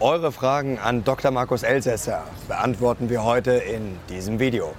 Eure 0.00 0.32
Fragen 0.32 0.80
an 0.80 1.04
Dr. 1.04 1.30
Markus 1.30 1.62
Elsässer 1.62 2.24
beantworten 2.48 3.08
wir 3.10 3.22
heute 3.22 3.52
in 3.52 3.96
diesem 4.08 4.40
Video. 4.40 4.74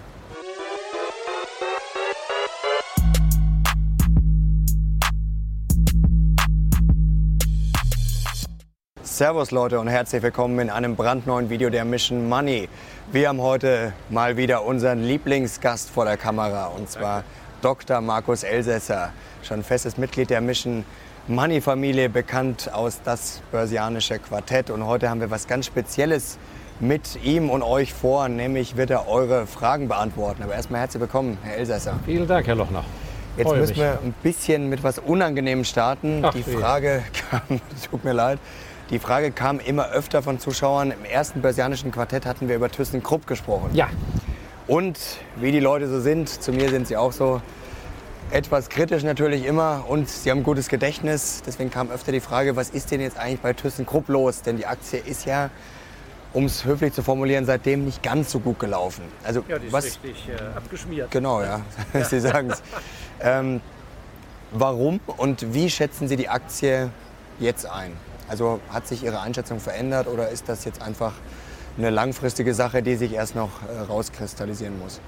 Servus 9.04 9.52
Leute 9.52 9.80
und 9.80 9.88
herzlich 9.88 10.22
willkommen 10.22 10.60
in 10.60 10.70
einem 10.70 10.98
brandneuen 10.98 11.50
Video 11.50 11.70
der 11.70 11.86
Mission 11.86 12.28
Money. 12.28 12.68
Wir 13.14 13.30
haben 13.30 13.42
heute 13.42 13.94
mal 14.10 14.36
wieder 14.36 14.66
unseren 14.66 15.02
Lieblingsgast 15.02 15.90
vor 15.90 16.04
der 16.04 16.18
Kamera 16.18 16.66
und 16.66 16.90
zwar 16.90 17.24
Dr. 17.62 18.02
Markus 18.02 18.44
Elsässer, 18.44 19.14
schon 19.44 19.64
festes 19.64 19.98
Mitglied 19.98 20.30
der 20.30 20.42
Mission 20.42 20.84
Money-Familie, 21.28 22.10
bekannt 22.10 22.72
aus 22.72 23.02
das 23.04 23.42
Börsianische 23.52 24.20
Quartett. 24.20 24.70
Und 24.70 24.86
heute 24.86 25.10
haben 25.10 25.22
wir 25.22 25.32
was 25.32 25.48
ganz 25.48 25.66
Spezielles 25.66 26.38
mit 26.80 27.18
ihm 27.24 27.50
und 27.50 27.64
euch 27.64 27.96
vor, 27.96 28.30
nämlich 28.30 28.78
wird 28.78 28.92
er 28.92 29.08
eure 29.08 29.48
Fragen 29.48 29.88
beantworten. 29.88 30.44
Aber 30.44 30.54
erstmal 30.54 30.82
herzlich 30.82 31.02
willkommen, 31.02 31.40
Herr 31.42 31.58
Elsässer. 31.58 32.00
Vielen 32.06 32.28
Dank, 32.28 32.46
Herr 32.46 32.54
Lochner. 32.54 32.84
Jetzt 33.38 33.48
Freue 33.48 33.60
müssen 33.60 33.72
mich. 33.72 33.80
wir 33.80 34.00
ein 34.04 34.14
bisschen 34.22 34.70
mit 34.70 34.84
was 34.84 35.00
Unangenehmem 35.00 35.66
starten. 35.66 36.22
Ach, 36.24 36.32
die. 36.32 36.44
Frage 36.44 37.04
kam, 37.32 37.60
tut 37.90 38.04
mir 38.04 38.14
leid, 38.14 38.38
die 38.92 39.00
Frage 39.00 39.32
kam 39.32 39.60
immer 39.60 39.90
öfter 39.90 40.22
von 40.22 40.38
Zuschauern. 40.40 40.92
Im 40.92 41.06
ersten 41.06 41.42
Börsianischen 41.42 41.92
Quartett 41.92 42.28
hatten 42.28 42.50
wir 42.50 42.56
über 42.56 42.70
ThyssenKrupp 42.70 43.26
gesprochen. 43.26 43.72
Ja, 43.74 43.90
Und 44.68 45.00
wie 45.38 45.52
die 45.52 45.60
Leute 45.60 45.88
so 45.88 46.00
sind, 46.00 46.30
zu 46.30 46.52
mir 46.52 46.70
sind 46.70 46.88
sie 46.88 46.98
auch 46.98 47.12
so 47.14 47.42
etwas 48.32 48.70
kritisch 48.70 49.04
natürlich 49.04 49.46
immer 49.46 49.86
und 49.88 50.10
sie 50.10 50.32
haben 50.32 50.40
ein 50.40 50.44
gutes 50.44 50.68
Gedächtnis. 50.68 51.44
Deswegen 51.46 51.70
kam 51.70 51.92
öfter 51.92 52.12
die 52.12 52.20
Frage, 52.20 52.56
was 52.56 52.70
ist 52.70 52.92
denn 52.92 53.02
jetzt 53.02 53.18
eigentlich 53.18 53.40
bei 53.40 53.54
ThyssenKrupp 53.54 54.10
los? 54.10 54.42
Denn 54.42 54.58
die 54.58 54.66
Aktie 54.66 55.00
ist 55.00 55.26
ja, 55.26 55.50
um 56.34 56.46
es 56.46 56.66
höflich 56.66 56.94
zu 56.94 57.04
formulieren, 57.04 57.46
seitdem 57.46 57.86
nicht 57.86 58.04
ganz 58.04 58.32
so 58.32 58.40
gut 58.40 58.60
gelaufen. 58.60 59.04
Also 59.24 59.44
ja 59.48 59.60
die 59.60 59.68
ist 59.68 59.74
was 59.74 59.86
richtig 59.86 60.30
äh, 60.30 60.58
abgeschmiert. 60.58 61.12
genau, 61.12 61.42
ja, 61.42 61.62
Sie 62.04 62.20
sagen 62.20 62.50
es. 62.50 62.62
Ähm, 63.22 63.62
warum 64.52 65.00
und 65.18 65.54
wie 65.54 65.70
schätzen 65.70 66.08
Sie 66.08 66.18
die 66.18 66.30
Aktie 66.30 66.90
jetzt 67.40 67.66
ein? 67.66 67.94
Also 68.28 68.60
hat 68.70 68.88
sich 68.88 69.04
Ihre 69.04 69.22
Einschätzung 69.22 69.60
verändert 69.60 70.08
oder 70.08 70.30
ist 70.30 70.50
das 70.50 70.66
jetzt 70.66 70.82
einfach 70.82 71.14
eine 71.78 71.90
langfristige 71.90 72.54
Sache, 72.54 72.82
die 72.82 72.96
sich 72.96 73.14
erst 73.14 73.36
noch 73.36 73.52
äh, 73.64 73.82
rauskristallisieren 73.82 74.80
muss? 74.80 75.00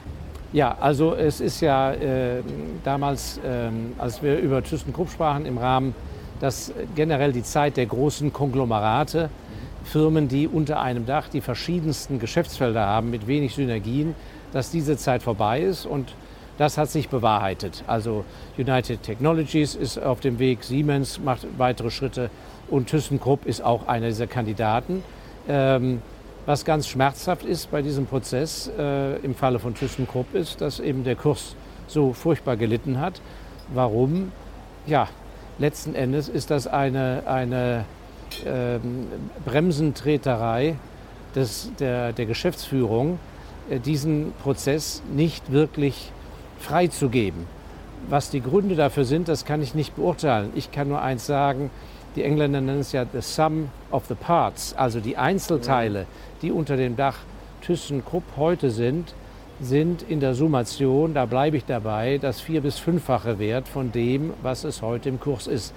Ja, 0.53 0.77
also 0.79 1.13
es 1.13 1.41
ist 1.41 1.59
ja 1.61 1.91
äh, 1.91 2.41
damals, 2.83 3.39
ähm, 3.45 3.93
als 3.97 4.23
wir 4.23 4.39
über 4.39 4.63
ThyssenKrupp 4.63 5.09
sprachen, 5.09 5.45
im 5.45 5.57
Rahmen, 5.57 5.93
dass 6.39 6.71
generell 6.95 7.33
die 7.33 7.43
Zeit 7.43 7.75
der 7.75 7.85
großen 7.85 8.31
Konglomerate, 8.31 9.29
Firmen, 9.83 10.27
die 10.27 10.47
unter 10.47 10.81
einem 10.81 11.05
Dach 11.05 11.29
die 11.29 11.41
verschiedensten 11.41 12.19
Geschäftsfelder 12.19 12.85
haben 12.85 13.09
mit 13.09 13.27
wenig 13.27 13.55
Synergien, 13.55 14.15
dass 14.53 14.71
diese 14.71 14.97
Zeit 14.97 15.23
vorbei 15.23 15.61
ist 15.61 15.85
und 15.85 16.13
das 16.57 16.77
hat 16.77 16.89
sich 16.89 17.09
bewahrheitet. 17.09 17.83
Also 17.87 18.25
United 18.57 19.03
Technologies 19.03 19.75
ist 19.75 19.97
auf 20.01 20.19
dem 20.19 20.39
Weg, 20.39 20.63
Siemens 20.63 21.19
macht 21.19 21.45
weitere 21.57 21.91
Schritte 21.91 22.29
und 22.69 22.87
ThyssenKrupp 22.89 23.45
ist 23.45 23.63
auch 23.63 23.87
einer 23.87 24.07
dieser 24.07 24.27
Kandidaten. 24.27 25.03
Ähm, 25.47 26.01
Was 26.47 26.63
ganz 26.63 26.87
schmerzhaft 26.87 27.43
ist 27.43 27.71
bei 27.71 27.81
diesem 27.81 28.05
Prozess 28.05 28.71
äh, 28.79 29.17
im 29.17 29.35
Falle 29.35 29.59
von 29.59 29.75
ThyssenKrupp 29.75 30.33
ist, 30.33 30.61
dass 30.61 30.79
eben 30.79 31.03
der 31.03 31.17
Kurs 31.17 31.57
so 31.87 32.13
furchtbar 32.13 32.55
gelitten 32.55 33.01
hat. 33.01 33.19
Warum? 33.73 34.31
Ja, 34.85 35.09
letzten 35.59 35.93
Endes 35.93 36.29
ist 36.29 36.49
das 36.49 36.65
eine, 36.65 37.23
eine 37.25 37.83
ähm, 38.45 39.07
Bremsentreterei 39.43 40.75
des, 41.35 41.69
der, 41.81 42.13
der 42.13 42.25
Geschäftsführung, 42.25 43.19
äh, 43.69 43.81
diesen 43.81 44.31
Prozess 44.41 45.03
nicht 45.13 45.51
wirklich 45.51 46.13
freizugeben. 46.59 47.45
Was 48.07 48.29
die 48.29 48.41
Gründe 48.41 48.75
dafür 48.75 49.03
sind, 49.03 49.27
das 49.27 49.43
kann 49.43 49.61
ich 49.61 49.75
nicht 49.75 49.97
beurteilen. 49.97 50.51
Ich 50.55 50.71
kann 50.71 50.87
nur 50.87 51.01
eins 51.01 51.25
sagen, 51.25 51.71
die 52.17 52.23
Engländer 52.23 52.61
nennen 52.61 52.79
es 52.79 52.91
ja 52.91 53.05
the 53.13 53.21
sum 53.21 53.69
of 53.91 54.05
the 54.07 54.15
parts, 54.15 54.73
also 54.73 54.99
die 54.99 55.17
Einzelteile, 55.17 56.07
die 56.41 56.51
unter 56.51 56.75
dem 56.75 56.95
Dach 56.95 57.19
ThyssenKrupp 57.61 58.23
heute 58.35 58.71
sind, 58.71 59.13
sind 59.61 60.01
in 60.01 60.19
der 60.19 60.33
Summation, 60.33 61.13
da 61.13 61.25
bleibe 61.25 61.57
ich 61.57 61.65
dabei, 61.65 62.17
das 62.17 62.41
vier- 62.41 62.61
bis 62.61 62.79
fünffache 62.79 63.37
Wert 63.37 63.67
von 63.67 63.91
dem, 63.91 64.33
was 64.41 64.63
es 64.63 64.81
heute 64.81 65.09
im 65.09 65.19
Kurs 65.19 65.47
ist. 65.47 65.73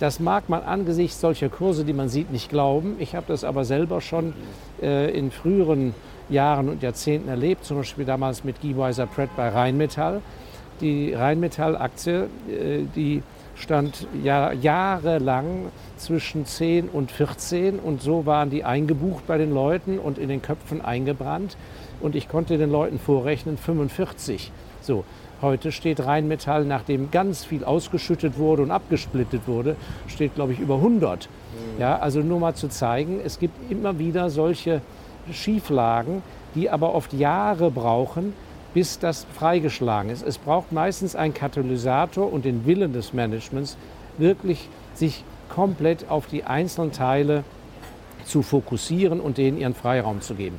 Das 0.00 0.20
mag 0.20 0.48
man 0.48 0.62
angesichts 0.62 1.20
solcher 1.20 1.48
Kurse, 1.48 1.84
die 1.84 1.92
man 1.92 2.08
sieht, 2.08 2.30
nicht 2.30 2.50
glauben. 2.50 2.96
Ich 2.98 3.14
habe 3.14 3.26
das 3.28 3.44
aber 3.44 3.64
selber 3.64 4.00
schon 4.00 4.34
äh, 4.82 5.16
in 5.16 5.30
früheren 5.30 5.94
Jahren 6.28 6.68
und 6.68 6.82
Jahrzehnten 6.82 7.28
erlebt, 7.28 7.64
zum 7.64 7.78
Beispiel 7.78 8.04
damals 8.04 8.44
mit 8.44 8.60
Guy 8.60 8.76
Weiser 8.76 9.06
Pratt 9.06 9.30
bei 9.36 9.48
Rheinmetall. 9.48 10.20
Die 10.80 11.14
Rheinmetall-Aktie, 11.14 12.28
äh, 12.48 12.82
die 12.94 13.22
stand 13.56 14.06
ja, 14.22 14.52
jahrelang 14.52 15.70
zwischen 15.96 16.44
10 16.44 16.88
und 16.88 17.10
14 17.10 17.78
und 17.78 18.02
so 18.02 18.26
waren 18.26 18.50
die 18.50 18.64
eingebucht 18.64 19.26
bei 19.26 19.38
den 19.38 19.52
Leuten 19.52 19.98
und 19.98 20.18
in 20.18 20.28
den 20.28 20.42
Köpfen 20.42 20.84
eingebrannt 20.84 21.56
und 22.00 22.14
ich 22.14 22.28
konnte 22.28 22.58
den 22.58 22.70
Leuten 22.70 22.98
vorrechnen 22.98 23.56
45. 23.56 24.52
So, 24.82 25.04
heute 25.40 25.72
steht 25.72 26.04
Rheinmetall, 26.04 26.64
nachdem 26.64 27.10
ganz 27.10 27.44
viel 27.44 27.64
ausgeschüttet 27.64 28.38
wurde 28.38 28.62
und 28.62 28.70
abgesplittet 28.70 29.48
wurde, 29.48 29.76
steht 30.06 30.34
glaube 30.34 30.52
ich 30.52 30.60
über 30.60 30.76
100. 30.76 31.28
Ja, 31.78 31.98
also 31.98 32.20
nur 32.20 32.40
mal 32.40 32.54
zu 32.54 32.68
zeigen, 32.68 33.20
es 33.24 33.38
gibt 33.38 33.70
immer 33.70 33.98
wieder 33.98 34.30
solche 34.30 34.82
Schieflagen, 35.32 36.22
die 36.54 36.70
aber 36.70 36.94
oft 36.94 37.12
Jahre 37.12 37.70
brauchen, 37.70 38.32
bis 38.76 38.98
das 38.98 39.26
freigeschlagen 39.32 40.10
ist. 40.10 40.22
Es 40.22 40.36
braucht 40.36 40.70
meistens 40.70 41.16
einen 41.16 41.32
Katalysator 41.32 42.30
und 42.30 42.44
den 42.44 42.66
Willen 42.66 42.92
des 42.92 43.14
Managements, 43.14 43.78
wirklich 44.18 44.68
sich 44.92 45.24
komplett 45.48 46.10
auf 46.10 46.26
die 46.26 46.44
einzelnen 46.44 46.92
Teile 46.92 47.42
zu 48.26 48.42
fokussieren 48.42 49.18
und 49.18 49.38
denen 49.38 49.56
ihren 49.56 49.72
Freiraum 49.72 50.20
zu 50.20 50.34
geben. 50.34 50.58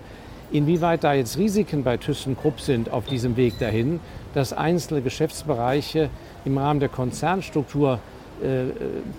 Inwieweit 0.52 1.04
da 1.04 1.14
jetzt 1.14 1.38
Risiken 1.38 1.84
bei 1.84 1.98
ThyssenKrupp 1.98 2.60
sind 2.60 2.90
auf 2.90 3.06
diesem 3.06 3.38
Weg 3.38 3.60
dahin, 3.60 4.00
dass 4.34 4.52
einzelne 4.52 5.04
Geschäftsbereiche 5.04 6.10
im 6.44 6.58
Rahmen 6.58 6.80
der 6.80 6.90
Konzernstruktur 6.90 8.00
äh, 8.42 8.64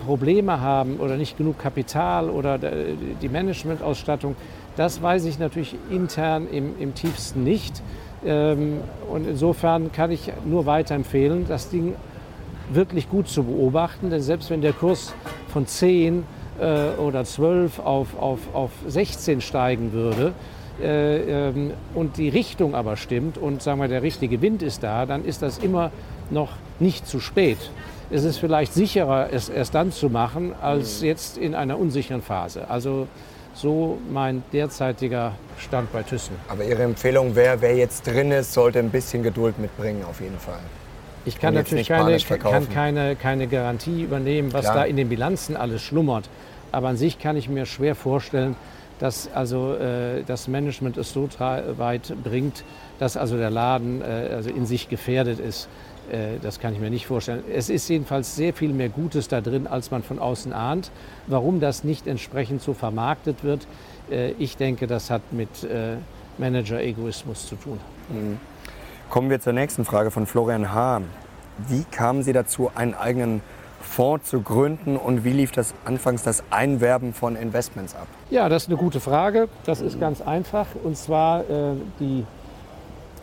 Probleme 0.05 0.59
haben 0.59 0.97
oder 0.97 1.15
nicht 1.15 1.37
genug 1.37 1.57
Kapital 1.57 2.29
oder 2.29 2.57
die 2.57 3.29
Managementausstattung, 3.29 4.35
das 4.75 5.01
weiß 5.01 5.23
ich 5.23 5.39
natürlich 5.39 5.75
intern 5.89 6.49
im, 6.51 6.77
im 6.81 6.95
tiefsten 6.95 7.45
nicht. 7.45 7.81
Ähm, 8.25 8.79
und 9.11 9.27
insofern 9.27 9.91
kann 9.91 10.11
ich 10.11 10.31
nur 10.45 10.65
weiterempfehlen, 10.65 11.47
das 11.47 11.69
Ding 11.69 11.95
wirklich 12.71 13.09
gut 13.09 13.27
zu 13.27 13.43
beobachten, 13.43 14.09
denn 14.09 14.21
selbst 14.21 14.49
wenn 14.49 14.61
der 14.61 14.73
Kurs 14.73 15.13
von 15.47 15.65
10 15.65 16.23
äh, 16.59 16.99
oder 16.99 17.23
12 17.23 17.79
auf, 17.79 18.19
auf, 18.19 18.39
auf 18.53 18.71
16 18.87 19.41
steigen 19.41 19.91
würde 19.93 20.33
äh, 20.81 21.47
ähm, 21.49 21.71
und 21.95 22.17
die 22.17 22.29
Richtung 22.29 22.75
aber 22.75 22.97
stimmt 22.97 23.37
und 23.37 23.61
sagen 23.61 23.81
wir, 23.81 23.87
der 23.87 24.03
richtige 24.03 24.41
Wind 24.41 24.61
ist 24.61 24.83
da, 24.83 25.05
dann 25.05 25.25
ist 25.25 25.41
das 25.41 25.57
immer 25.57 25.91
noch 26.29 26.51
nicht 26.79 27.07
zu 27.07 27.19
spät. 27.19 27.57
Es 28.11 28.23
ist 28.23 28.37
vielleicht 28.37 28.73
sicherer, 28.73 29.29
es 29.31 29.49
erst 29.49 29.75
dann 29.75 29.91
zu 29.91 30.09
machen, 30.09 30.53
als 30.61 31.01
jetzt 31.01 31.37
in 31.37 31.53
einer 31.53 31.79
unsicheren 31.79 32.21
Phase. 32.21 32.69
Also 32.69 33.07
so 33.61 33.97
mein 34.09 34.43
derzeitiger 34.53 35.33
Stand 35.57 35.91
bei 35.91 36.03
Thyssen. 36.03 36.35
Aber 36.47 36.63
Ihre 36.63 36.83
Empfehlung 36.83 37.35
wäre, 37.35 37.61
wer 37.61 37.75
jetzt 37.75 38.07
drin 38.07 38.31
ist, 38.31 38.53
sollte 38.53 38.79
ein 38.79 38.89
bisschen 38.89 39.21
Geduld 39.23 39.59
mitbringen, 39.59 40.03
auf 40.09 40.21
jeden 40.21 40.39
Fall. 40.39 40.59
Ich 41.25 41.39
kann 41.39 41.53
natürlich 41.53 41.89
keine, 41.89 42.17
kann 42.17 42.69
keine, 42.69 43.15
keine 43.15 43.47
Garantie 43.47 44.03
übernehmen, 44.03 44.53
was 44.53 44.61
Klar. 44.61 44.75
da 44.75 44.83
in 44.85 44.95
den 44.95 45.09
Bilanzen 45.09 45.57
alles 45.57 45.81
schlummert. 45.81 46.29
Aber 46.71 46.87
an 46.87 46.97
sich 46.97 47.19
kann 47.19 47.35
ich 47.35 47.49
mir 47.49 47.65
schwer 47.65 47.95
vorstellen, 47.95 48.55
dass 48.99 49.29
also 49.33 49.75
äh, 49.75 50.23
das 50.25 50.47
Management 50.47 50.97
es 50.97 51.11
so 51.11 51.29
weit 51.77 52.13
bringt, 52.23 52.63
dass 52.99 53.17
also 53.17 53.37
der 53.37 53.49
Laden 53.49 54.01
äh, 54.01 54.05
also 54.33 54.49
in 54.49 54.65
sich 54.65 54.89
gefährdet 54.89 55.39
ist. 55.39 55.67
Äh, 56.11 56.39
das 56.41 56.59
kann 56.59 56.73
ich 56.73 56.79
mir 56.79 56.89
nicht 56.89 57.07
vorstellen. 57.07 57.43
Es 57.53 57.69
ist 57.69 57.87
jedenfalls 57.87 58.35
sehr 58.35 58.53
viel 58.53 58.73
mehr 58.73 58.89
Gutes 58.89 59.27
da 59.27 59.41
drin, 59.41 59.67
als 59.67 59.91
man 59.91 60.03
von 60.03 60.19
außen 60.19 60.53
ahnt. 60.53 60.91
Warum 61.27 61.59
das 61.59 61.83
nicht 61.83 62.07
entsprechend 62.07 62.61
so 62.61 62.73
vermarktet 62.73 63.43
wird, 63.43 63.67
äh, 64.09 64.31
ich 64.31 64.57
denke, 64.57 64.87
das 64.87 65.09
hat 65.09 65.21
mit 65.31 65.63
äh, 65.63 65.95
Manager-Egoismus 66.37 67.47
zu 67.47 67.55
tun. 67.55 67.79
Kommen 69.09 69.29
wir 69.29 69.39
zur 69.39 69.53
nächsten 69.53 69.85
Frage 69.85 70.11
von 70.11 70.25
Florian 70.25 70.73
H. 70.73 71.01
Wie 71.67 71.83
kamen 71.91 72.23
Sie 72.23 72.33
dazu, 72.33 72.71
einen 72.73 72.93
eigenen 72.93 73.41
Fonds 73.81 74.29
zu 74.29 74.41
gründen 74.41 74.97
und 74.97 75.23
wie 75.23 75.31
lief 75.31 75.51
das 75.51 75.73
anfangs 75.85 76.23
das 76.23 76.43
Einwerben 76.49 77.13
von 77.13 77.35
Investments 77.35 77.95
ab? 77.95 78.07
Ja, 78.29 78.47
das 78.49 78.63
ist 78.63 78.69
eine 78.69 78.77
gute 78.77 78.99
Frage. 78.99 79.49
Das 79.65 79.81
ist 79.81 79.99
ganz 79.99 80.21
einfach. 80.21 80.67
Und 80.83 80.97
zwar 80.97 81.43
die 81.99 82.25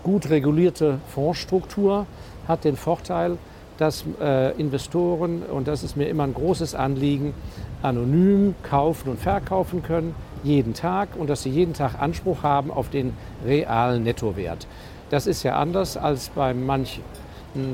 gut 0.02 0.30
regulierte 0.30 1.00
Fondsstruktur 1.14 2.06
hat 2.48 2.64
den 2.64 2.76
Vorteil, 2.76 3.38
dass 3.78 4.04
äh, 4.20 4.52
Investoren, 4.58 5.42
und 5.42 5.68
das 5.68 5.82
ist 5.82 5.96
mir 5.96 6.08
immer 6.08 6.24
ein 6.24 6.34
großes 6.34 6.74
Anliegen, 6.74 7.34
anonym 7.82 8.54
kaufen 8.62 9.10
und 9.10 9.20
verkaufen 9.20 9.82
können, 9.82 10.14
jeden 10.42 10.74
Tag 10.74 11.10
und 11.18 11.28
dass 11.28 11.42
sie 11.42 11.50
jeden 11.50 11.74
Tag 11.74 12.00
Anspruch 12.00 12.42
haben 12.42 12.70
auf 12.70 12.88
den 12.88 13.12
realen 13.44 14.02
Nettowert. 14.02 14.66
Das 15.10 15.26
ist 15.26 15.42
ja 15.42 15.58
anders 15.58 15.96
als 15.96 16.30
bei 16.30 16.54
manchen 16.54 17.02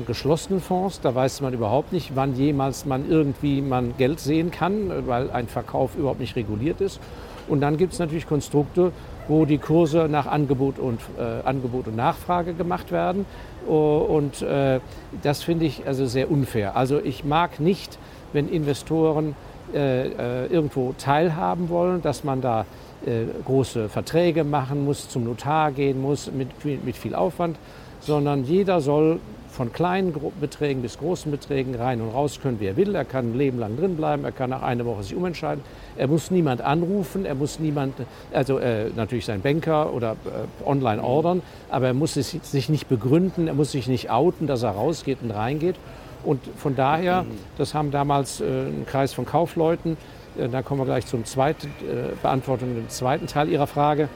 geschlossenen 0.05 0.61
Fonds. 0.61 1.01
Da 1.01 1.13
weiß 1.13 1.41
man 1.41 1.53
überhaupt 1.53 1.93
nicht, 1.93 2.15
wann 2.15 2.35
jemals 2.35 2.85
man 2.85 3.09
irgendwie 3.09 3.61
man 3.61 3.95
Geld 3.97 4.19
sehen 4.19 4.51
kann, 4.51 5.07
weil 5.07 5.31
ein 5.31 5.47
Verkauf 5.47 5.95
überhaupt 5.95 6.19
nicht 6.19 6.35
reguliert 6.35 6.81
ist. 6.81 6.99
Und 7.47 7.61
dann 7.61 7.77
gibt 7.77 7.93
es 7.93 7.99
natürlich 7.99 8.27
Konstrukte, 8.27 8.91
wo 9.27 9.45
die 9.45 9.57
Kurse 9.57 10.07
nach 10.09 10.27
Angebot 10.27 10.79
und, 10.79 10.99
äh, 11.17 11.47
Angebot 11.47 11.87
und 11.87 11.95
Nachfrage 11.95 12.53
gemacht 12.53 12.91
werden. 12.91 13.25
Und 13.67 14.41
äh, 14.41 14.79
das 15.21 15.43
finde 15.43 15.65
ich 15.65 15.87
also 15.87 16.05
sehr 16.05 16.29
unfair. 16.29 16.75
Also 16.75 16.99
ich 16.99 17.23
mag 17.23 17.59
nicht, 17.59 17.97
wenn 18.33 18.49
Investoren 18.49 19.35
äh, 19.73 20.07
äh 20.07 20.45
irgendwo 20.47 20.93
teilhaben 20.97 21.69
wollen, 21.69 22.01
dass 22.01 22.23
man 22.23 22.41
da 22.41 22.65
äh, 23.05 23.25
große 23.45 23.89
Verträge 23.89 24.43
machen 24.43 24.85
muss, 24.85 25.09
zum 25.09 25.23
Notar 25.23 25.71
gehen 25.71 26.01
muss, 26.01 26.31
mit, 26.31 26.49
mit 26.85 26.97
viel 26.97 27.15
Aufwand, 27.15 27.57
sondern 28.01 28.43
jeder 28.43 28.81
soll 28.81 29.19
von 29.53 29.71
kleinen 29.71 30.13
Beträgen 30.41 30.81
bis 30.81 30.97
großen 30.97 31.31
Beträgen 31.31 31.75
rein 31.75 32.01
und 32.01 32.09
raus 32.09 32.39
können, 32.41 32.59
wie 32.59 32.65
er 32.65 32.75
will. 32.75 32.95
Er 32.95 33.05
kann 33.05 33.31
ein 33.31 33.37
Leben 33.37 33.59
lang 33.59 33.77
drin 33.77 33.95
bleiben, 33.95 34.25
er 34.25 34.31
kann 34.31 34.49
nach 34.49 34.63
einer 34.63 34.83
Woche 34.85 35.03
sich 35.03 35.15
umentscheiden. 35.15 35.63
Er 35.95 36.07
muss 36.07 36.31
niemand 36.31 36.61
anrufen, 36.61 37.23
er 37.25 37.35
muss 37.35 37.59
niemand, 37.59 37.93
also 38.33 38.57
äh, 38.57 38.89
natürlich 38.95 39.25
sein 39.25 39.41
Banker 39.41 39.93
oder 39.93 40.13
äh, 40.25 40.67
online 40.67 41.03
ordern, 41.03 41.43
aber 41.69 41.87
er 41.87 41.93
muss 41.93 42.17
es 42.17 42.31
sich 42.31 42.67
nicht 42.67 42.89
begründen, 42.89 43.47
er 43.47 43.53
muss 43.53 43.71
sich 43.71 43.87
nicht 43.87 44.09
outen, 44.09 44.47
dass 44.47 44.63
er 44.63 44.71
rausgeht 44.71 45.19
und 45.21 45.29
reingeht. 45.29 45.75
Und 46.23 46.41
von 46.57 46.75
daher, 46.75 47.25
das 47.57 47.75
haben 47.75 47.91
damals 47.91 48.41
äh, 48.41 48.45
ein 48.45 48.85
Kreis 48.87 49.13
von 49.13 49.25
Kaufleuten, 49.25 49.97
äh, 50.35 50.49
da 50.49 50.63
kommen 50.63 50.81
wir 50.81 50.85
gleich 50.85 51.05
zum 51.05 51.25
zweiten, 51.25 51.67
äh, 51.67 52.15
Beantwortung, 52.21 52.73
dem 52.73 52.89
zweiten 52.89 53.27
Teil 53.27 53.49
Ihrer 53.49 53.67
Frage. 53.67 54.09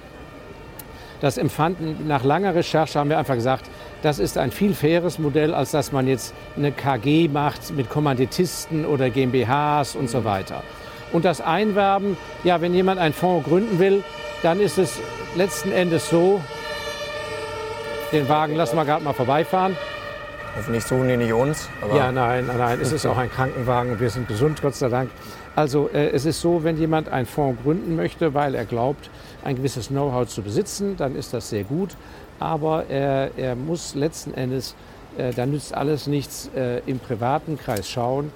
Das 1.21 1.37
empfanden, 1.37 2.07
nach 2.07 2.23
langer 2.23 2.53
Recherche 2.53 2.99
haben 2.99 3.09
wir 3.09 3.17
einfach 3.17 3.35
gesagt, 3.35 3.69
das 4.01 4.19
ist 4.19 4.37
ein 4.37 4.51
viel 4.51 4.73
faires 4.73 5.19
Modell, 5.19 5.53
als 5.53 5.71
dass 5.71 5.91
man 5.91 6.07
jetzt 6.07 6.33
eine 6.55 6.71
KG 6.71 7.27
macht 7.27 7.75
mit 7.75 7.89
Kommanditisten 7.89 8.85
oder 8.85 9.09
GmbHs 9.09 9.95
und 9.95 10.09
so 10.09 10.23
weiter. 10.23 10.63
Und 11.11 11.25
das 11.25 11.41
Einwerben, 11.41 12.17
ja, 12.43 12.61
wenn 12.61 12.73
jemand 12.73 12.99
einen 12.99 13.13
Fonds 13.13 13.47
gründen 13.47 13.79
will, 13.79 14.03
dann 14.43 14.59
ist 14.59 14.77
es 14.77 14.99
letzten 15.35 15.71
Endes 15.71 16.09
so, 16.09 16.41
den 18.11 18.27
Wagen 18.29 18.55
lassen 18.55 18.75
wir 18.75 18.85
gerade 18.85 19.03
mal 19.03 19.13
vorbeifahren. 19.13 19.75
Hoffentlich 20.55 20.83
suchen 20.83 21.07
die 21.07 21.17
nicht 21.17 21.33
uns. 21.33 21.69
ja, 21.93 22.11
nein, 22.11 22.45
nein, 22.47 22.57
nein, 22.57 22.79
es 22.81 22.91
ist 22.91 23.05
auch 23.07 23.17
ein 23.17 23.31
Krankenwagen 23.31 23.91
und 23.93 23.99
wir 23.99 24.09
sind 24.09 24.27
gesund, 24.27 24.61
Gott 24.61 24.75
sei 24.75 24.89
Dank. 24.89 25.09
Also 25.55 25.89
äh, 25.91 26.09
es 26.09 26.25
ist 26.25 26.41
so, 26.41 26.63
wenn 26.63 26.77
jemand 26.77 27.09
einen 27.09 27.25
Fonds 27.25 27.61
gründen 27.63 27.95
möchte, 27.95 28.33
weil 28.33 28.55
er 28.55 28.65
glaubt, 28.65 29.09
ein 29.43 29.55
gewisses 29.55 29.87
Know-how 29.87 30.27
zu 30.27 30.41
besitzen, 30.41 30.97
dann 30.97 31.15
ist 31.15 31.33
das 31.33 31.49
sehr 31.49 31.63
gut 31.63 31.95
aber 32.39 32.85
er, 32.87 33.31
er 33.37 33.55
muss 33.55 33.95
letzten 33.95 34.33
Endes, 34.33 34.75
äh, 35.17 35.33
da 35.33 35.45
nützt 35.45 35.73
alles 35.73 36.07
nichts, 36.07 36.49
äh, 36.55 36.79
im 36.85 36.99
privaten 36.99 37.57
Kreis 37.57 37.89
schauen, 37.89 38.31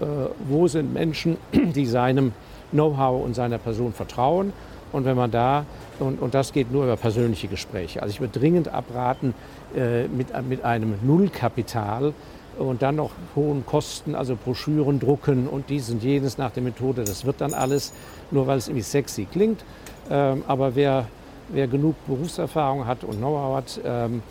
äh, 0.00 0.04
wo 0.48 0.68
sind 0.68 0.92
Menschen, 0.92 1.36
die 1.52 1.86
seinem 1.86 2.32
Know-how 2.70 3.24
und 3.24 3.34
seiner 3.34 3.58
Person 3.58 3.92
vertrauen. 3.92 4.52
Und 4.92 5.04
wenn 5.04 5.16
man 5.16 5.30
da, 5.30 5.64
und, 5.98 6.20
und 6.20 6.34
das 6.34 6.52
geht 6.52 6.72
nur 6.72 6.84
über 6.84 6.96
persönliche 6.96 7.48
Gespräche. 7.48 8.02
Also 8.02 8.12
ich 8.12 8.20
würde 8.20 8.38
dringend 8.38 8.68
abraten, 8.68 9.34
äh, 9.74 10.08
mit, 10.08 10.28
mit 10.48 10.64
einem 10.64 10.94
Nullkapital 11.02 12.12
und 12.58 12.82
dann 12.82 12.96
noch 12.96 13.10
hohen 13.34 13.66
Kosten, 13.66 14.14
also 14.14 14.36
Broschüren 14.36 15.00
drucken 15.00 15.48
und 15.48 15.68
dies 15.68 15.90
und 15.90 16.02
jenes 16.02 16.38
nach 16.38 16.50
der 16.50 16.62
Methode, 16.62 17.04
das 17.04 17.24
wird 17.24 17.40
dann 17.40 17.52
alles, 17.52 17.92
nur 18.30 18.46
weil 18.46 18.58
es 18.58 18.68
irgendwie 18.68 18.82
sexy 18.82 19.26
klingt. 19.30 19.64
Ähm, 20.10 20.44
aber 20.46 20.74
wer 20.74 21.06
wer 21.48 21.66
genug 21.66 21.94
Berufserfahrung 22.06 22.86
hat 22.86 23.04
und 23.04 23.18
Know-how 23.18 23.56
hat, 23.56 23.80
ähm, 23.84 24.22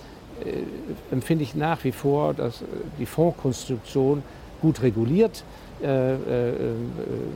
äh, 0.44 1.14
empfinde 1.14 1.44
ich 1.44 1.56
nach 1.56 1.84
wie 1.84 1.92
vor, 1.92 2.34
dass 2.34 2.62
äh, 2.62 2.66
die 3.00 3.06
Fondskonstruktion 3.06 4.24
gut 4.62 4.82
reguliert. 4.82 5.44
Äh, 5.82 6.14
äh, 6.14 6.18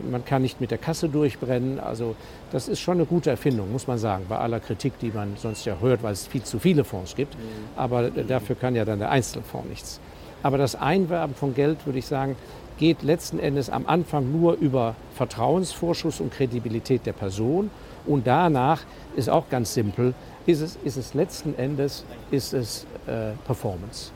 man 0.09 0.23
kann 0.25 0.41
nicht 0.41 0.61
mit 0.61 0.71
der 0.71 0.77
Kasse 0.77 1.09
durchbrennen. 1.09 1.79
Also 1.79 2.15
das 2.51 2.67
ist 2.67 2.79
schon 2.79 2.95
eine 2.95 3.05
gute 3.05 3.29
Erfindung, 3.29 3.71
muss 3.71 3.87
man 3.87 3.97
sagen, 3.97 4.25
bei 4.29 4.37
aller 4.37 4.59
Kritik, 4.59 4.97
die 4.99 5.11
man 5.11 5.35
sonst 5.37 5.65
ja 5.65 5.77
hört, 5.79 6.03
weil 6.03 6.13
es 6.13 6.27
viel 6.27 6.43
zu 6.43 6.59
viele 6.59 6.83
Fonds 6.83 7.15
gibt. 7.15 7.35
Mhm. 7.35 7.41
Aber 7.75 8.09
dafür 8.09 8.55
kann 8.55 8.75
ja 8.75 8.85
dann 8.85 8.99
der 8.99 9.11
Einzelfonds 9.11 9.69
nichts. 9.69 9.99
Aber 10.41 10.57
das 10.57 10.75
Einwerben 10.75 11.35
von 11.35 11.53
Geld, 11.53 11.85
würde 11.85 11.99
ich 11.99 12.05
sagen, 12.05 12.37
geht 12.77 13.03
letzten 13.03 13.39
Endes 13.39 13.69
am 13.69 13.85
Anfang 13.87 14.31
nur 14.31 14.53
über 14.53 14.95
Vertrauensvorschuss 15.15 16.21
und 16.21 16.31
Kredibilität 16.31 17.05
der 17.05 17.13
Person. 17.13 17.69
Und 18.05 18.25
danach 18.25 18.81
ist 19.19 19.29
auch 19.29 19.49
ganz 19.49 19.73
simpel, 19.73 20.13
ist 20.45 20.61
es, 20.61 20.77
ist 20.83 20.97
es 20.97 21.13
letzten 21.13 21.57
Endes 21.57 22.03
ist 22.31 22.53
es, 22.53 22.85
äh, 23.05 23.31
Performance. 23.45 24.11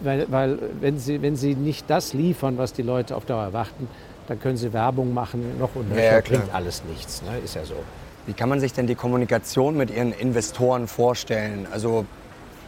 Weil, 0.00 0.26
weil 0.30 0.58
wenn, 0.80 0.98
sie, 0.98 1.20
wenn 1.22 1.34
Sie 1.34 1.54
nicht 1.54 1.88
das 1.88 2.12
liefern, 2.12 2.58
was 2.58 2.72
die 2.72 2.82
Leute 2.82 3.16
auf 3.16 3.24
Dauer 3.24 3.42
erwarten, 3.42 3.88
dann 4.28 4.40
können 4.40 4.56
Sie 4.56 4.72
Werbung 4.72 5.12
machen, 5.14 5.58
noch 5.58 5.74
und 5.74 5.88
nöcher, 5.88 6.16
ja, 6.16 6.20
bringt 6.20 6.54
alles 6.54 6.82
nichts. 6.84 7.22
Ne? 7.22 7.38
Ist 7.44 7.54
ja 7.56 7.64
so. 7.64 7.74
Wie 8.26 8.34
kann 8.34 8.48
man 8.48 8.60
sich 8.60 8.72
denn 8.72 8.86
die 8.86 8.94
Kommunikation 8.94 9.76
mit 9.76 9.90
Ihren 9.90 10.12
Investoren 10.12 10.86
vorstellen? 10.86 11.66
Also 11.72 12.04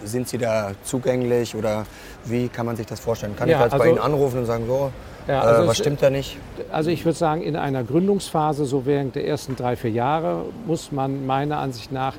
sind 0.02 0.28
Sie 0.28 0.38
da 0.38 0.72
zugänglich 0.82 1.54
oder 1.54 1.84
wie 2.24 2.48
kann 2.48 2.66
man 2.66 2.76
sich 2.76 2.86
das 2.86 2.98
vorstellen? 2.98 3.36
Kann 3.36 3.48
ja, 3.48 3.58
ich 3.58 3.64
jetzt 3.64 3.74
also, 3.74 3.84
bei 3.84 3.90
Ihnen 3.90 3.98
anrufen 3.98 4.38
und 4.40 4.46
sagen, 4.46 4.66
so, 4.66 4.90
ja, 5.30 5.40
also 5.40 5.62
äh, 5.62 5.68
was 5.68 5.78
stimmt 5.78 6.02
da 6.02 6.10
nicht? 6.10 6.36
Also 6.72 6.90
ich 6.90 7.04
würde 7.04 7.16
sagen, 7.16 7.42
in 7.42 7.56
einer 7.56 7.84
Gründungsphase, 7.84 8.64
so 8.64 8.86
während 8.86 9.14
der 9.14 9.26
ersten 9.26 9.56
drei, 9.56 9.76
vier 9.76 9.90
Jahre, 9.90 10.44
muss 10.66 10.92
man 10.92 11.26
meiner 11.26 11.58
Ansicht 11.58 11.92
nach 11.92 12.14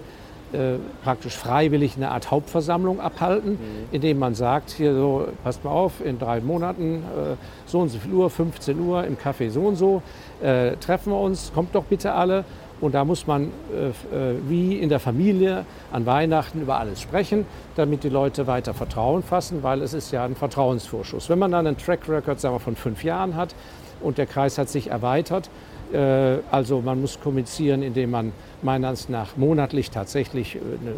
äh, 0.54 0.80
praktisch 1.04 1.36
freiwillig 1.38 1.96
eine 1.96 2.12
Art 2.12 2.30
Hauptversammlung 2.30 3.00
abhalten, 3.00 3.52
mhm. 3.52 3.58
indem 3.92 4.20
man 4.20 4.36
sagt, 4.36 4.72
hier 4.72 4.94
so, 4.94 5.28
passt 5.44 5.64
mal 5.64 5.72
auf, 5.72 6.04
in 6.04 6.20
drei 6.20 6.42
Monaten, 6.42 6.96
äh, 6.96 7.36
so 7.66 7.80
und 7.80 7.90
so 7.90 8.00
viel 8.00 8.12
Uhr, 8.12 8.30
15 8.30 8.80
Uhr 8.80 9.06
im 9.06 9.18
Café 9.18 9.50
so 9.50 9.62
und 9.62 9.78
so, 9.78 10.02
äh, 10.42 10.76
treffen 10.78 11.14
wir 11.14 11.20
uns, 11.20 11.52
kommt 11.54 11.74
doch 11.74 11.86
bitte 11.86 12.12
alle 12.14 12.44
und 12.82 12.96
da 12.96 13.06
muss 13.06 13.28
man 13.28 13.52
äh, 13.74 13.90
äh, 13.90 14.36
wie 14.48 14.78
in 14.80 14.90
der 14.90 15.00
Familie 15.00 15.66
an 15.92 16.06
Weihnachten 16.06 16.62
über 16.62 16.80
alles 16.80 17.00
sprechen, 17.00 17.46
damit 17.76 18.04
die 18.04 18.10
Leute 18.10 18.48
weiter 18.48 18.74
Vertrauen 18.74 19.24
fassen, 19.24 19.64
weil 19.64 19.82
es 19.82 19.94
ist 19.94 20.12
ja 20.12 20.26
ein 20.26 20.36
Vertrauensvorschuss. 20.36 21.30
Wenn 21.30 21.40
man 21.40 21.52
dann 21.52 21.68
einen 21.68 21.78
Track 21.78 22.10
Record 22.10 22.40
sagen 22.40 22.56
wir, 22.56 22.60
von 22.60 22.76
fünf 22.76 23.04
Jahren 23.04 23.36
hat 23.36 23.56
und 24.02 24.18
der 24.18 24.26
Kreis 24.26 24.58
hat 24.58 24.68
sich 24.68 24.90
erweitert, 24.90 25.50
äh, 25.94 26.38
also 26.52 26.82
man 26.82 27.00
muss 27.00 27.20
kommunizieren, 27.22 27.84
indem 27.84 28.12
man 28.12 28.34
meiner 28.64 28.90
Ansicht 28.90 29.12
nach 29.12 29.38
monatlich 29.38 29.92
tatsächlich 29.92 30.58
eine 30.58 30.94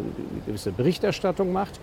gewisse 0.46 0.72
Berichterstattung 0.72 1.52
macht 1.52 1.78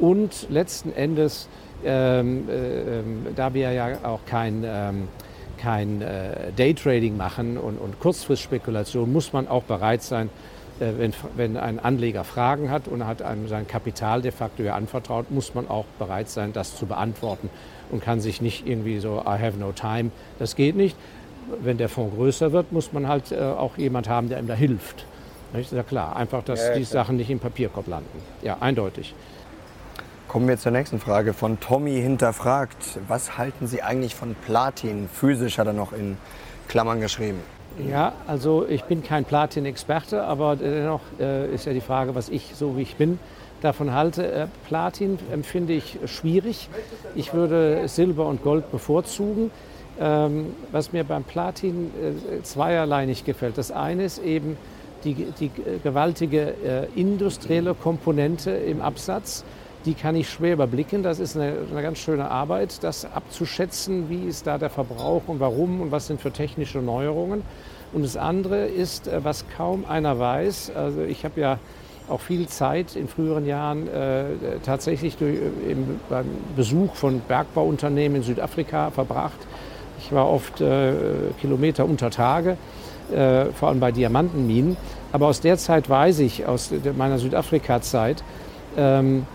und 0.00 0.48
letzten 0.50 0.92
Endes, 0.92 1.48
ähm, 1.84 2.48
äh, 2.48 3.32
da 3.34 3.54
wir 3.54 3.70
ja 3.72 3.98
auch 4.02 4.20
kein 4.26 4.64
ähm, 4.66 5.08
kein 5.58 6.02
äh, 6.02 6.52
Daytrading 6.56 7.16
machen 7.16 7.58
und, 7.58 7.78
und 7.78 8.00
Kurzfristspekulation, 8.00 9.12
muss 9.12 9.32
man 9.32 9.48
auch 9.48 9.62
bereit 9.64 10.02
sein, 10.02 10.30
äh, 10.80 10.92
wenn, 10.98 11.14
wenn 11.36 11.56
ein 11.56 11.78
Anleger 11.78 12.24
Fragen 12.24 12.70
hat 12.70 12.88
und 12.88 13.06
hat 13.06 13.22
einem 13.22 13.48
sein 13.48 13.66
Kapital 13.66 14.22
de 14.22 14.32
facto 14.32 14.62
ja 14.62 14.74
anvertraut, 14.74 15.30
muss 15.30 15.54
man 15.54 15.68
auch 15.68 15.86
bereit 15.98 16.28
sein, 16.28 16.52
das 16.52 16.76
zu 16.76 16.86
beantworten 16.86 17.50
und 17.90 18.02
kann 18.02 18.20
sich 18.20 18.40
nicht 18.40 18.66
irgendwie 18.66 18.98
so, 18.98 19.22
I 19.26 19.38
have 19.40 19.58
no 19.58 19.72
time, 19.72 20.10
das 20.38 20.56
geht 20.56 20.76
nicht. 20.76 20.96
Wenn 21.62 21.78
der 21.78 21.88
Fonds 21.88 22.16
größer 22.16 22.52
wird, 22.52 22.72
muss 22.72 22.92
man 22.92 23.06
halt 23.06 23.30
äh, 23.30 23.38
auch 23.38 23.78
jemand 23.78 24.08
haben, 24.08 24.28
der 24.28 24.38
ihm 24.40 24.48
da 24.48 24.54
hilft. 24.54 25.04
Ist 25.54 25.72
ja 25.72 25.84
klar, 25.84 26.16
einfach, 26.16 26.42
dass 26.42 26.60
ja, 26.60 26.74
die 26.74 26.84
Sachen 26.84 27.16
nicht 27.16 27.30
im 27.30 27.38
Papierkorb 27.38 27.86
landen. 27.86 28.20
Ja, 28.42 28.56
eindeutig. 28.60 29.14
Kommen 30.28 30.48
wir 30.48 30.58
zur 30.58 30.72
nächsten 30.72 30.98
Frage 30.98 31.32
von 31.32 31.60
Tommy 31.60 32.00
hinterfragt. 32.00 32.98
Was 33.06 33.38
halten 33.38 33.68
Sie 33.68 33.82
eigentlich 33.82 34.16
von 34.16 34.34
Platin? 34.34 35.08
Physisch 35.08 35.58
hat 35.58 35.68
er 35.68 35.72
noch 35.72 35.92
in 35.92 36.16
Klammern 36.66 37.00
geschrieben. 37.00 37.38
Ja, 37.88 38.12
also 38.26 38.66
ich 38.68 38.84
bin 38.84 39.04
kein 39.04 39.24
Platin-Experte, 39.24 40.24
aber 40.24 40.56
dennoch 40.56 41.00
äh, 41.20 41.54
ist 41.54 41.64
ja 41.64 41.72
die 41.72 41.80
Frage, 41.80 42.16
was 42.16 42.28
ich, 42.28 42.54
so 42.56 42.76
wie 42.76 42.82
ich 42.82 42.96
bin, 42.96 43.20
davon 43.60 43.94
halte. 43.94 44.30
Äh, 44.30 44.46
Platin 44.66 45.18
empfinde 45.30 45.74
ich 45.74 45.98
schwierig. 46.06 46.70
Ich 47.14 47.32
würde 47.32 47.86
Silber 47.86 48.26
und 48.26 48.42
Gold 48.42 48.72
bevorzugen. 48.72 49.52
Ähm, 50.00 50.54
was 50.72 50.92
mir 50.92 51.04
beim 51.04 51.22
Platin 51.22 51.92
äh, 52.02 52.42
zweierlei 52.42 53.06
nicht 53.06 53.24
gefällt. 53.24 53.56
Das 53.58 53.70
eine 53.70 54.04
ist 54.04 54.18
eben 54.18 54.58
die, 55.04 55.14
die 55.14 55.50
gewaltige 55.82 56.52
äh, 56.64 56.86
industrielle 56.96 57.74
Komponente 57.74 58.50
im 58.50 58.82
Absatz 58.82 59.44
die 59.86 59.94
kann 59.94 60.16
ich 60.16 60.28
schwer 60.28 60.54
überblicken. 60.54 61.02
Das 61.02 61.20
ist 61.20 61.36
eine, 61.36 61.54
eine, 61.70 61.82
ganz 61.82 61.98
schöne 61.98 62.30
Arbeit, 62.30 62.82
das 62.82 63.04
abzuschätzen, 63.04 64.10
wie 64.10 64.28
ist 64.28 64.46
da 64.46 64.58
der 64.58 64.68
Verbrauch 64.68 65.22
und 65.28 65.40
warum 65.40 65.80
und 65.80 65.92
was 65.92 66.08
sind 66.08 66.20
für 66.20 66.32
technische 66.32 66.78
Neuerungen. 66.78 67.42
Und 67.92 68.02
das 68.02 68.16
andere 68.16 68.66
ist, 68.66 69.06
äh, 69.06 69.24
was 69.24 69.44
kaum 69.56 69.84
einer 69.86 70.18
weiß, 70.18 70.72
also 70.74 71.02
ich 71.02 71.24
habe 71.24 71.40
ja 71.40 71.58
auch 72.08 72.20
viel 72.20 72.46
Zeit 72.48 72.94
in 72.94 73.08
früheren 73.08 73.46
Jahren 73.46 73.88
äh, 73.88 74.24
tatsächlich 74.64 75.16
durch, 75.16 75.36
äh, 75.36 75.72
im, 75.72 76.00
beim 76.08 76.26
Besuch 76.56 76.94
von 76.94 77.20
Bergbauunternehmen 77.20 78.18
in 78.18 78.22
Südafrika 78.22 78.90
verbracht. 78.90 79.38
Ich 79.98 80.12
war 80.12 80.28
oft 80.28 80.60
äh, 80.60 80.92
Kilometer 81.40 81.84
unter 81.84 82.10
Tage, 82.10 82.58
äh, 83.12 83.46
vor 83.46 83.68
allem 83.68 83.80
bei 83.80 83.92
Diamantenminen. 83.92 84.76
Aber 85.12 85.28
aus 85.28 85.40
der 85.40 85.56
Zeit 85.58 85.88
weiß 85.88 86.18
ich, 86.20 86.46
aus 86.46 86.70
meiner 86.96 87.18
Südafrika-Zeit, 87.18 88.22
ähm, 88.76 89.26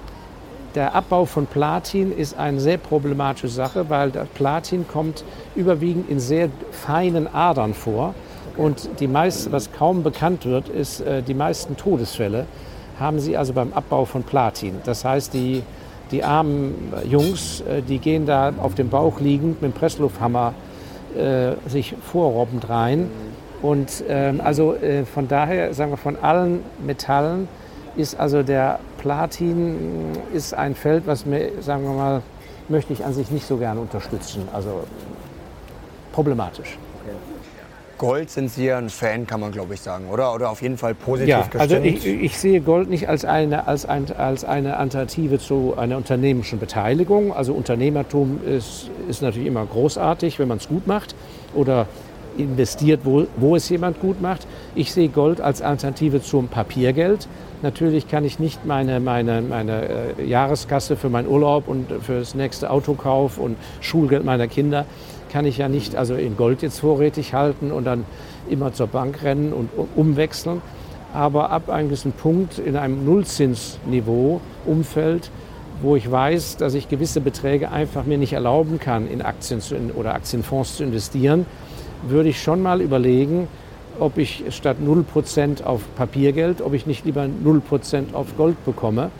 der 0.75 0.95
Abbau 0.95 1.25
von 1.25 1.47
Platin 1.47 2.11
ist 2.11 2.37
eine 2.37 2.59
sehr 2.59 2.77
problematische 2.77 3.49
Sache, 3.49 3.89
weil 3.89 4.11
Platin 4.33 4.87
kommt 4.87 5.23
überwiegend 5.55 6.09
in 6.09 6.19
sehr 6.19 6.49
feinen 6.71 7.27
Adern 7.33 7.73
vor. 7.73 8.13
Und 8.57 8.89
die 8.99 9.07
meisten, 9.07 9.51
was 9.51 9.71
kaum 9.71 10.03
bekannt 10.03 10.45
wird, 10.45 10.69
ist, 10.69 11.01
äh, 11.01 11.23
die 11.23 11.33
meisten 11.33 11.77
Todesfälle 11.77 12.45
haben 12.99 13.19
sie 13.19 13.37
also 13.37 13.53
beim 13.53 13.73
Abbau 13.73 14.05
von 14.05 14.23
Platin. 14.23 14.75
Das 14.85 15.05
heißt, 15.05 15.33
die, 15.33 15.63
die 16.11 16.23
armen 16.23 16.93
Jungs, 17.09 17.61
äh, 17.61 17.81
die 17.81 17.99
gehen 17.99 18.25
da 18.25 18.53
auf 18.61 18.75
dem 18.75 18.89
Bauch 18.89 19.19
liegend 19.19 19.61
mit 19.61 19.73
dem 19.73 19.75
Presslufthammer 19.75 20.53
äh, 21.15 21.53
sich 21.69 21.95
vorrobbend 22.01 22.69
rein. 22.69 23.09
Und 23.61 24.03
ähm, 24.07 24.41
also 24.41 24.73
äh, 24.75 25.05
von 25.05 25.27
daher, 25.27 25.73
sagen 25.73 25.91
wir, 25.91 25.97
von 25.97 26.17
allen 26.17 26.61
Metallen 26.85 27.47
ist 27.95 28.19
also 28.19 28.43
der 28.43 28.79
Platin 29.01 30.11
ist 30.31 30.53
ein 30.53 30.75
Feld, 30.75 31.07
was 31.07 31.25
mir, 31.25 31.49
sagen 31.61 31.83
wir 31.83 31.93
mal, 31.93 32.21
möchte 32.69 32.93
ich 32.93 33.03
an 33.03 33.13
sich 33.13 33.31
nicht 33.31 33.47
so 33.47 33.57
gerne 33.57 33.79
unterstützen. 33.79 34.47
Also 34.53 34.83
problematisch. 36.13 36.77
Gold 37.97 38.29
sind 38.31 38.49
Sie 38.49 38.65
ja 38.65 38.77
ein 38.77 38.89
Fan, 38.89 39.27
kann 39.27 39.39
man 39.39 39.51
glaube 39.51 39.75
ich 39.75 39.81
sagen, 39.81 40.09
oder? 40.09 40.33
Oder 40.33 40.49
auf 40.49 40.61
jeden 40.61 40.77
Fall 40.77 40.95
positiv 40.95 41.29
ja, 41.29 41.41
gestimmt? 41.41 41.61
Also 41.61 41.75
ich, 41.77 42.05
ich, 42.05 42.37
sehe 42.37 42.61
Gold 42.61 42.89
nicht 42.89 43.09
als 43.09 43.25
eine, 43.25 43.67
als, 43.67 43.85
ein, 43.85 44.11
als 44.15 44.43
eine 44.43 44.77
Alternative 44.77 45.37
zu 45.37 45.75
einer 45.77 45.97
unternehmerischen 45.97 46.59
Beteiligung. 46.59 47.31
Also 47.31 47.53
Unternehmertum 47.53 48.39
ist, 48.43 48.89
ist 49.07 49.21
natürlich 49.21 49.47
immer 49.47 49.65
großartig, 49.65 50.39
wenn 50.39 50.47
man 50.47 50.57
es 50.57 50.67
gut 50.67 50.87
macht 50.87 51.15
oder 51.53 51.87
investiert, 52.37 53.01
wo, 53.03 53.25
wo 53.37 53.55
es 53.55 53.69
jemand 53.69 53.99
gut 53.99 54.21
macht. 54.21 54.47
Ich 54.75 54.91
sehe 54.93 55.09
Gold 55.09 55.41
als 55.41 55.61
Alternative 55.61 56.21
zum 56.21 56.47
Papiergeld. 56.47 57.27
Natürlich 57.61 58.07
kann 58.07 58.25
ich 58.25 58.39
nicht 58.39 58.65
meine, 58.65 58.99
meine, 58.99 59.41
meine 59.41 60.15
äh, 60.17 60.25
Jahreskasse 60.25 60.95
für 60.95 61.09
meinen 61.09 61.27
Urlaub 61.27 61.67
und 61.67 61.87
für 62.01 62.19
das 62.19 62.35
nächste 62.35 62.71
Autokauf 62.71 63.37
und 63.37 63.57
Schulgeld 63.81 64.25
meiner 64.25 64.47
Kinder 64.47 64.85
kann 65.31 65.45
ich 65.45 65.57
ja 65.57 65.69
nicht 65.69 65.95
also 65.95 66.15
in 66.15 66.35
Gold 66.35 66.61
jetzt 66.61 66.79
vorrätig 66.79 67.33
halten 67.33 67.71
und 67.71 67.85
dann 67.85 68.05
immer 68.49 68.73
zur 68.73 68.87
Bank 68.87 69.23
rennen 69.23 69.53
und 69.53 69.69
umwechseln. 69.95 70.61
Aber 71.13 71.49
ab 71.49 71.69
einem 71.69 71.89
gewissen 71.89 72.11
Punkt 72.13 72.57
in 72.57 72.75
einem 72.75 73.05
Nullzinsniveau, 73.05 74.41
Umfeld, 74.65 75.29
wo 75.81 75.95
ich 75.95 76.09
weiß, 76.09 76.57
dass 76.57 76.73
ich 76.73 76.89
gewisse 76.89 77.21
Beträge 77.21 77.71
einfach 77.71 78.05
mir 78.05 78.17
nicht 78.17 78.33
erlauben 78.33 78.79
kann, 78.79 79.09
in 79.09 79.21
Aktien 79.21 79.61
zu, 79.61 79.75
oder 79.95 80.13
Aktienfonds 80.13 80.77
zu 80.77 80.83
investieren, 80.83 81.45
würde 82.03 82.29
ich 82.29 82.41
schon 82.41 82.61
mal 82.61 82.81
überlegen, 82.81 83.47
ob 83.99 84.17
ich 84.17 84.43
statt 84.49 84.77
0% 84.83 85.63
auf 85.63 85.81
Papiergeld, 85.95 86.61
ob 86.61 86.73
ich 86.73 86.85
nicht 86.85 87.05
lieber 87.05 87.23
0% 87.23 88.13
auf 88.13 88.35
Gold 88.37 88.63
bekomme. 88.65 89.11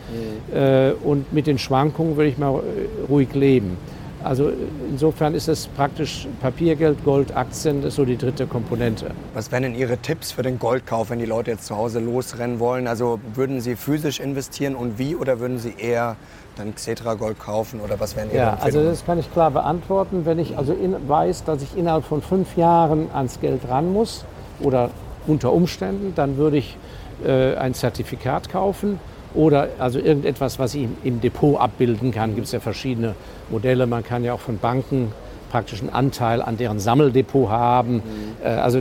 Mhm. 0.50 0.56
Äh, 0.56 0.92
und 1.04 1.32
mit 1.32 1.46
den 1.46 1.58
Schwankungen 1.58 2.16
würde 2.16 2.30
ich 2.30 2.38
mal 2.38 2.54
äh, 2.56 2.60
ruhig 3.08 3.32
leben. 3.34 3.76
Also 4.24 4.52
insofern 4.88 5.34
ist 5.34 5.48
es 5.48 5.66
praktisch 5.66 6.28
Papiergeld, 6.40 7.04
Gold, 7.04 7.34
Aktien, 7.36 7.82
das 7.82 7.88
ist 7.88 7.96
so 7.96 8.04
die 8.04 8.16
dritte 8.16 8.46
Komponente. 8.46 9.10
Was 9.34 9.50
wären 9.50 9.64
denn 9.64 9.74
Ihre 9.74 9.98
Tipps 9.98 10.30
für 10.30 10.42
den 10.42 10.58
Goldkauf, 10.58 11.10
wenn 11.10 11.18
die 11.18 11.26
Leute 11.26 11.50
jetzt 11.50 11.66
zu 11.66 11.76
Hause 11.76 11.98
losrennen 11.98 12.60
wollen? 12.60 12.86
Also 12.86 13.18
würden 13.34 13.60
Sie 13.60 13.74
physisch 13.74 14.20
investieren 14.20 14.76
und 14.76 14.98
wie 14.98 15.16
oder 15.16 15.40
würden 15.40 15.58
Sie 15.58 15.74
eher 15.76 16.16
dann 16.56 16.74
Xetra 16.74 17.14
Gold 17.14 17.38
kaufen 17.38 17.80
oder 17.80 17.98
was 17.98 18.16
wären 18.16 18.28
Ihre 18.28 18.38
Ja, 18.38 18.58
also 18.60 18.82
das 18.82 19.04
kann 19.04 19.18
ich 19.18 19.32
klar 19.32 19.50
beantworten. 19.50 20.24
Wenn 20.24 20.38
ich 20.38 20.56
also 20.56 20.72
in, 20.72 21.08
weiß, 21.08 21.44
dass 21.44 21.62
ich 21.62 21.76
innerhalb 21.76 22.04
von 22.04 22.22
fünf 22.22 22.56
Jahren 22.56 23.08
ans 23.12 23.40
Geld 23.40 23.68
ran 23.68 23.92
muss 23.92 24.24
oder 24.60 24.90
unter 25.26 25.52
Umständen, 25.52 26.12
dann 26.14 26.36
würde 26.36 26.58
ich 26.58 26.76
äh, 27.24 27.54
ein 27.56 27.74
Zertifikat 27.74 28.48
kaufen 28.48 28.98
oder 29.34 29.68
also 29.78 29.98
irgendetwas, 29.98 30.58
was 30.58 30.74
ich 30.74 30.88
im 31.04 31.20
Depot 31.20 31.58
abbilden 31.58 32.12
kann. 32.12 32.34
Gibt 32.34 32.46
es 32.46 32.52
ja 32.52 32.60
verschiedene 32.60 33.14
Modelle. 33.50 33.86
Man 33.86 34.04
kann 34.04 34.24
ja 34.24 34.34
auch 34.34 34.40
von 34.40 34.58
Banken 34.58 35.12
praktisch 35.50 35.80
einen 35.80 35.90
Anteil 35.90 36.42
an 36.42 36.56
deren 36.56 36.80
Sammeldepot 36.80 37.48
haben. 37.48 37.96
Mhm. 37.96 38.02
Also 38.42 38.80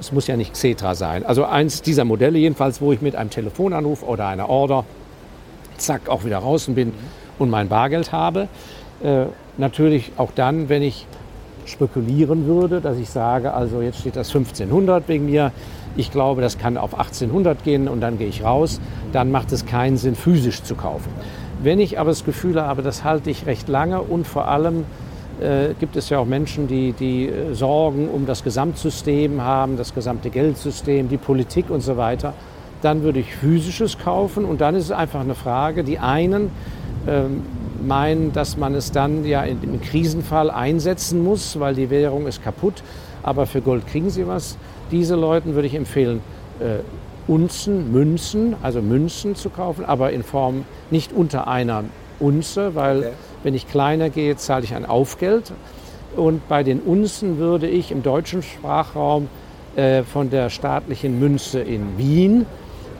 es 0.00 0.12
muss 0.12 0.26
ja 0.28 0.36
nicht 0.36 0.52
Xetra 0.54 0.94
sein. 0.94 1.24
Also 1.26 1.44
eins 1.44 1.82
dieser 1.82 2.04
Modelle 2.04 2.38
jedenfalls, 2.38 2.80
wo 2.80 2.92
ich 2.92 3.00
mit 3.00 3.16
einem 3.16 3.30
Telefonanruf 3.30 4.02
oder 4.02 4.28
einer 4.28 4.48
Order 4.48 4.84
zack 5.82 6.08
auch 6.08 6.24
wieder 6.24 6.40
draußen 6.40 6.74
bin 6.74 6.92
und 7.38 7.50
mein 7.50 7.68
Bargeld 7.68 8.12
habe. 8.12 8.48
Äh, 9.02 9.26
natürlich 9.58 10.12
auch 10.16 10.30
dann, 10.34 10.68
wenn 10.68 10.82
ich 10.82 11.06
spekulieren 11.64 12.46
würde, 12.46 12.80
dass 12.80 12.98
ich 12.98 13.10
sage, 13.10 13.54
also 13.54 13.82
jetzt 13.82 14.00
steht 14.00 14.16
das 14.16 14.28
1500 14.28 15.08
wegen 15.08 15.26
mir, 15.26 15.52
ich 15.96 16.10
glaube, 16.10 16.40
das 16.40 16.58
kann 16.58 16.76
auf 16.76 16.94
1800 16.94 17.62
gehen 17.62 17.88
und 17.88 18.00
dann 18.00 18.18
gehe 18.18 18.28
ich 18.28 18.42
raus, 18.42 18.80
dann 19.12 19.30
macht 19.30 19.52
es 19.52 19.66
keinen 19.66 19.96
Sinn, 19.96 20.14
physisch 20.14 20.62
zu 20.62 20.74
kaufen. 20.74 21.10
Wenn 21.62 21.78
ich 21.78 21.98
aber 21.98 22.10
das 22.10 22.24
Gefühl 22.24 22.60
habe, 22.60 22.82
das 22.82 23.04
halte 23.04 23.30
ich 23.30 23.46
recht 23.46 23.68
lange 23.68 24.00
und 24.00 24.26
vor 24.26 24.48
allem 24.48 24.84
äh, 25.40 25.74
gibt 25.78 25.96
es 25.96 26.08
ja 26.08 26.18
auch 26.18 26.26
Menschen, 26.26 26.66
die, 26.66 26.92
die 26.92 27.28
äh, 27.28 27.54
Sorgen 27.54 28.08
um 28.08 28.26
das 28.26 28.42
Gesamtsystem 28.42 29.42
haben, 29.42 29.76
das 29.76 29.94
gesamte 29.94 30.30
Geldsystem, 30.30 31.08
die 31.08 31.18
Politik 31.18 31.70
und 31.70 31.80
so 31.80 31.96
weiter, 31.96 32.34
dann 32.82 33.02
würde 33.02 33.20
ich 33.20 33.34
physisches 33.34 33.98
kaufen 33.98 34.44
und 34.44 34.60
dann 34.60 34.74
ist 34.74 34.84
es 34.84 34.90
einfach 34.90 35.20
eine 35.20 35.34
Frage, 35.34 35.84
die 35.84 35.98
einen 35.98 36.50
ähm, 37.08 37.42
meinen, 37.82 38.32
dass 38.32 38.56
man 38.56 38.74
es 38.74 38.92
dann 38.92 39.24
ja 39.24 39.42
im 39.42 39.80
Krisenfall 39.80 40.50
einsetzen 40.50 41.22
muss, 41.22 41.58
weil 41.58 41.74
die 41.74 41.90
Währung 41.90 42.26
ist 42.26 42.42
kaputt, 42.44 42.82
aber 43.22 43.46
für 43.46 43.60
Gold 43.60 43.86
kriegen 43.86 44.10
sie 44.10 44.26
was. 44.26 44.56
Diese 44.90 45.16
Leuten 45.16 45.54
würde 45.54 45.66
ich 45.66 45.74
empfehlen, 45.74 46.20
äh, 46.60 46.78
Unzen, 47.28 47.92
Münzen, 47.92 48.56
also 48.62 48.82
Münzen 48.82 49.36
zu 49.36 49.48
kaufen, 49.48 49.84
aber 49.84 50.12
in 50.12 50.22
Form 50.22 50.64
nicht 50.90 51.12
unter 51.12 51.46
einer 51.46 51.84
Unze, 52.18 52.74
weil 52.74 52.98
okay. 52.98 53.08
wenn 53.44 53.54
ich 53.54 53.68
kleiner 53.68 54.10
gehe, 54.10 54.36
zahle 54.36 54.64
ich 54.64 54.74
ein 54.74 54.84
Aufgeld. 54.84 55.52
Und 56.16 56.46
bei 56.48 56.62
den 56.62 56.80
Unzen 56.80 57.38
würde 57.38 57.68
ich 57.68 57.90
im 57.90 58.02
deutschen 58.02 58.42
Sprachraum 58.42 59.28
äh, 59.76 60.02
von 60.02 60.30
der 60.30 60.50
staatlichen 60.50 61.18
Münze 61.18 61.60
in 61.60 61.96
Wien 61.96 62.44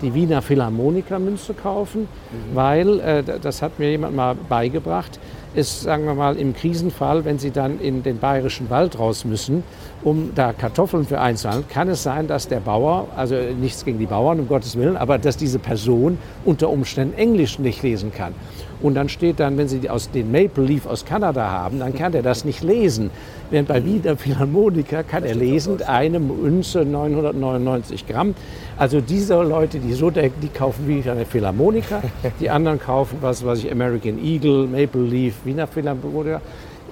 die 0.02 0.14
Wiener 0.14 0.42
Philharmoniker-Münze 0.42 1.54
kaufen, 1.54 2.02
mhm. 2.02 2.54
weil, 2.54 3.00
äh, 3.00 3.23
das 3.23 3.62
hat 3.62 3.78
mir 3.78 3.90
jemand 3.90 4.14
mal 4.14 4.35
beigebracht, 4.35 5.18
ist, 5.54 5.82
sagen 5.82 6.06
wir 6.06 6.14
mal, 6.14 6.37
im 6.37 6.54
Krisenfall, 6.54 7.25
wenn 7.25 7.38
Sie 7.38 7.50
dann 7.50 7.78
in 7.78 8.02
den 8.02 8.18
bayerischen 8.18 8.71
Wald 8.71 8.99
raus 8.99 9.25
müssen, 9.25 9.62
um 10.02 10.32
da 10.35 10.52
Kartoffeln 10.52 11.04
für 11.04 11.21
einzuhandeln, 11.21 11.68
kann 11.68 11.88
es 11.88 12.02
sein, 12.02 12.26
dass 12.26 12.49
der 12.49 12.61
Bauer, 12.61 13.09
also 13.16 13.35
nichts 13.35 13.85
gegen 13.85 13.99
die 13.99 14.06
Bauern, 14.06 14.40
um 14.40 14.49
Gottes 14.49 14.76
Willen, 14.76 14.97
aber 14.97 15.18
dass 15.18 15.37
diese 15.37 15.59
Person 15.59 16.18
unter 16.44 16.71
Umständen 16.71 17.16
Englisch 17.18 17.59
nicht 17.59 17.82
lesen 17.82 18.12
kann. 18.12 18.35
Und 18.83 18.95
dann 18.95 19.09
steht 19.09 19.39
dann, 19.39 19.57
wenn 19.57 19.69
Sie 19.69 19.89
aus 19.89 20.11
den 20.11 20.33
Maple 20.33 20.65
Leaf 20.65 20.87
aus 20.87 21.05
Kanada 21.05 21.49
haben, 21.49 21.79
dann 21.79 21.95
kann 21.95 22.12
er 22.15 22.23
das 22.23 22.45
nicht 22.45 22.62
lesen. 22.62 23.11
Während 23.51 23.69
bei 23.69 23.85
Wiener 23.85 24.17
Philharmoniker 24.17 25.05
kann 25.05 25.25
er 25.25 25.35
lesen, 25.35 25.81
eine 25.83 26.19
Münze 26.19 26.85
999 26.85 28.07
Gramm. 28.07 28.35
Also 28.77 29.01
diese 29.01 29.41
Leute, 29.43 29.79
die 29.79 29.93
so 29.93 30.11
denken, 30.11 30.41
die 30.43 30.49
kaufen 30.49 30.89
Wiener 30.89 31.17
Philharmoniker. 31.25 32.03
Die 32.41 32.51
anderen 32.51 32.81
kaufen 32.81 33.19
was, 33.21 33.45
was 33.45 33.61
ich 33.61 33.71
American 33.71 34.19
Eagle, 34.23 34.67
Maple 34.67 35.03
Leaf, 35.03 35.35
Wiener 35.45 35.67
Philharmoniker. 35.67 36.41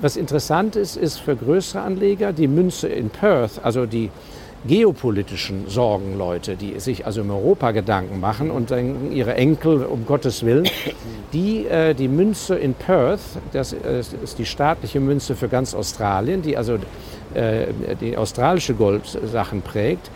Was 0.01 0.17
interessant 0.17 0.77
ist, 0.77 0.97
ist 0.97 1.19
für 1.19 1.37
größere 1.37 1.83
Anleger 1.83 2.33
die 2.33 2.49
Münze 2.49 2.89
in 2.89 3.11
Perth, 3.11 3.61
also 3.63 3.85
die 3.85 4.11
geopolitischen 4.67 5.69
Sorgenleute, 5.69 6.57
die 6.57 6.79
sich 6.81 7.07
also 7.07 7.23
im 7.23 7.31
Europa 7.31 7.71
Gedanken 7.71 8.21
machen 8.21 8.51
und 8.51 8.71
denken, 8.71 9.13
ihre 9.13 9.35
Enkel, 9.35 9.85
um 9.85 10.05
Gottes 10.07 10.45
Willen, 10.45 10.69
die 11.33 11.67
äh, 11.67 11.95
die 11.95 12.09
Münze 12.09 12.57
in 12.57 12.75
Perth, 12.75 13.21
das 13.53 13.73
äh, 13.73 14.01
ist 14.01 14.39
die 14.39 14.47
staatliche 14.47 15.01
Münze 15.01 15.35
für 15.35 15.49
ganz 15.49 15.75
Australien, 15.75 16.43
die 16.43 16.57
also 16.57 16.79
äh, 17.35 17.69
die 18.01 18.17
australische 18.17 18.75
Goldsachen 18.75 19.63
prägt, 19.63 20.11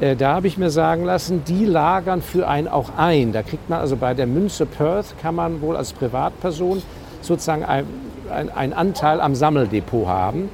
äh, 0.00 0.14
da 0.14 0.34
habe 0.34 0.46
ich 0.46 0.58
mir 0.58 0.70
sagen 0.70 1.04
lassen, 1.04 1.42
die 1.46 1.64
lagern 1.64 2.20
für 2.20 2.46
einen 2.48 2.68
auch 2.68 2.90
ein. 2.98 3.32
Da 3.32 3.42
kriegt 3.42 3.70
man 3.70 3.80
also 3.80 3.96
bei 3.96 4.12
der 4.12 4.26
Münze 4.26 4.66
Perth, 4.66 5.14
kann 5.22 5.34
man 5.34 5.62
wohl 5.62 5.76
als 5.76 5.92
Privatperson 5.92 6.82
sozusagen 7.22 7.64
einen 7.64 8.72
Anteil 8.72 9.20
am 9.20 9.34
Sammeldepot 9.34 10.06
haben. 10.06 10.50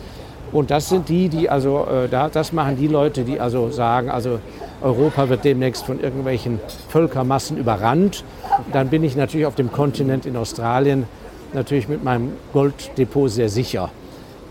Und 0.52 0.70
das 0.70 0.90
sind 0.90 1.08
die, 1.08 1.28
die 1.28 1.48
also, 1.48 1.86
äh, 1.86 2.08
das 2.08 2.52
machen 2.52 2.76
die 2.76 2.86
Leute, 2.86 3.24
die 3.24 3.40
also 3.40 3.70
sagen, 3.70 4.10
also 4.10 4.38
Europa 4.82 5.28
wird 5.28 5.44
demnächst 5.44 5.84
von 5.84 5.98
irgendwelchen 5.98 6.60
Völkermassen 6.88 7.56
überrannt. 7.56 8.24
Dann 8.72 8.88
bin 8.88 9.02
ich 9.02 9.16
natürlich 9.16 9.46
auf 9.46 9.54
dem 9.54 9.72
Kontinent 9.72 10.26
in 10.26 10.36
Australien 10.36 11.06
natürlich 11.54 11.88
mit 11.88 12.04
meinem 12.04 12.32
Golddepot 12.52 13.30
sehr 13.30 13.48
sicher. 13.48 13.90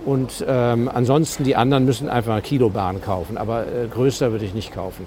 Und 0.05 0.43
ähm, 0.47 0.89
ansonsten 0.91 1.43
die 1.43 1.55
anderen 1.55 1.85
müssen 1.85 2.09
einfach 2.09 2.41
Kilobahn 2.41 3.01
kaufen, 3.01 3.37
aber 3.37 3.67
äh, 3.67 3.87
größer 3.87 4.31
würde 4.31 4.45
ich 4.45 4.55
nicht 4.55 4.73
kaufen. 4.73 5.05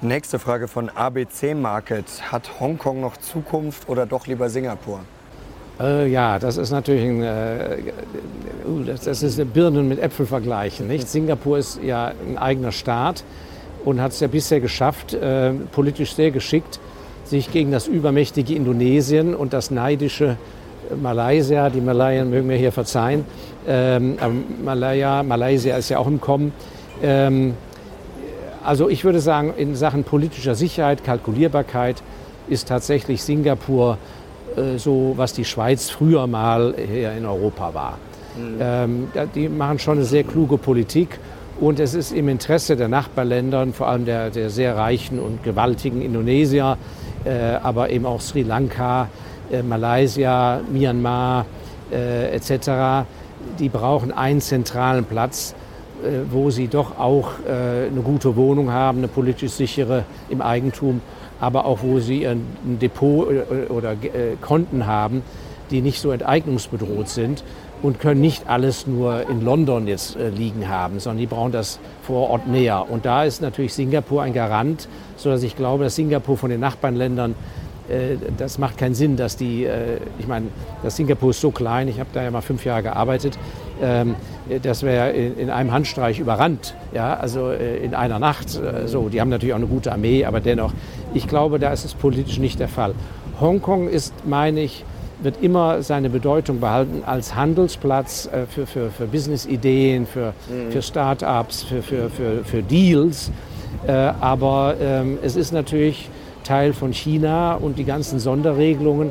Nächste 0.00 0.38
Frage 0.38 0.68
von 0.68 0.88
ABC 0.88 1.54
Market. 1.54 2.04
Hat 2.30 2.60
Hongkong 2.60 3.00
noch 3.00 3.16
Zukunft 3.16 3.88
oder 3.88 4.06
doch 4.06 4.28
lieber 4.28 4.50
Singapur? 4.50 5.00
Äh, 5.78 6.08
ja, 6.08 6.38
das 6.38 6.56
ist 6.56 6.70
natürlich 6.70 7.04
ein, 7.04 7.22
äh, 7.22 7.76
uh, 8.66 8.82
das, 8.82 9.22
ist 9.22 9.52
Birnen 9.52 9.88
mit 9.88 10.00
Äpfel 10.00 10.26
vergleichen. 10.26 10.88
Nicht? 10.88 11.08
Singapur 11.08 11.58
ist 11.58 11.80
ja 11.82 12.12
ein 12.26 12.38
eigener 12.38 12.72
Staat 12.72 13.24
und 13.84 14.00
hat 14.00 14.12
es 14.12 14.20
ja 14.20 14.28
bisher 14.28 14.60
geschafft, 14.60 15.12
äh, 15.12 15.52
politisch 15.72 16.14
sehr 16.14 16.30
geschickt, 16.30 16.80
sich 17.24 17.52
gegen 17.52 17.72
das 17.72 17.88
übermächtige 17.88 18.54
Indonesien 18.54 19.34
und 19.34 19.52
das 19.52 19.70
neidische 19.70 20.36
Malaysia, 21.02 21.68
die 21.68 21.80
Malayen 21.80 22.30
mögen 22.30 22.46
mir 22.46 22.56
hier 22.56 22.72
verzeihen, 22.72 23.24
ähm, 23.68 24.16
Malaya, 24.64 25.24
Malaysia 25.24 25.76
ist 25.76 25.88
ja 25.88 25.98
auch 25.98 26.06
im 26.06 26.20
Kommen. 26.20 26.52
Ähm, 27.02 27.54
also 28.64 28.88
ich 28.88 29.04
würde 29.04 29.20
sagen, 29.20 29.52
in 29.56 29.74
Sachen 29.74 30.04
politischer 30.04 30.54
Sicherheit, 30.54 31.02
Kalkulierbarkeit 31.02 32.02
ist 32.48 32.68
tatsächlich 32.68 33.22
Singapur 33.22 33.94
äh, 33.94 34.15
so, 34.76 35.14
was 35.16 35.32
die 35.32 35.44
Schweiz 35.44 35.90
früher 35.90 36.26
mal 36.26 36.74
hier 36.76 37.12
in 37.12 37.26
Europa 37.26 37.74
war. 37.74 37.98
Mhm. 38.36 38.56
Ähm, 38.60 39.08
die 39.34 39.48
machen 39.48 39.78
schon 39.78 39.98
eine 39.98 40.04
sehr 40.04 40.24
kluge 40.24 40.58
Politik 40.58 41.18
und 41.58 41.80
es 41.80 41.94
ist 41.94 42.12
im 42.12 42.28
Interesse 42.28 42.76
der 42.76 42.88
Nachbarländer, 42.88 43.66
vor 43.72 43.88
allem 43.88 44.04
der, 44.04 44.30
der 44.30 44.50
sehr 44.50 44.76
reichen 44.76 45.18
und 45.18 45.42
gewaltigen 45.42 46.02
Indonesier, 46.02 46.76
äh, 47.24 47.54
aber 47.62 47.88
eben 47.90 48.04
auch 48.04 48.20
Sri 48.20 48.42
Lanka, 48.42 49.08
äh, 49.50 49.62
Malaysia, 49.62 50.60
Myanmar 50.70 51.46
äh, 51.90 52.34
etc., 52.34 53.06
die 53.58 53.68
brauchen 53.68 54.12
einen 54.12 54.40
zentralen 54.40 55.04
Platz, 55.04 55.54
äh, 56.02 56.30
wo 56.30 56.50
sie 56.50 56.68
doch 56.68 56.98
auch 56.98 57.30
äh, 57.46 57.88
eine 57.90 58.02
gute 58.02 58.36
Wohnung 58.36 58.70
haben, 58.70 58.98
eine 58.98 59.08
politisch 59.08 59.52
sichere 59.52 60.04
im 60.28 60.42
Eigentum, 60.42 61.00
aber 61.40 61.64
auch 61.64 61.80
wo 61.82 62.00
sie 62.00 62.26
ein 62.26 62.44
Depot 62.80 63.28
äh, 63.30 63.66
oder 63.70 63.96
Konten 64.40 64.86
haben, 64.86 65.22
die 65.70 65.80
nicht 65.80 66.00
so 66.00 66.10
enteignungsbedroht 66.10 67.08
sind 67.08 67.42
und 67.82 68.00
können 68.00 68.20
nicht 68.20 68.48
alles 68.48 68.86
nur 68.86 69.28
in 69.28 69.44
London 69.44 69.86
jetzt 69.86 70.16
liegen 70.16 70.68
haben, 70.68 71.00
sondern 71.00 71.18
die 71.18 71.26
brauchen 71.26 71.52
das 71.52 71.78
vor 72.02 72.30
Ort 72.30 72.46
näher. 72.46 72.86
Und 72.88 73.04
da 73.04 73.24
ist 73.24 73.42
natürlich 73.42 73.74
Singapur 73.74 74.22
ein 74.22 74.32
Garant, 74.32 74.88
sodass 75.16 75.42
ich 75.42 75.56
glaube, 75.56 75.84
dass 75.84 75.96
Singapur 75.96 76.36
von 76.36 76.50
den 76.50 76.60
Nachbarländern 76.60 77.34
äh, 77.88 78.16
das 78.36 78.58
macht 78.58 78.78
keinen 78.78 78.94
Sinn, 78.94 79.16
dass 79.16 79.36
die, 79.36 79.64
äh, 79.64 79.98
ich 80.18 80.26
meine, 80.26 80.46
das 80.82 80.96
Singapur 80.96 81.30
ist 81.30 81.40
so 81.40 81.50
klein, 81.50 81.88
ich 81.88 82.00
habe 82.00 82.10
da 82.12 82.22
ja 82.22 82.30
mal 82.30 82.40
fünf 82.40 82.64
Jahre 82.64 82.82
gearbeitet, 82.82 83.38
ähm, 83.82 84.16
das 84.62 84.82
wäre 84.82 85.10
in 85.10 85.50
einem 85.50 85.72
Handstreich 85.72 86.18
überrannt, 86.18 86.74
ja, 86.94 87.14
also 87.14 87.50
äh, 87.50 87.78
in 87.78 87.94
einer 87.94 88.18
Nacht. 88.18 88.58
So, 88.86 89.08
die 89.08 89.20
haben 89.20 89.28
natürlich 89.28 89.52
auch 89.52 89.58
eine 89.58 89.66
gute 89.66 89.92
Armee, 89.92 90.24
aber 90.24 90.40
dennoch, 90.40 90.72
ich 91.16 91.26
glaube, 91.26 91.58
da 91.58 91.72
ist 91.72 91.84
es 91.84 91.94
politisch 91.94 92.38
nicht 92.38 92.60
der 92.60 92.68
Fall. 92.68 92.94
Hongkong 93.40 93.88
ist, 93.88 94.12
meine 94.24 94.60
ich, 94.60 94.84
wird 95.22 95.42
immer 95.42 95.82
seine 95.82 96.10
Bedeutung 96.10 96.60
behalten 96.60 97.02
als 97.06 97.34
Handelsplatz 97.34 98.28
für, 98.50 98.66
für, 98.66 98.90
für 98.90 99.06
Business-Ideen, 99.06 100.06
für, 100.06 100.34
mhm. 100.48 100.70
für 100.70 100.82
Start-ups, 100.82 101.62
für, 101.62 101.82
für, 101.82 102.10
für, 102.10 102.44
für 102.44 102.62
Deals. 102.62 103.30
aber 103.86 104.74
ähm, 104.80 105.18
es 105.22 105.36
ist 105.36 105.52
natürlich 105.52 106.10
Teil 106.44 106.72
von 106.72 106.92
China 106.92 107.54
und 107.54 107.78
die 107.78 107.84
ganzen 107.84 108.18
Sonderregelungen, 108.18 109.10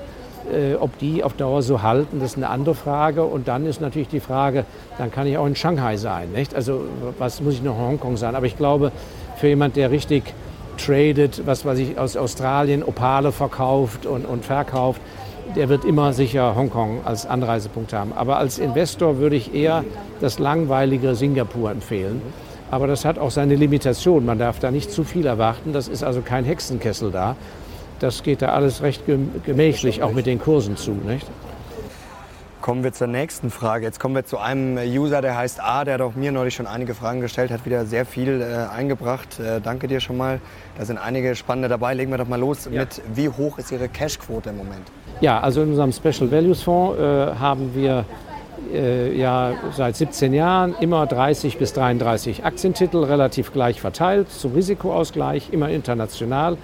äh, 0.52 0.76
ob 0.76 0.98
die 1.00 1.24
auf 1.24 1.34
Dauer 1.34 1.62
so 1.62 1.82
halten, 1.82 2.20
das 2.20 2.32
ist 2.32 2.38
eine 2.38 2.50
andere 2.50 2.76
Frage. 2.76 3.24
Und 3.24 3.48
dann 3.48 3.66
ist 3.66 3.82
natürlich 3.82 4.08
die 4.08 4.20
Frage, 4.20 4.66
dann 4.98 5.12
kann 5.12 5.28
ich 5.28 5.38
auch 5.38 5.46
in 5.46 5.56
Shanghai 5.56 5.98
sein. 5.98 6.32
Nicht? 6.32 6.56
Also 6.56 6.82
was 7.18 7.42
muss 7.42 7.56
ich 7.56 7.64
noch 7.64 7.78
in 7.78 7.82
Hongkong 7.82 8.18
sein? 8.18 8.36
Aber 8.36 8.46
ich 8.46 8.58
glaube, 8.58 8.92
für 9.38 9.48
jemand, 9.48 9.76
der 9.76 9.92
richtig 9.92 10.34
tradet, 10.78 11.44
was 11.46 11.66
weiß 11.66 11.80
ich, 11.80 11.98
aus 11.98 12.18
Australien 12.18 12.84
Opale 12.84 13.32
verkauft 13.32 14.06
und, 14.06 14.26
und 14.26 14.46
verkauft, 14.46 15.02
der 15.56 15.70
wird 15.70 15.86
immer 15.86 16.14
sicher 16.14 16.56
Hongkong 16.56 17.02
als 17.06 17.26
Anreisepunkt 17.26 17.94
haben. 17.94 18.14
Aber 18.14 18.38
als 18.38 18.58
Investor 18.58 19.18
würde 19.18 19.36
ich 19.36 19.54
eher 19.54 19.84
das 20.22 20.40
langweilige 20.40 21.16
Singapur 21.16 21.72
empfehlen. 21.72 22.22
Aber 22.72 22.88
das 22.88 23.06
hat 23.06 23.20
auch 23.20 23.32
seine 23.32 23.56
Limitation. 23.56 24.26
Man 24.26 24.40
darf 24.40 24.60
da 24.60 24.72
nicht 24.72 24.92
zu 24.92 25.04
viel 25.04 25.26
erwarten. 25.26 25.72
Das 25.72 25.88
ist 25.88 26.04
also 26.04 26.22
kein 26.22 26.46
Hexenkessel 26.46 27.12
da. 27.12 27.36
Das 28.00 28.24
geht 28.24 28.42
da 28.42 28.50
alles 28.50 28.82
recht 28.82 29.04
gemächlich, 29.46 30.04
auch 30.04 30.12
mit 30.12 30.26
den 30.26 30.40
Kursen 30.40 30.76
zu. 30.76 30.92
Nicht? 30.92 31.28
Kommen 32.66 32.84
wir 32.84 32.94
zur 32.94 33.06
nächsten 33.06 33.52
Frage. 33.52 33.86
Jetzt 33.86 34.00
kommen 34.00 34.16
wir 34.16 34.26
zu 34.26 34.40
einem 34.40 34.80
User, 34.80 35.22
der 35.22 35.38
heißt 35.38 35.62
A, 35.62 35.84
der 35.84 35.94
hat 35.94 36.02
auch 36.02 36.16
mir 36.16 36.32
neulich 36.32 36.56
schon 36.56 36.66
einige 36.66 36.96
Fragen 36.96 37.22
gestellt, 37.22 37.52
hat 37.52 37.64
wieder 37.64 37.86
sehr 37.86 38.08
viel 38.08 38.42
äh, 38.42 38.76
eingebracht. 38.76 39.40
Äh, 39.40 39.62
danke 39.62 39.88
dir 39.88 40.00
schon 40.00 40.18
mal. 40.18 40.42
Da 40.76 40.84
sind 40.84 40.98
einige 40.98 41.36
spannende 41.36 41.70
dabei. 41.70 41.94
Legen 41.94 42.10
wir 42.10 42.18
doch 42.18 42.28
mal 42.28 42.40
los 42.40 42.66
ja. 42.66 42.80
mit, 42.80 43.04
wie 43.14 43.30
hoch 43.30 43.60
ist 43.60 43.72
Ihre 43.72 43.88
Cashquote 43.88 44.50
im 44.50 44.58
Moment? 44.58 44.82
Ja, 45.22 45.42
also 45.42 45.62
in 45.62 45.70
unserem 45.70 45.92
Special 45.92 46.32
Values 46.32 46.64
Fonds 46.64 47.00
äh, 47.00 47.36
haben 47.36 47.76
wir 47.76 48.04
äh, 48.74 49.16
ja 49.16 49.54
seit 49.78 49.96
17 49.96 50.34
Jahren 50.34 50.74
immer 50.80 51.06
30 51.06 51.60
bis 51.60 51.72
33 51.74 52.46
Aktientitel, 52.46 53.04
relativ 53.04 53.54
gleich 53.54 53.80
verteilt, 53.80 54.32
zum 54.32 54.54
Risikoausgleich, 54.54 55.54
immer 55.54 55.70
international. 55.70 56.58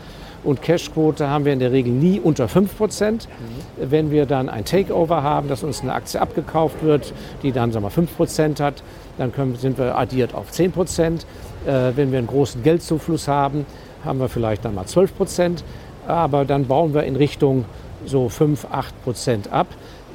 Und 0.44 0.62
Cashquote 0.62 1.30
haben 1.30 1.46
wir 1.46 1.54
in 1.54 1.60
der 1.60 1.72
Regel 1.72 1.94
nie 1.94 2.20
unter 2.20 2.48
5 2.48 2.78
Prozent. 2.78 3.28
Mhm. 3.28 3.92
Wenn 3.92 4.12
wir 4.12 4.26
dann 4.26 4.50
ein 4.50 4.66
Takeover 4.66 5.24
haben, 5.24 5.48
dass 5.48 5.64
uns 5.64 5.82
eine 5.82 5.94
Aktie 5.94 6.20
abgekauft 6.20 6.84
wird, 6.84 7.14
die 7.44 7.52
dann 7.52 7.72
sagen 7.72 7.86
wir, 7.86 7.92
5 7.92 8.18
Prozent 8.18 8.60
hat, 8.60 8.84
dann 9.18 9.32
können, 9.32 9.56
sind 9.56 9.78
wir 9.78 9.98
addiert 9.98 10.34
auf 10.34 10.52
10 10.52 10.72
Prozent. 10.72 11.26
Äh, 11.66 11.92
wenn 11.96 12.12
wir 12.12 12.18
einen 12.18 12.28
großen 12.28 12.64
Geldzufluss 12.64 13.28
haben, 13.28 13.66
haben 14.04 14.20
wir 14.20 14.30
vielleicht 14.30 14.66
dann 14.66 14.76
mal 14.76 14.86
12 14.86 15.16
Prozent. 15.16 15.64
Aber 16.08 16.46
dann 16.46 16.66
bauen 16.66 16.94
wir 16.94 17.04
in 17.04 17.16
Richtung 17.16 17.66
so 18.06 18.30
5, 18.30 18.68
8 18.72 19.04
Prozent 19.04 19.52
ab. 19.52 19.68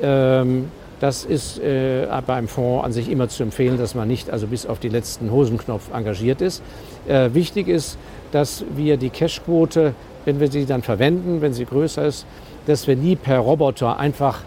Ähm, 0.02 0.70
das 1.00 1.24
ist 1.24 1.58
äh, 1.58 2.06
beim 2.26 2.48
Fonds 2.48 2.84
an 2.84 2.92
sich 2.92 3.10
immer 3.10 3.28
zu 3.28 3.42
empfehlen, 3.42 3.76
dass 3.76 3.94
man 3.94 4.08
nicht 4.08 4.30
also 4.30 4.46
bis 4.46 4.64
auf 4.66 4.78
die 4.78 4.88
letzten 4.88 5.30
Hosenknopf 5.30 5.92
engagiert 5.92 6.40
ist. 6.40 6.62
Äh, 7.06 7.34
wichtig 7.34 7.68
ist, 7.68 7.98
dass 8.32 8.64
wir 8.74 8.96
die 8.96 9.10
Cashquote, 9.10 9.94
wenn 10.26 10.38
wir 10.38 10.50
sie 10.50 10.66
dann 10.66 10.82
verwenden, 10.82 11.40
wenn 11.40 11.54
sie 11.54 11.64
größer 11.64 12.04
ist, 12.04 12.26
dass 12.66 12.86
wir 12.86 12.96
nie 12.96 13.16
per 13.16 13.38
Roboter 13.38 13.98
einfach 13.98 14.40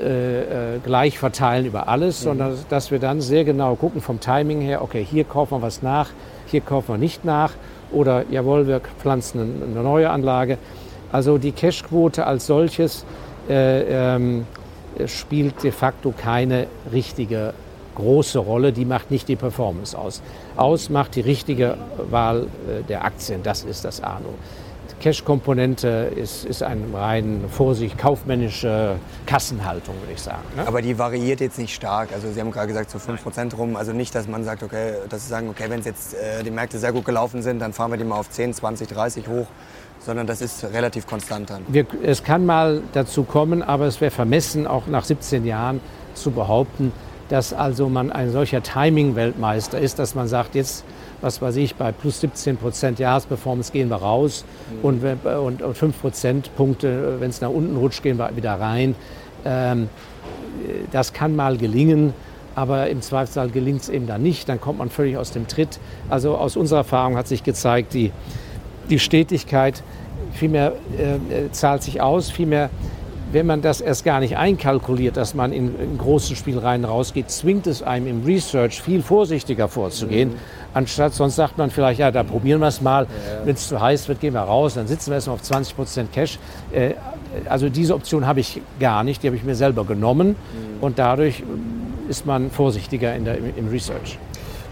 äh, 0.00 0.76
äh 0.76 0.78
gleich 0.82 1.18
verteilen 1.18 1.66
über 1.66 1.88
alles, 1.88 2.20
mhm. 2.20 2.24
sondern 2.24 2.58
dass 2.70 2.90
wir 2.90 2.98
dann 2.98 3.20
sehr 3.20 3.44
genau 3.44 3.74
gucken 3.74 4.00
vom 4.00 4.20
Timing 4.20 4.62
her, 4.62 4.80
okay, 4.80 5.04
hier 5.08 5.24
kaufen 5.24 5.58
wir 5.58 5.62
was 5.62 5.82
nach, 5.82 6.08
hier 6.46 6.62
kaufen 6.62 6.94
wir 6.94 6.98
nicht 6.98 7.26
nach 7.26 7.52
oder 7.92 8.24
jawohl, 8.30 8.66
wir 8.66 8.80
pflanzen 8.80 9.62
eine 9.62 9.82
neue 9.82 10.08
Anlage. 10.08 10.56
Also 11.12 11.38
die 11.38 11.52
Cashquote 11.52 12.26
als 12.26 12.46
solches 12.46 13.04
äh, 13.48 14.14
ähm, 14.16 14.46
spielt 15.06 15.62
de 15.62 15.70
facto 15.70 16.12
keine 16.16 16.66
richtige 16.92 17.54
große 17.94 18.38
Rolle. 18.38 18.72
Die 18.72 18.84
macht 18.84 19.10
nicht 19.10 19.28
die 19.28 19.36
Performance 19.36 19.96
aus. 19.96 20.22
Aus 20.56 20.90
macht 20.90 21.14
die 21.14 21.20
richtige 21.20 21.76
Wahl 22.10 22.42
äh, 22.42 22.82
der 22.88 23.04
Aktien. 23.04 23.42
Das 23.42 23.64
ist 23.64 23.84
das 23.84 24.02
Arno. 24.02 24.30
Cash-Komponente 25.04 26.10
ist, 26.16 26.46
ist 26.46 26.62
eine 26.62 26.80
rein 26.94 27.44
Vorsicht, 27.50 27.98
kaufmännische 27.98 28.96
Kassenhaltung, 29.26 29.94
würde 30.00 30.14
ich 30.14 30.22
sagen. 30.22 30.40
Ne? 30.56 30.66
Aber 30.66 30.80
die 30.80 30.98
variiert 30.98 31.40
jetzt 31.40 31.58
nicht 31.58 31.74
stark. 31.74 32.08
Also 32.14 32.32
Sie 32.32 32.40
haben 32.40 32.50
gerade 32.50 32.68
gesagt, 32.68 32.88
so 32.88 32.96
5% 32.96 33.54
rum. 33.54 33.76
Also 33.76 33.92
nicht, 33.92 34.14
dass 34.14 34.26
man 34.26 34.44
sagt, 34.44 34.62
okay, 34.62 34.94
dass 35.10 35.24
Sie 35.24 35.28
sagen, 35.28 35.50
okay, 35.50 35.64
wenn 35.68 35.82
jetzt 35.82 36.14
äh, 36.14 36.42
die 36.42 36.50
Märkte 36.50 36.78
sehr 36.78 36.90
gut 36.90 37.04
gelaufen 37.04 37.42
sind, 37.42 37.58
dann 37.58 37.74
fahren 37.74 37.90
wir 37.90 37.98
die 37.98 38.04
mal 38.04 38.16
auf 38.16 38.30
10, 38.30 38.54
20, 38.54 38.88
30 38.88 39.28
hoch 39.28 39.46
sondern 40.00 40.26
das 40.26 40.42
ist 40.42 40.62
relativ 40.64 41.06
konstant 41.06 41.48
dann. 41.48 41.62
Wir, 41.68 41.86
es 42.02 42.22
kann 42.22 42.44
mal 42.44 42.82
dazu 42.92 43.24
kommen, 43.24 43.62
aber 43.62 43.86
es 43.86 44.02
wäre 44.02 44.10
vermessen, 44.10 44.66
auch 44.66 44.86
nach 44.86 45.04
17 45.04 45.46
Jahren 45.46 45.80
zu 46.12 46.30
behaupten, 46.30 46.92
dass 47.30 47.54
also 47.54 47.88
man 47.88 48.12
ein 48.12 48.30
solcher 48.30 48.62
Timing-Weltmeister 48.62 49.78
ist, 49.78 49.98
dass 49.98 50.14
man 50.14 50.28
sagt, 50.28 50.54
jetzt, 50.54 50.84
was 51.24 51.40
weiß 51.42 51.56
ich, 51.56 51.74
bei 51.74 51.90
plus 51.90 52.20
17 52.20 52.58
Prozent 52.58 52.98
Jahresperformance 52.98 53.72
gehen 53.72 53.88
wir 53.88 53.96
raus 53.96 54.44
mhm. 54.82 54.84
und, 54.84 55.26
und, 55.26 55.62
und 55.62 55.76
5 55.76 56.00
Prozentpunkte, 56.00 57.16
wenn 57.18 57.30
es 57.30 57.40
nach 57.40 57.48
unten 57.50 57.76
rutscht, 57.76 58.02
gehen 58.02 58.18
wir 58.18 58.36
wieder 58.36 58.60
rein. 58.60 58.94
Ähm, 59.44 59.88
das 60.92 61.12
kann 61.12 61.34
mal 61.34 61.56
gelingen, 61.56 62.12
aber 62.54 62.88
im 62.88 63.00
Zweifelsfall 63.00 63.50
gelingt 63.50 63.82
es 63.82 63.88
eben 63.88 64.06
dann 64.06 64.22
nicht, 64.22 64.48
dann 64.48 64.60
kommt 64.60 64.78
man 64.78 64.90
völlig 64.90 65.16
aus 65.16 65.32
dem 65.32 65.48
Tritt. 65.48 65.80
Also 66.08 66.36
aus 66.36 66.56
unserer 66.56 66.80
Erfahrung 66.80 67.16
hat 67.16 67.26
sich 67.26 67.42
gezeigt, 67.42 67.94
die 67.94 68.12
die 68.90 68.98
Stetigkeit 68.98 69.82
vielmehr 70.32 70.72
äh, 70.98 71.50
zahlt 71.52 71.82
sich 71.82 72.00
aus, 72.00 72.30
vielmehr, 72.30 72.70
wenn 73.32 73.46
man 73.46 73.62
das 73.62 73.80
erst 73.80 74.04
gar 74.04 74.20
nicht 74.20 74.36
einkalkuliert, 74.36 75.16
dass 75.16 75.34
man 75.34 75.52
in, 75.52 75.78
in 75.80 75.98
großen 75.98 76.36
Spielreihen 76.36 76.84
rausgeht, 76.84 77.30
zwingt 77.30 77.66
es 77.66 77.82
einem 77.82 78.06
im 78.06 78.24
Research 78.24 78.80
viel 78.80 79.02
vorsichtiger 79.02 79.68
vorzugehen, 79.68 80.30
mhm. 80.30 80.34
Anstatt 80.74 81.14
sonst 81.14 81.36
sagt 81.36 81.56
man 81.56 81.70
vielleicht, 81.70 82.00
ja, 82.00 82.10
da 82.10 82.22
probieren 82.22 82.60
wir 82.60 82.68
es 82.68 82.80
mal, 82.80 83.04
ja. 83.04 83.46
wenn 83.46 83.54
es 83.54 83.68
zu 83.68 83.80
heiß 83.80 84.08
wird, 84.08 84.20
gehen 84.20 84.34
wir 84.34 84.40
raus, 84.40 84.74
dann 84.74 84.86
sitzen 84.86 85.10
wir 85.10 85.14
erstmal 85.14 85.36
auf 85.36 85.42
20 85.42 85.76
Prozent 85.76 86.12
Cash. 86.12 86.38
Äh, 86.72 86.94
also 87.48 87.68
diese 87.68 87.94
Option 87.94 88.26
habe 88.26 88.40
ich 88.40 88.60
gar 88.78 89.02
nicht, 89.04 89.22
die 89.22 89.28
habe 89.28 89.36
ich 89.36 89.44
mir 89.44 89.54
selber 89.54 89.84
genommen 89.84 90.28
mhm. 90.28 90.82
und 90.82 90.98
dadurch 90.98 91.42
ist 92.08 92.26
man 92.26 92.50
vorsichtiger 92.50 93.14
in 93.14 93.24
der, 93.24 93.38
im 93.38 93.68
Research, 93.68 94.18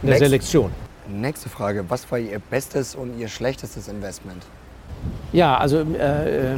in 0.03 0.09
der 0.09 0.11
Next. 0.11 0.25
Selektion. 0.25 0.71
Nächste 1.09 1.49
Frage. 1.49 1.85
Was 1.89 2.11
war 2.11 2.19
Ihr 2.19 2.39
bestes 2.39 2.95
und 2.95 3.19
Ihr 3.19 3.29
schlechtestes 3.29 3.89
Investment? 3.89 4.43
Ja, 5.33 5.57
also 5.57 5.79
äh, 5.79 6.53
äh, 6.53 6.57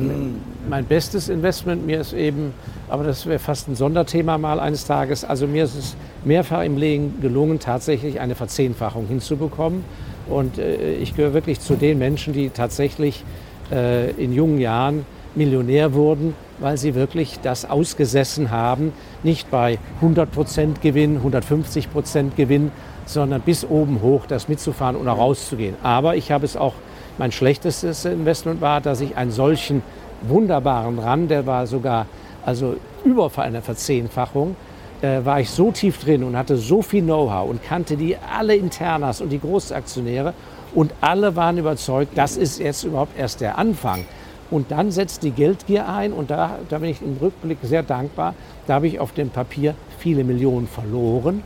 mein 0.68 0.84
bestes 0.84 1.28
Investment, 1.28 1.86
mir 1.86 2.00
ist 2.00 2.12
eben, 2.12 2.52
aber 2.88 3.04
das 3.04 3.24
wäre 3.26 3.38
fast 3.38 3.68
ein 3.68 3.76
Sonderthema 3.76 4.36
mal 4.36 4.58
eines 4.58 4.84
Tages, 4.84 5.24
also 5.24 5.46
mir 5.46 5.64
ist 5.64 5.76
es 5.76 5.96
mehrfach 6.24 6.64
im 6.64 6.76
Leben 6.76 7.20
gelungen, 7.20 7.60
tatsächlich 7.60 8.20
eine 8.20 8.34
Verzehnfachung 8.34 9.06
hinzubekommen. 9.06 9.84
Und 10.28 10.58
äh, 10.58 10.94
ich 10.94 11.14
gehöre 11.14 11.34
wirklich 11.34 11.60
zu 11.60 11.76
den 11.76 11.98
Menschen, 11.98 12.32
die 12.32 12.50
tatsächlich 12.50 13.22
äh, 13.70 14.10
in 14.12 14.32
jungen 14.32 14.58
Jahren 14.58 15.06
Millionär 15.34 15.94
wurden, 15.94 16.34
weil 16.58 16.76
sie 16.76 16.94
wirklich 16.94 17.40
das 17.42 17.68
ausgesessen 17.68 18.50
haben, 18.50 18.92
nicht 19.22 19.50
bei 19.50 19.78
100 19.96 20.30
Prozent 20.30 20.80
Gewinn, 20.80 21.16
150 21.16 21.92
Prozent 21.92 22.36
Gewinn, 22.36 22.70
sondern 23.06 23.40
bis 23.40 23.64
oben 23.64 24.00
hoch 24.00 24.26
das 24.26 24.48
mitzufahren 24.48 24.96
und 24.96 25.08
auch 25.08 25.18
rauszugehen. 25.18 25.74
Aber 25.82 26.16
ich 26.16 26.30
habe 26.30 26.44
es 26.44 26.56
auch, 26.56 26.74
mein 27.18 27.32
schlechtestes 27.32 28.04
Investment 28.04 28.60
war, 28.60 28.80
dass 28.80 29.00
ich 29.00 29.16
einen 29.16 29.30
solchen 29.30 29.82
wunderbaren 30.22 30.98
Run, 30.98 31.28
der 31.28 31.46
war 31.46 31.66
sogar 31.66 32.06
also 32.44 32.76
über 33.04 33.30
eine 33.36 33.62
Verzehnfachung, 33.62 34.56
äh, 35.02 35.24
war 35.24 35.40
ich 35.40 35.50
so 35.50 35.70
tief 35.70 35.98
drin 36.02 36.24
und 36.24 36.36
hatte 36.36 36.56
so 36.56 36.82
viel 36.82 37.02
Know-how 37.02 37.48
und 37.48 37.62
kannte 37.62 37.96
die 37.96 38.16
alle 38.16 38.56
Internas 38.56 39.20
und 39.20 39.30
die 39.30 39.40
Großaktionäre 39.40 40.34
und 40.74 40.92
alle 41.00 41.36
waren 41.36 41.58
überzeugt, 41.58 42.16
das 42.16 42.36
ist 42.36 42.58
jetzt 42.58 42.84
überhaupt 42.84 43.16
erst 43.18 43.40
der 43.40 43.58
Anfang. 43.58 44.04
Und 44.50 44.70
dann 44.70 44.90
setzt 44.90 45.22
die 45.22 45.30
Geldgier 45.30 45.88
ein 45.88 46.12
und 46.12 46.30
da, 46.30 46.58
da 46.68 46.78
bin 46.78 46.90
ich 46.90 47.00
im 47.00 47.16
Rückblick 47.20 47.58
sehr 47.62 47.82
dankbar. 47.82 48.34
Da 48.66 48.74
habe 48.74 48.86
ich 48.86 49.00
auf 49.00 49.12
dem 49.12 49.30
Papier 49.30 49.74
viele 49.98 50.22
Millionen 50.22 50.68
verloren, 50.68 51.42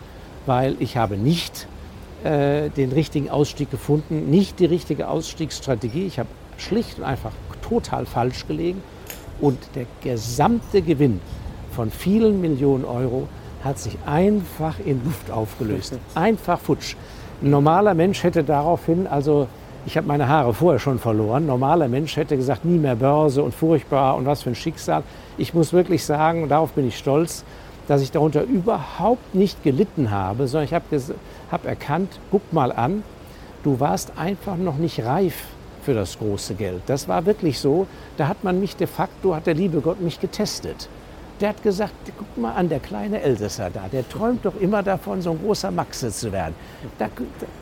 weil 0.46 0.76
ich 0.78 0.96
habe 0.96 1.16
nicht 1.16 1.68
äh, 2.24 2.70
den 2.70 2.92
richtigen 2.92 3.30
Ausstieg 3.30 3.70
gefunden, 3.70 4.30
nicht 4.30 4.58
die 4.60 4.66
richtige 4.66 5.08
Ausstiegsstrategie. 5.08 6.06
Ich 6.06 6.18
habe 6.18 6.28
schlicht 6.56 6.98
und 6.98 7.04
einfach 7.04 7.32
total 7.62 8.06
falsch 8.06 8.46
gelegen 8.46 8.82
und 9.40 9.58
der 9.74 9.86
gesamte 10.02 10.82
Gewinn 10.82 11.20
von 11.70 11.90
vielen 11.90 12.40
Millionen 12.40 12.84
Euro 12.84 13.28
hat 13.62 13.78
sich 13.78 13.96
einfach 14.06 14.76
in 14.84 15.02
Luft 15.04 15.30
aufgelöst. 15.30 15.98
Einfach 16.14 16.60
futsch. 16.60 16.94
Ein 17.42 17.50
normaler 17.50 17.94
Mensch 17.94 18.22
hätte 18.22 18.44
daraufhin, 18.44 19.06
also 19.06 19.48
ich 19.86 19.96
habe 19.96 20.06
meine 20.06 20.28
Haare 20.28 20.54
vorher 20.54 20.78
schon 20.78 20.98
verloren, 20.98 21.44
ein 21.44 21.46
normaler 21.46 21.88
Mensch 21.88 22.16
hätte 22.16 22.36
gesagt, 22.36 22.64
nie 22.64 22.78
mehr 22.78 22.96
Börse 22.96 23.42
und 23.42 23.54
furchtbar 23.54 24.16
und 24.16 24.26
was 24.26 24.42
für 24.42 24.50
ein 24.50 24.54
Schicksal. 24.54 25.02
Ich 25.38 25.54
muss 25.54 25.72
wirklich 25.72 26.04
sagen, 26.04 26.42
und 26.42 26.48
darauf 26.50 26.72
bin 26.72 26.86
ich 26.86 26.98
stolz, 26.98 27.44
dass 27.88 28.02
ich 28.02 28.12
darunter 28.12 28.42
überhaupt 28.42 29.34
nicht 29.34 29.64
gelitten 29.64 30.10
habe, 30.10 30.46
sondern 30.46 30.66
ich 30.66 30.74
habe 30.74 30.84
hab 31.50 31.66
erkannt, 31.66 32.20
guck 32.30 32.52
mal 32.52 32.70
an, 32.70 33.02
du 33.64 33.80
warst 33.80 34.12
einfach 34.16 34.56
noch 34.56 34.76
nicht 34.76 35.04
reif 35.04 35.34
für 35.82 35.94
das 35.94 36.18
große 36.18 36.54
Geld. 36.54 36.82
Das 36.86 37.08
war 37.08 37.24
wirklich 37.24 37.58
so. 37.58 37.86
Da 38.18 38.28
hat 38.28 38.44
man 38.44 38.60
mich 38.60 38.76
de 38.76 38.86
facto, 38.86 39.34
hat 39.34 39.46
der 39.46 39.54
liebe 39.54 39.80
Gott 39.80 40.00
mich 40.00 40.20
getestet. 40.20 40.88
Der 41.40 41.50
hat 41.50 41.62
gesagt, 41.62 41.94
guck 42.18 42.36
mal 42.36 42.52
an, 42.52 42.68
der 42.68 42.80
kleine 42.80 43.22
Elsässer 43.22 43.70
da, 43.70 43.84
der 43.90 44.06
träumt 44.06 44.44
doch 44.44 44.60
immer 44.60 44.82
davon, 44.82 45.22
so 45.22 45.30
ein 45.30 45.38
großer 45.38 45.70
Maxe 45.70 46.10
zu 46.10 46.32
werden. 46.32 46.54
Da, 46.98 47.08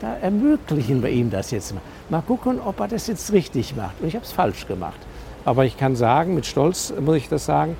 da 0.00 0.16
ermöglichen 0.16 1.02
wir 1.02 1.10
ihm 1.10 1.30
das 1.30 1.50
jetzt 1.50 1.74
mal. 1.74 1.82
Mal 2.08 2.22
gucken, 2.22 2.58
ob 2.60 2.80
er 2.80 2.88
das 2.88 3.06
jetzt 3.06 3.32
richtig 3.32 3.76
macht. 3.76 4.00
Und 4.00 4.08
ich 4.08 4.14
habe 4.16 4.24
es 4.24 4.32
falsch 4.32 4.66
gemacht. 4.66 4.98
Aber 5.44 5.64
ich 5.64 5.76
kann 5.76 5.94
sagen, 5.94 6.34
mit 6.34 6.46
Stolz 6.46 6.92
muss 6.98 7.16
ich 7.16 7.28
das 7.28 7.44
sagen, 7.44 7.76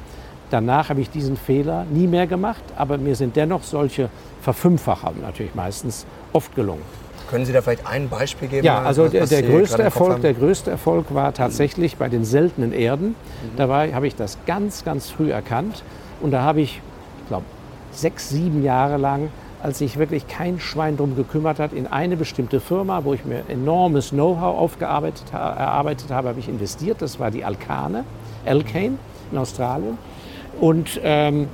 danach 0.50 0.88
habe 0.88 1.00
ich 1.00 1.10
diesen 1.10 1.36
Fehler 1.36 1.84
nie 1.90 2.06
mehr 2.06 2.26
gemacht, 2.26 2.62
aber 2.76 2.98
mir 2.98 3.16
sind 3.16 3.36
dennoch 3.36 3.62
solche 3.62 4.08
Verfünffacher 4.42 5.12
natürlich 5.20 5.54
meistens 5.54 6.06
oft 6.32 6.54
gelungen. 6.54 6.82
Können 7.30 7.44
Sie 7.44 7.52
da 7.52 7.60
vielleicht 7.60 7.86
ein 7.86 8.08
Beispiel 8.08 8.48
geben? 8.48 8.64
Ja, 8.64 8.82
also 8.82 9.08
der, 9.08 9.26
der 9.26 9.42
größte 9.42 9.82
Erfolg, 9.82 10.20
der 10.20 10.34
größte 10.34 10.70
Erfolg 10.70 11.12
war 11.12 11.34
tatsächlich 11.34 11.96
bei 11.96 12.08
den 12.08 12.24
seltenen 12.24 12.72
Erden. 12.72 13.08
Mhm. 13.08 13.56
Da 13.56 13.68
habe 13.92 14.06
ich 14.06 14.14
das 14.14 14.38
ganz, 14.46 14.84
ganz 14.84 15.10
früh 15.10 15.32
erkannt. 15.32 15.82
Und 16.20 16.30
da 16.30 16.42
habe 16.42 16.60
ich, 16.60 16.80
ich 17.22 17.28
glaube, 17.28 17.44
sechs, 17.90 18.28
sieben 18.28 18.62
Jahre 18.62 18.96
lang, 18.96 19.30
als 19.60 19.78
sich 19.78 19.98
wirklich 19.98 20.28
kein 20.28 20.60
Schwein 20.60 20.96
drum 20.96 21.16
gekümmert 21.16 21.58
hat, 21.58 21.72
in 21.72 21.88
eine 21.88 22.16
bestimmte 22.16 22.60
Firma, 22.60 23.02
wo 23.04 23.14
ich 23.14 23.24
mir 23.24 23.42
enormes 23.48 24.10
Know-how 24.10 24.56
aufgearbeitet 24.56 25.24
erarbeitet 25.32 26.10
habe, 26.10 26.28
habe 26.28 26.38
ich 26.38 26.48
investiert. 26.48 27.02
Das 27.02 27.18
war 27.18 27.32
die 27.32 27.44
Alkane, 27.44 28.04
Alkane 28.44 28.98
in 29.32 29.38
Australien. 29.38 29.98
Und 30.60 31.00
ähm, 31.02 31.48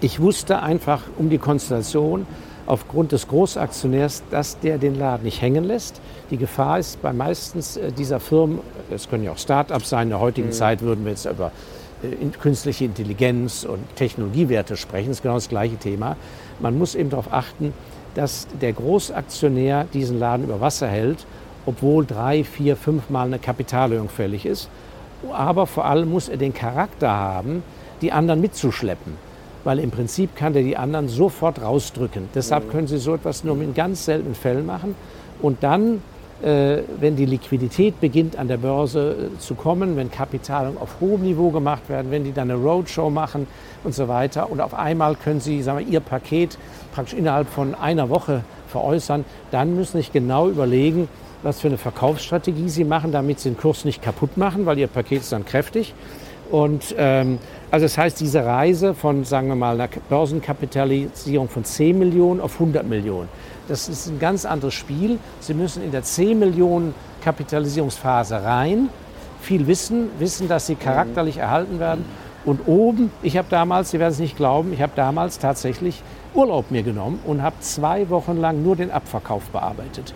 ich 0.00 0.20
wusste 0.20 0.62
einfach 0.62 1.02
um 1.18 1.30
die 1.30 1.38
Konstellation, 1.38 2.26
aufgrund 2.66 3.12
des 3.12 3.28
Großaktionärs, 3.28 4.24
dass 4.30 4.58
der 4.58 4.78
den 4.78 4.98
Laden 4.98 5.24
nicht 5.24 5.40
hängen 5.40 5.64
lässt. 5.64 6.00
Die 6.30 6.36
Gefahr 6.36 6.78
ist 6.78 7.00
bei 7.00 7.12
meistens 7.12 7.76
äh, 7.76 7.92
dieser 7.92 8.20
Firmen, 8.20 8.60
es 8.90 9.08
können 9.08 9.24
ja 9.24 9.32
auch 9.32 9.38
Start-ups 9.38 9.88
sein, 9.88 10.04
in 10.04 10.10
der 10.10 10.20
heutigen 10.20 10.48
mhm. 10.48 10.52
Zeit 10.52 10.82
würden 10.82 11.04
wir 11.04 11.12
jetzt 11.12 11.26
über 11.26 11.52
äh, 12.02 12.26
künstliche 12.40 12.84
Intelligenz 12.84 13.64
und 13.64 13.80
Technologiewerte 13.96 14.76
sprechen, 14.76 15.08
das 15.08 15.18
ist 15.18 15.22
genau 15.22 15.34
das 15.34 15.48
gleiche 15.48 15.76
Thema. 15.76 16.16
Man 16.60 16.76
muss 16.76 16.94
eben 16.94 17.10
darauf 17.10 17.32
achten, 17.32 17.72
dass 18.14 18.48
der 18.60 18.72
Großaktionär 18.72 19.86
diesen 19.92 20.18
Laden 20.18 20.44
über 20.44 20.60
Wasser 20.60 20.88
hält, 20.88 21.26
obwohl 21.66 22.06
drei, 22.06 22.44
vier, 22.44 22.76
fünfmal 22.76 23.26
eine 23.26 23.38
Kapitalerhöhung 23.38 24.08
fällig 24.08 24.46
ist. 24.46 24.68
Aber 25.32 25.66
vor 25.66 25.84
allem 25.84 26.10
muss 26.10 26.28
er 26.28 26.36
den 26.36 26.54
Charakter 26.54 27.10
haben, 27.10 27.62
die 28.02 28.12
anderen 28.12 28.40
mitzuschleppen 28.40 29.26
weil 29.66 29.80
im 29.80 29.90
Prinzip 29.90 30.36
kann 30.36 30.52
der 30.52 30.62
die 30.62 30.76
anderen 30.76 31.08
sofort 31.08 31.60
rausdrücken. 31.60 32.28
Deshalb 32.36 32.66
mhm. 32.66 32.70
können 32.70 32.86
Sie 32.86 32.98
so 32.98 33.16
etwas 33.16 33.42
nur 33.42 33.60
in 33.60 33.74
ganz 33.74 34.04
seltenen 34.04 34.36
Fällen 34.36 34.64
machen. 34.64 34.94
Und 35.42 35.64
dann, 35.64 36.02
äh, 36.40 36.78
wenn 37.00 37.16
die 37.16 37.26
Liquidität 37.26 38.00
beginnt 38.00 38.38
an 38.38 38.46
der 38.46 38.58
Börse 38.58 39.30
äh, 39.34 39.38
zu 39.40 39.56
kommen, 39.56 39.96
wenn 39.96 40.08
Kapitalungen 40.08 40.78
auf 40.78 41.00
hohem 41.00 41.22
Niveau 41.22 41.50
gemacht 41.50 41.88
werden, 41.88 42.12
wenn 42.12 42.22
die 42.22 42.32
dann 42.32 42.48
eine 42.48 42.60
Roadshow 42.60 43.10
machen 43.10 43.48
und 43.82 43.92
so 43.92 44.06
weiter 44.06 44.52
und 44.52 44.60
auf 44.60 44.72
einmal 44.72 45.16
können 45.16 45.40
Sie 45.40 45.60
sagen 45.62 45.80
wir, 45.80 45.86
Ihr 45.88 46.00
Paket 46.00 46.58
praktisch 46.94 47.18
innerhalb 47.18 47.48
von 47.48 47.74
einer 47.74 48.08
Woche 48.08 48.44
veräußern, 48.68 49.24
dann 49.50 49.74
müssen 49.74 49.94
Sie 49.94 49.98
sich 49.98 50.12
genau 50.12 50.48
überlegen, 50.48 51.08
was 51.42 51.60
für 51.60 51.66
eine 51.66 51.78
Verkaufsstrategie 51.78 52.68
Sie 52.68 52.84
machen, 52.84 53.10
damit 53.10 53.40
Sie 53.40 53.50
den 53.50 53.58
Kurs 53.58 53.84
nicht 53.84 54.00
kaputt 54.00 54.36
machen, 54.36 54.64
weil 54.64 54.78
Ihr 54.78 54.86
Paket 54.86 55.22
ist 55.22 55.32
dann 55.32 55.44
kräftig. 55.44 55.92
Und 56.50 56.94
ähm, 56.96 57.38
also 57.70 57.84
das 57.84 57.98
heißt, 57.98 58.20
diese 58.20 58.44
Reise 58.44 58.94
von, 58.94 59.24
sagen 59.24 59.48
wir 59.48 59.56
mal, 59.56 59.74
einer 59.74 59.88
Börsenkapitalisierung 60.08 61.48
von 61.48 61.64
10 61.64 61.98
Millionen 61.98 62.40
auf 62.40 62.54
100 62.54 62.86
Millionen, 62.86 63.28
das 63.68 63.88
ist 63.88 64.06
ein 64.06 64.18
ganz 64.20 64.44
anderes 64.44 64.74
Spiel. 64.74 65.18
Sie 65.40 65.54
müssen 65.54 65.82
in 65.82 65.90
der 65.90 66.02
10 66.02 66.38
Millionen 66.38 66.94
Kapitalisierungsphase 67.22 68.44
rein, 68.44 68.88
viel 69.40 69.66
wissen, 69.66 70.10
wissen, 70.18 70.48
dass 70.48 70.66
sie 70.66 70.76
charakterlich 70.76 71.38
erhalten 71.38 71.80
werden. 71.80 72.04
Und 72.44 72.68
oben, 72.68 73.10
ich 73.24 73.36
habe 73.36 73.48
damals, 73.50 73.90
Sie 73.90 73.98
werden 73.98 74.12
es 74.12 74.20
nicht 74.20 74.36
glauben, 74.36 74.72
ich 74.72 74.80
habe 74.80 74.92
damals 74.94 75.40
tatsächlich 75.40 76.00
Urlaub 76.32 76.70
mir 76.70 76.84
genommen 76.84 77.18
und 77.26 77.42
habe 77.42 77.56
zwei 77.58 78.08
Wochen 78.08 78.36
lang 78.36 78.62
nur 78.62 78.76
den 78.76 78.92
Abverkauf 78.92 79.42
bearbeitet. 79.50 80.14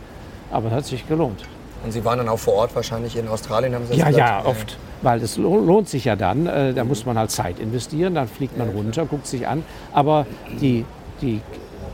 Aber 0.52 0.68
es 0.68 0.74
hat 0.74 0.86
sich 0.86 1.08
gelohnt. 1.08 1.44
Und 1.84 1.92
Sie 1.92 2.04
waren 2.04 2.18
dann 2.18 2.28
auch 2.28 2.38
vor 2.38 2.54
Ort 2.54 2.74
wahrscheinlich 2.74 3.16
in 3.16 3.28
Australien, 3.28 3.74
haben 3.74 3.84
Sie 3.84 3.90
das 3.90 3.98
Ja, 3.98 4.08
gesagt? 4.08 4.44
ja, 4.44 4.50
oft. 4.50 4.78
Weil 5.02 5.22
es 5.22 5.36
lohnt 5.38 5.88
sich 5.88 6.04
ja 6.04 6.14
dann. 6.14 6.46
Äh, 6.46 6.74
da 6.74 6.84
muss 6.84 7.06
man 7.06 7.18
halt 7.18 7.30
Zeit 7.30 7.58
investieren, 7.58 8.14
dann 8.14 8.28
fliegt 8.28 8.58
man 8.58 8.68
runter, 8.68 9.06
guckt 9.06 9.26
sich 9.26 9.48
an. 9.48 9.64
Aber 9.92 10.26
die, 10.60 10.84
die, 11.22 11.40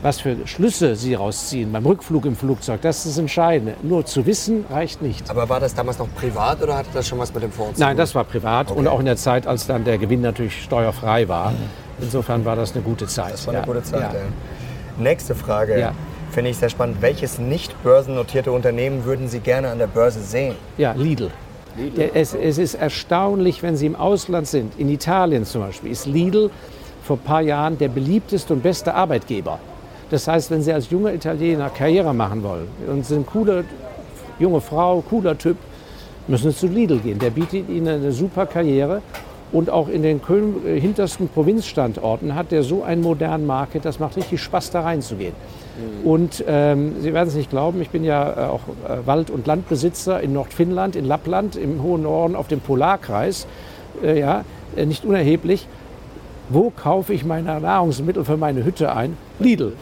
was 0.01 0.19
für 0.19 0.35
Schlüsse 0.45 0.95
Sie 0.97 1.13
rausziehen 1.13 1.71
beim 1.71 1.85
Rückflug 1.85 2.25
im 2.25 2.35
Flugzeug, 2.35 2.81
das 2.81 2.97
ist 2.97 3.07
das 3.07 3.17
Entscheidende. 3.17 3.75
Nur 3.81 4.05
zu 4.05 4.25
wissen 4.25 4.65
reicht 4.69 5.01
nicht. 5.01 5.29
Aber 5.29 5.47
war 5.47 5.61
das 5.61 5.73
damals 5.73 5.99
noch 5.99 6.13
privat 6.15 6.61
oder 6.61 6.75
hatte 6.75 6.89
das 6.93 7.07
schon 7.07 7.17
was 7.17 7.33
mit 7.33 7.43
dem 7.43 7.51
Fonds 7.51 7.75
zu 7.75 7.79
tun? 7.79 7.87
Nein, 7.87 7.97
das 7.97 8.13
war 8.13 8.25
privat 8.25 8.69
okay. 8.71 8.79
und 8.79 8.87
auch 8.89 8.99
in 8.99 9.05
der 9.05 9.17
Zeit, 9.17 9.47
als 9.47 9.67
dann 9.67 9.85
der 9.85 9.97
Gewinn 9.97 10.21
natürlich 10.21 10.63
steuerfrei 10.63 11.29
war. 11.29 11.53
Insofern 12.01 12.43
war 12.43 12.57
das 12.57 12.73
eine 12.73 12.83
gute 12.83 13.07
Zeit. 13.07 13.33
Das 13.33 13.47
war 13.47 13.53
eine 13.53 13.61
ja. 13.61 13.65
gute 13.65 13.83
Zeit, 13.83 14.01
ja. 14.01 14.19
ja. 14.19 14.25
Nächste 14.99 15.33
Frage. 15.33 15.79
Finde 16.37 16.51
ich 16.51 16.57
sehr 16.57 16.69
spannend. 16.69 17.01
Welches 17.01 17.39
nicht 17.39 17.81
börsennotierte 17.81 18.51
Unternehmen 18.51 19.05
würden 19.05 19.27
Sie 19.27 19.39
gerne 19.39 19.69
an 19.69 19.79
der 19.79 19.87
Börse 19.87 20.21
sehen? 20.21 20.53
Ja, 20.77 20.91
Lidl. 20.91 21.31
Lidl. 21.75 22.11
Es, 22.13 22.35
es, 22.35 22.59
ist 22.59 22.75
erstaunlich, 22.75 23.63
wenn 23.63 23.75
Sie 23.75 23.87
im 23.87 23.95
Ausland 23.95 24.45
sind. 24.45 24.77
In 24.77 24.87
Italien 24.87 25.45
zum 25.45 25.61
Beispiel 25.61 25.89
ist 25.89 26.05
Lidl 26.05 26.51
vor 27.01 27.17
ein 27.17 27.21
paar 27.21 27.41
Jahren 27.41 27.79
der 27.79 27.87
beliebteste 27.87 28.53
und 28.53 28.61
beste 28.61 28.93
Arbeitgeber. 28.93 29.57
Das 30.11 30.27
heißt, 30.27 30.51
wenn 30.51 30.61
Sie 30.61 30.71
als 30.71 30.91
junger 30.91 31.11
Italiener 31.11 31.71
Karriere 31.71 32.13
machen 32.13 32.43
wollen 32.43 32.67
und 32.87 33.03
sind 33.03 33.17
eine 33.17 33.25
coole 33.25 33.65
junge 34.37 34.61
Frau, 34.61 35.03
cooler 35.09 35.35
Typ, 35.35 35.57
müssen 36.27 36.51
Sie 36.51 36.57
zu 36.57 36.67
Lidl 36.67 36.99
gehen. 36.99 37.17
Der 37.17 37.31
bietet 37.31 37.67
Ihnen 37.67 37.87
eine 37.87 38.11
super 38.11 38.45
Karriere. 38.45 39.01
Und 39.51 39.71
auch 39.71 39.87
in 39.87 40.03
den 40.03 40.21
äh, 40.67 40.79
hintersten 40.79 41.29
Provinzstandorten 41.29 42.35
hat 42.35 42.51
der 42.51 42.61
so 42.61 42.83
einen 42.83 43.01
modernen 43.01 43.47
Market, 43.47 43.85
das 43.85 43.97
macht 43.97 44.17
richtig 44.17 44.39
Spaß, 44.39 44.69
da 44.69 44.81
reinzugehen. 44.81 45.33
Mhm. 45.77 46.07
Und 46.07 46.43
ähm, 46.47 46.95
Sie 46.99 47.13
werden 47.13 47.27
es 47.27 47.35
nicht 47.35 47.49
glauben, 47.49 47.81
ich 47.81 47.89
bin 47.89 48.03
ja 48.03 48.29
äh, 48.29 48.49
auch 48.49 48.61
äh, 48.87 49.05
Wald- 49.05 49.29
und 49.29 49.47
Landbesitzer 49.47 50.21
in 50.21 50.33
Nordfinnland, 50.33 50.95
in 50.95 51.05
Lappland, 51.05 51.55
im 51.55 51.81
hohen 51.83 52.03
Norden 52.03 52.35
auf 52.35 52.47
dem 52.47 52.59
Polarkreis. 52.59 53.47
Äh, 54.03 54.19
ja, 54.19 54.43
äh, 54.75 54.85
nicht 54.85 55.05
unerheblich. 55.05 55.67
Wo 56.49 56.69
kaufe 56.71 57.13
ich 57.13 57.25
meine 57.25 57.59
Nahrungsmittel 57.59 58.23
für 58.23 58.37
meine 58.37 58.63
Hütte 58.63 58.95
ein? 58.95 59.17
Lidl 59.39 59.73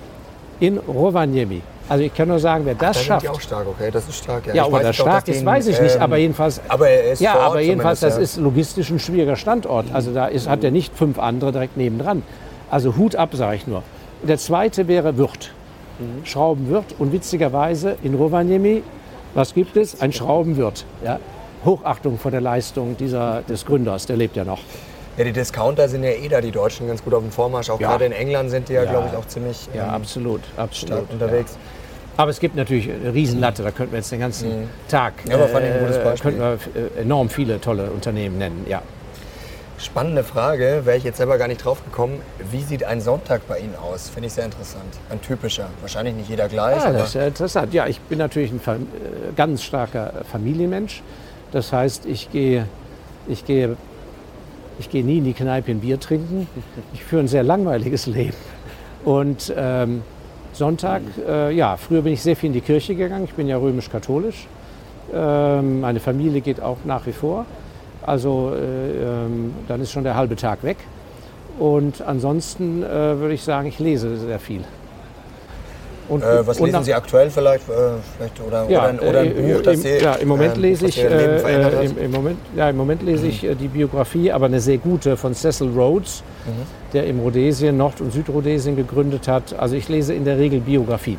in 0.60 0.78
Rovaniemi. 0.78 1.62
Also 1.88 2.04
ich 2.04 2.14
kann 2.14 2.28
nur 2.28 2.40
sagen, 2.40 2.66
wer 2.66 2.74
das 2.74 2.98
Ach, 2.98 3.02
da 3.02 3.06
schafft. 3.06 3.22
Sind 3.22 3.32
die 3.32 3.38
auch 3.38 3.42
stark, 3.42 3.68
okay, 3.68 3.92
das 3.92 4.08
ist 4.08 4.18
stark. 4.18 4.48
Ja, 4.48 4.56
ja 4.56 4.66
ob 4.66 4.82
er 4.82 4.94
stark 4.94 5.28
ist, 5.28 5.46
weiß 5.46 5.68
ich 5.68 5.80
nicht, 5.80 6.00
aber 6.00 6.16
ähm, 6.16 6.22
jedenfalls. 6.24 6.60
Aber 6.68 6.90
er 6.90 7.14
ist 7.14 7.22
Ja, 7.22 7.36
aber 7.36 7.60
jedenfalls, 7.60 8.00
das 8.00 8.16
ja. 8.16 8.22
ist 8.22 8.38
logistisch 8.38 8.90
ein 8.90 9.00
schwieriger 9.00 9.36
Standort. 9.36 9.88
Also 9.94 10.12
da 10.12 10.26
ist, 10.26 10.50
hat 10.50 10.64
er 10.64 10.72
nicht 10.72 10.96
fünf 10.96 11.20
andere 11.20 11.52
direkt 11.52 11.78
nebendran. 11.78 12.24
Also 12.72 12.96
Hut 12.96 13.16
ab, 13.16 13.30
sage 13.34 13.58
ich 13.58 13.68
nur. 13.68 13.84
Der 14.24 14.40
zweite 14.40 14.88
wäre 14.88 15.18
Würth. 15.18 15.52
Mhm. 16.00 16.26
Schraubenwirt 16.26 16.96
und 17.00 17.12
witzigerweise 17.12 17.98
in 18.04 18.16
Rovaniemi, 18.16 18.84
was 19.34 19.54
gibt 19.54 19.78
es? 19.78 20.02
Ein 20.02 20.14
Schraubenwirt. 20.14 20.86
Ja? 21.04 21.20
Hochachtung 21.64 22.18
vor 22.18 22.32
der 22.32 22.42
Leistung 22.42 22.96
dieser, 22.98 23.42
des 23.42 23.66
Gründers, 23.66 24.06
der 24.06 24.18
lebt 24.18 24.36
ja 24.36 24.46
noch. 24.46 24.60
Ja, 25.18 25.24
die 25.24 25.32
Discounter 25.32 25.88
sind 25.88 26.04
ja 26.04 26.12
eh 26.12 26.28
da, 26.28 26.42
die 26.42 26.52
Deutschen 26.52 26.88
ganz 26.88 27.04
gut 27.04 27.14
auf 27.14 27.22
dem 27.22 27.32
Vormarsch. 27.32 27.70
Auch 27.70 27.80
ja. 27.80 27.90
gerade 27.90 28.06
in 28.06 28.12
England 28.12 28.50
sind 28.50 28.68
die 28.70 28.74
ja, 28.74 28.84
ja. 28.84 28.92
glaube 28.92 29.08
ich, 29.12 29.18
auch 29.18 29.26
ziemlich 29.26 29.68
ja, 29.74 29.88
ähm, 29.88 29.90
absolut, 29.90 30.42
absolut, 30.58 31.10
unterwegs. 31.12 31.54
Ja. 31.54 31.60
Aber 32.18 32.32
es 32.32 32.40
gibt 32.40 32.56
natürlich 32.56 32.90
eine 32.90 33.14
Riesenlatte, 33.14 33.64
da 33.64 33.72
könnten 33.72 33.94
wir 33.94 34.00
jetzt 34.00 34.12
den 34.12 34.20
ganzen 34.20 34.62
mhm. 34.62 34.70
Tag 34.88 35.14
ja, 35.28 35.36
aber 35.36 35.48
fand 35.48 35.66
ich 35.66 35.72
ein 35.74 35.80
gutes 35.80 35.98
äh, 35.98 36.04
Beispiel. 36.04 36.32
könnten 36.32 36.60
wir 36.76 36.82
äh, 36.98 37.02
enorm 37.02 37.30
viele 37.30 37.60
tolle 37.60 37.90
Unternehmen 37.92 38.38
nennen. 38.38 38.66
Ja. 38.70 38.82
Spannende 39.78 40.24
Frage, 40.24 40.82
wäre 40.86 40.98
ich 40.98 41.04
jetzt 41.04 41.18
selber 41.18 41.38
gar 41.38 41.50
nicht 41.50 41.64
drauf 41.64 41.84
gekommen. 41.84 42.22
Wie 42.50 42.62
sieht 42.62 42.86
ein 42.86 43.02
Sonntag 43.02 43.46
bei 43.48 43.60
Ihnen 43.60 43.76
aus? 43.76 44.10
Finde 44.10 44.28
ich 44.28 44.34
sehr 44.34 44.46
interessant. 44.46 44.86
Ein 45.10 45.22
typischer. 45.22 45.68
Wahrscheinlich 45.82 46.16
nicht 46.16 46.30
jeder 46.30 46.48
gleich. 46.48 46.82
Ja, 46.82 46.94
das 46.94 47.10
ist 47.10 47.16
interessant. 47.16 47.74
Ja, 47.74 47.86
ich 47.86 48.00
bin 48.00 48.20
natürlich 48.20 48.52
ein 48.52 48.60
äh, 48.60 49.34
ganz 49.36 49.64
starker 49.64 50.14
Familienmensch. 50.32 51.04
Das 51.52 51.74
heißt, 51.74 52.06
ich 52.06 52.32
gehe, 52.32 52.68
ich 53.28 53.46
gehe, 53.46 53.76
ich 54.80 54.90
gehe 54.90 55.04
nie 55.04 55.18
in 55.18 55.26
die 55.26 55.34
Kneipe 55.34 55.72
ein 55.72 55.82
Bier 55.82 56.00
trinken. 56.00 56.48
Ich 56.94 57.04
führe 57.04 57.24
ein 57.24 57.28
sehr 57.28 57.44
langweiliges 57.44 58.06
Leben. 58.06 58.38
Und 59.04 59.54
ähm, 59.58 60.04
Sonntag, 60.54 61.02
äh, 61.28 61.52
ja, 61.52 61.76
früher 61.76 62.02
bin 62.02 62.14
ich 62.14 62.22
sehr 62.22 62.38
viel 62.38 62.48
in 62.48 62.54
die 62.54 62.62
Kirche 62.62 62.96
gegangen. 62.96 63.26
Ich 63.26 63.34
bin 63.34 63.48
ja 63.48 63.58
römisch-katholisch. 63.58 64.48
Ähm, 65.14 65.82
meine 65.82 66.00
Familie 66.00 66.40
geht 66.40 66.62
auch 66.62 66.78
nach 66.86 67.06
wie 67.06 67.12
vor. 67.12 67.46
Also 68.06 68.54
äh, 68.54 69.26
ähm, 69.26 69.54
dann 69.68 69.82
ist 69.82 69.92
schon 69.92 70.04
der 70.04 70.16
halbe 70.16 70.36
Tag 70.36 70.64
weg. 70.64 70.78
Und 71.58 72.02
ansonsten 72.02 72.84
äh, 72.84 72.88
würde 72.88 73.34
ich 73.34 73.44
sagen, 73.44 73.68
ich 73.68 73.80
lese 73.80 74.18
sehr 74.18 74.40
viel. 74.40 74.62
Und, 76.08 76.22
äh, 76.22 76.46
was 76.46 76.60
lesen 76.60 76.84
Sie 76.84 76.94
aktuell 76.94 77.32
vielleicht, 77.32 77.68
äh, 77.68 77.74
vielleicht 78.16 78.40
oder, 78.40 78.70
ja, 78.70 78.80
oder, 78.80 78.90
ein, 78.90 79.00
oder, 79.00 79.20
ein, 79.22 79.38
äh, 79.38 79.54
Buch, 79.54 79.62
das 79.64 79.82
Sie, 79.82 79.98
ja, 79.98 80.14
im 80.16 80.28
Moment 80.28 80.58
lese 80.58 80.86
ich 80.86 81.04
äh, 81.04 81.86
im, 81.86 81.98
im, 81.98 82.12
Moment, 82.12 82.38
ja, 82.56 82.70
im 82.70 82.78
Moment 82.78 83.02
lese 83.02 83.26
ich 83.26 83.40
die 83.60 83.68
Biografie, 83.68 84.32
aber 84.32 84.46
eine 84.46 84.60
sehr 84.60 84.78
gute 84.78 85.18
von 85.18 85.34
Cecil 85.34 85.70
Rhodes, 85.70 86.22
mhm. 86.46 86.52
der 86.94 87.08
im 87.08 87.20
Rhodesien, 87.20 87.78
Nord- 87.78 88.02
und 88.02 88.14
Südrhodesien 88.14 88.76
gegründet 88.76 89.28
hat. 89.28 89.58
Also 89.58 89.76
ich 89.76 89.90
lese 89.90 90.14
in 90.14 90.26
der 90.26 90.38
Regel 90.38 90.60
Biografien, 90.60 91.18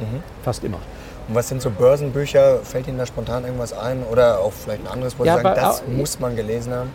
mhm. 0.00 0.22
fast 0.44 0.62
immer. 0.64 0.78
Und 1.28 1.34
was 1.34 1.48
sind 1.48 1.60
so 1.60 1.70
Börsenbücher? 1.70 2.60
Fällt 2.62 2.86
Ihnen 2.86 2.98
da 2.98 3.06
spontan 3.06 3.44
irgendwas 3.44 3.72
ein? 3.72 4.02
Oder 4.10 4.40
auch 4.40 4.52
vielleicht 4.52 4.82
ein 4.86 4.92
anderes, 4.92 5.18
wo 5.18 5.24
ja, 5.24 5.36
Sie 5.36 5.42
sagen, 5.42 5.60
das 5.60 5.82
auch, 5.82 5.88
muss 5.88 6.20
man 6.20 6.36
gelesen 6.36 6.72
haben? 6.72 6.90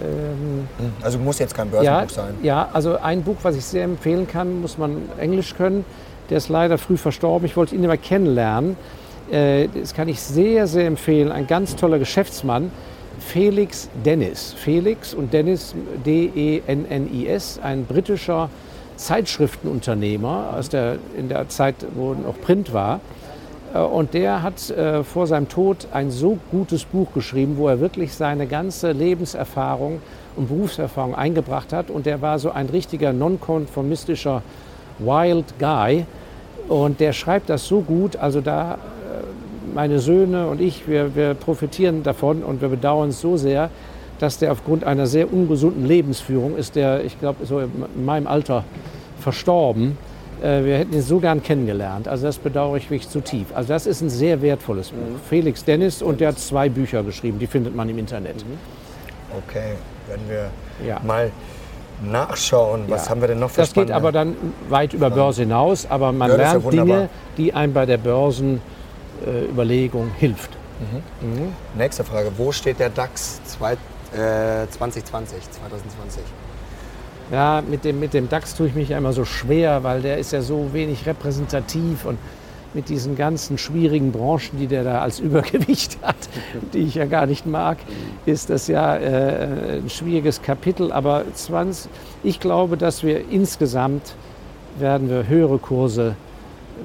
Ähm, 0.00 0.68
hm, 0.78 0.92
also 1.02 1.18
muss 1.18 1.38
jetzt 1.38 1.54
kein 1.54 1.70
Börsenbuch 1.70 2.02
ja, 2.02 2.08
sein. 2.08 2.34
Ja, 2.42 2.68
also 2.72 2.98
ein 2.98 3.22
Buch, 3.22 3.36
was 3.42 3.56
ich 3.56 3.64
sehr 3.64 3.84
empfehlen 3.84 4.26
kann, 4.26 4.60
muss 4.60 4.78
man 4.78 5.02
Englisch 5.18 5.54
können. 5.54 5.84
Der 6.30 6.38
ist 6.38 6.48
leider 6.48 6.78
früh 6.78 6.96
verstorben. 6.96 7.46
Ich 7.46 7.56
wollte 7.56 7.74
ihn 7.74 7.84
immer 7.84 7.96
kennenlernen. 7.96 8.76
Äh, 9.30 9.68
das 9.68 9.94
kann 9.94 10.08
ich 10.08 10.20
sehr, 10.20 10.66
sehr 10.66 10.86
empfehlen. 10.86 11.30
Ein 11.30 11.46
ganz 11.46 11.76
toller 11.76 11.98
Geschäftsmann, 11.98 12.70
Felix 13.18 13.88
Dennis. 14.04 14.54
Felix 14.56 15.14
und 15.14 15.32
Dennis, 15.32 15.74
D-E-N-N-I-S, 16.04 17.60
ein 17.62 17.84
britischer 17.84 18.48
Zeitschriftenunternehmer 18.96 20.54
aus 20.56 20.68
der, 20.68 20.96
in 21.16 21.28
der 21.28 21.48
Zeit, 21.48 21.74
wo 21.94 22.14
noch 22.14 22.40
Print 22.40 22.72
war. 22.72 23.00
Äh, 23.76 23.80
und 23.80 24.14
der 24.14 24.42
hat 24.42 24.70
äh, 24.70 25.04
vor 25.04 25.26
seinem 25.26 25.48
Tod 25.48 25.88
ein 25.92 26.10
so 26.10 26.38
gutes 26.50 26.84
Buch 26.84 27.12
geschrieben, 27.14 27.56
wo 27.56 27.68
er 27.68 27.80
wirklich 27.80 28.14
seine 28.14 28.46
ganze 28.46 28.92
Lebenserfahrung 28.92 30.00
und 30.36 30.48
Berufserfahrung 30.48 31.14
eingebracht 31.14 31.72
hat. 31.72 31.90
Und 31.90 32.06
der 32.06 32.22
war 32.22 32.38
so 32.38 32.50
ein 32.50 32.66
richtiger 32.66 33.12
nonkonformistischer 33.12 34.42
Wild 34.98 35.58
Guy. 35.58 36.04
Und 36.68 37.00
der 37.00 37.12
schreibt 37.12 37.48
das 37.48 37.66
so 37.66 37.80
gut, 37.80 38.16
also 38.16 38.40
da 38.40 38.74
äh, 38.74 38.76
meine 39.74 39.98
Söhne 39.98 40.48
und 40.48 40.60
ich, 40.60 40.88
wir, 40.88 41.14
wir 41.14 41.34
profitieren 41.34 42.02
davon 42.02 42.42
und 42.42 42.60
wir 42.60 42.68
bedauern 42.68 43.10
es 43.10 43.20
so 43.20 43.36
sehr, 43.36 43.70
dass 44.18 44.38
der 44.38 44.50
aufgrund 44.50 44.84
einer 44.84 45.06
sehr 45.06 45.30
ungesunden 45.30 45.84
Lebensführung 45.84 46.56
ist, 46.56 46.74
der, 46.74 47.04
ich 47.04 47.20
glaube, 47.20 47.44
so 47.44 47.60
in 47.60 47.70
meinem 48.04 48.26
Alter 48.26 48.64
verstorben. 49.20 49.98
Äh, 50.42 50.64
wir 50.64 50.78
hätten 50.78 50.94
ihn 50.94 51.02
so 51.02 51.18
gern 51.18 51.42
kennengelernt. 51.42 52.08
Also 52.08 52.26
das 52.26 52.38
bedauere 52.38 52.76
ich 52.76 52.90
wirklich 52.90 53.08
zutiefst. 53.08 53.54
Also 53.54 53.72
das 53.72 53.86
ist 53.86 54.02
ein 54.02 54.10
sehr 54.10 54.42
wertvolles 54.42 54.90
Buch. 54.90 54.98
Mhm. 54.98 55.20
Felix 55.28 55.64
Dennis 55.64 56.02
und 56.02 56.20
der 56.20 56.28
hat 56.28 56.38
zwei 56.38 56.68
Bücher 56.68 57.02
geschrieben, 57.02 57.38
die 57.38 57.46
findet 57.46 57.74
man 57.74 57.88
im 57.88 57.96
Internet. 57.98 58.36
Mhm. 58.36 58.58
Okay, 59.36 59.72
werden 60.08 60.22
wir 60.28 60.50
ja. 60.86 61.00
mal 61.04 61.32
nachschauen. 62.02 62.84
Was 62.88 63.06
ja. 63.06 63.10
haben 63.10 63.20
wir 63.20 63.28
denn 63.28 63.40
noch 63.40 63.50
für 63.50 63.62
Das 63.62 63.72
geht 63.72 63.90
aber 63.90 64.12
dann 64.12 64.36
weit 64.68 64.92
über 64.92 65.10
Börse 65.10 65.42
hinaus, 65.42 65.86
aber 65.88 66.12
man 66.12 66.30
ja, 66.30 66.36
lernt 66.36 66.72
Dinge, 66.72 67.08
die 67.36 67.52
einem 67.54 67.72
bei 67.72 67.86
der 67.86 67.98
Börsenüberlegung 67.98 70.08
äh, 70.08 70.18
hilft. 70.18 70.50
Mhm. 70.80 71.28
Mhm. 71.28 71.52
Nächste 71.76 72.04
Frage, 72.04 72.30
wo 72.36 72.52
steht 72.52 72.78
der 72.78 72.90
DAX 72.90 73.42
zwei, 73.44 73.72
äh, 73.72 74.68
2020, 74.68 75.50
2020? 75.50 76.22
Ja, 77.32 77.62
mit 77.68 77.84
dem, 77.84 77.98
mit 77.98 78.14
dem 78.14 78.28
DAX 78.28 78.54
tue 78.54 78.68
ich 78.68 78.74
mich 78.74 78.90
ja 78.90 78.98
immer 78.98 79.12
so 79.12 79.24
schwer, 79.24 79.82
weil 79.82 80.00
der 80.00 80.18
ist 80.18 80.32
ja 80.32 80.42
so 80.42 80.72
wenig 80.72 81.06
repräsentativ 81.06 82.04
und 82.04 82.18
mit 82.72 82.88
diesen 82.88 83.16
ganzen 83.16 83.58
schwierigen 83.58 84.12
Branchen, 84.12 84.58
die 84.60 84.66
der 84.68 84.84
da 84.84 85.00
als 85.00 85.18
Übergewicht 85.20 85.98
hat, 86.02 86.16
die 86.72 86.80
ich 86.80 86.94
ja 86.94 87.06
gar 87.06 87.26
nicht 87.26 87.46
mag, 87.46 87.78
ist 88.26 88.50
das 88.50 88.68
ja 88.68 88.96
äh, 88.96 89.78
ein 89.78 89.90
schwieriges 89.90 90.42
Kapitel. 90.42 90.92
Aber 90.92 91.24
20, 91.32 91.90
ich 92.22 92.38
glaube, 92.38 92.76
dass 92.76 93.02
wir 93.02 93.28
insgesamt 93.30 94.14
werden 94.78 95.08
wir 95.08 95.26
höhere 95.26 95.58
Kurse, 95.58 96.14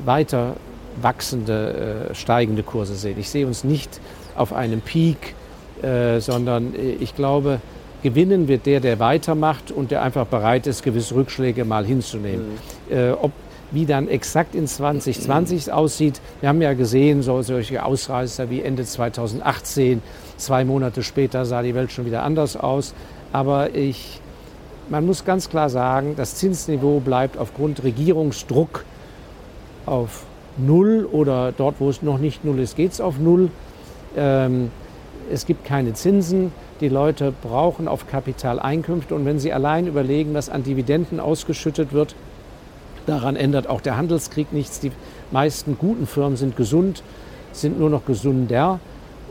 weiter 0.06 0.56
wachsende, 1.02 2.10
äh, 2.12 2.16
steigende 2.16 2.64
Kurse 2.64 2.96
sehen. 2.96 3.18
Ich 3.20 3.30
sehe 3.30 3.46
uns 3.46 3.64
nicht 3.64 4.02
auf 4.36 4.54
einem 4.54 4.82
Peak, 4.82 5.36
äh, 5.82 6.20
sondern 6.20 6.74
äh, 6.76 6.92
ich 7.00 7.16
glaube, 7.16 7.60
gewinnen 8.04 8.48
wird 8.48 8.66
der, 8.66 8.80
der 8.80 9.00
weitermacht 9.00 9.72
und 9.72 9.92
der 9.92 10.02
einfach 10.02 10.26
bereit 10.26 10.68
ist, 10.68 10.84
gewisse 10.84 11.16
Rückschläge 11.16 11.66
mal 11.66 11.86
hinzunehmen. 11.86 12.58
Mhm. 12.90 12.96
Äh, 12.96 13.12
ob 13.12 13.32
wie 13.72 13.86
dann 13.86 14.08
exakt 14.08 14.54
in 14.54 14.68
2020 14.68 15.72
aussieht. 15.72 16.22
Wir 16.42 16.50
haben 16.50 16.62
ja 16.62 16.74
gesehen, 16.74 17.24
so, 17.24 17.42
solche 17.42 17.84
Ausreißer 17.84 18.50
wie 18.50 18.62
Ende 18.62 18.84
2018, 18.84 20.02
zwei 20.38 20.66
Monate 20.66 21.04
später 21.04 21.46
sah 21.46 21.62
die 21.62 21.74
Welt 21.74 21.92
schon 21.92 22.06
wieder 22.06 22.24
anders 22.24 22.58
aus. 22.58 22.94
Aber 23.32 23.74
ich, 23.74 24.20
man 24.90 25.06
muss 25.06 25.24
ganz 25.24 25.50
klar 25.50 25.70
sagen, 25.70 26.16
das 26.18 26.36
Zinsniveau 26.36 27.00
bleibt 27.00 27.38
aufgrund 27.38 27.84
Regierungsdruck 27.84 28.84
auf 29.86 30.26
Null 30.58 31.08
oder 31.10 31.54
dort, 31.54 31.76
wo 31.80 31.90
es 31.90 32.02
noch 32.02 32.18
nicht 32.18 32.44
Null 32.44 32.60
ist, 32.60 32.76
geht 32.76 32.92
es 32.92 33.00
auf 33.00 33.20
Null. 33.20 33.50
Ähm, 34.18 34.70
es 35.32 35.46
gibt 35.46 35.64
keine 35.64 35.94
Zinsen. 35.94 36.52
Die 36.82 36.90
Leute 36.90 37.32
brauchen 37.32 37.88
auf 37.88 38.08
Kapitaleinkünfte. 38.08 39.16
Und 39.16 39.26
wenn 39.26 39.40
sie 39.40 39.54
allein 39.54 39.88
überlegen, 39.88 40.34
was 40.34 40.50
an 40.50 40.64
Dividenden 40.64 41.20
ausgeschüttet 41.20 41.94
wird, 41.94 42.16
Daran 43.06 43.36
ändert 43.36 43.68
auch 43.68 43.82
der 43.82 43.98
Handelskrieg 43.98 44.52
nichts. 44.54 44.80
Die 44.80 44.92
meisten 45.32 45.78
guten 45.78 46.08
Firmen 46.08 46.38
sind 46.38 46.56
gesund, 46.56 47.04
sind 47.52 47.78
nur 47.80 47.90
noch 47.90 48.06
gesunder. 48.06 48.80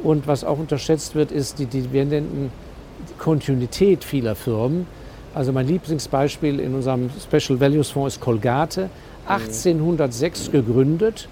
Und 0.03 0.27
was 0.27 0.45
auch 0.45 0.59
unterschätzt 0.59 1.15
wird, 1.15 1.31
ist 1.31 1.59
die 1.59 1.67
Dividendenkontinuität 1.67 4.03
vieler 4.05 4.35
Firmen. 4.35 4.87
Also 5.35 5.53
mein 5.53 5.69
Lieblingsbeispiel 5.69 6.59
in 6.59 6.75
unserem 6.75 7.11
Special 7.21 7.61
Values 7.61 7.91
Fonds 7.91 8.17
ist 8.17 8.23
Colgate, 8.23 8.89
1806 9.27 10.51
gegründet, 10.51 11.29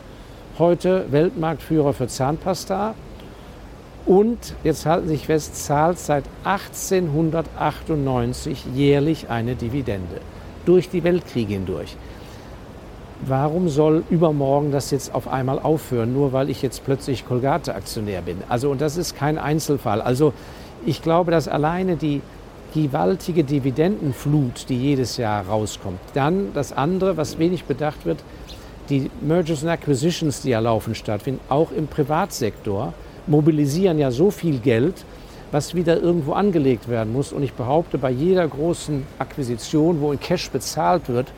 heute 0.59 1.07
Weltmarktführer 1.11 1.95
für 1.95 2.07
Zahnpasta 2.07 2.95
und, 4.07 4.55
jetzt 4.65 4.87
halten 4.87 5.09
Sie 5.09 5.15
sich 5.15 5.27
fest, 5.27 5.65
zahlt 5.65 5.99
seit 5.99 6.25
1898 6.45 8.67
jährlich 8.75 9.31
eine 9.31 9.55
Dividende 9.55 10.21
durch 10.65 10.89
die 10.89 11.05
Weltkriege 11.05 11.55
hindurch 11.55 11.97
warum 13.27 13.69
soll 13.69 14.05
übermorgen 14.11 14.71
das 14.71 14.91
jetzt 14.91 15.15
auf 15.15 15.29
einmal 15.29 15.59
aufhören, 15.59 16.13
nur 16.13 16.33
weil 16.33 16.51
ich 16.51 16.63
jetzt 16.63 16.85
plötzlich 16.85 17.27
Colgate-Aktionär 17.27 18.23
bin? 18.23 18.39
Also, 18.49 18.71
und 18.71 18.81
das 18.81 18.97
ist 18.97 19.17
kein 19.17 19.39
Einzelfall. 19.39 20.01
Also, 20.01 20.33
ich 20.87 21.03
glaube, 21.03 21.31
dass 21.31 21.49
alleine 21.49 21.97
die 21.97 22.21
gewaltige 22.75 23.45
Dividendenflut, 23.45 24.69
die 24.69 24.77
jedes 24.77 25.17
Jahr 25.17 25.47
rauskommt, 25.47 25.99
dann 26.15 26.53
das 26.55 26.73
andere, 26.73 27.17
was 27.17 27.39
wenig 27.39 27.65
bedacht 27.65 28.05
wird, 28.05 28.19
die 28.91 29.11
Mergers 29.21 29.63
and 29.63 29.73
Acquisitions, 29.73 30.43
die 30.43 30.51
ja 30.51 30.61
laufend 30.61 30.97
stattfinden, 30.97 31.41
auch 31.49 31.73
im 31.73 31.89
Privatsektor, 31.89 32.95
mobilisieren 33.29 33.99
ja 33.99 34.11
so 34.11 34.31
viel 34.31 34.59
Geld, 34.59 35.05
was 35.53 35.75
wieder 35.75 36.01
irgendwo 36.01 36.33
angelegt 36.33 36.89
werden 36.89 37.13
muss. 37.13 37.33
Und 37.33 37.43
ich 37.43 37.53
behaupte, 37.53 37.99
bei 37.99 38.11
jeder 38.11 38.47
großen 38.47 39.07
Akquisition, 39.19 40.01
wo 40.01 40.13
in 40.13 40.21
Cash 40.21 40.51
bezahlt 40.51 41.09
wird, 41.09 41.29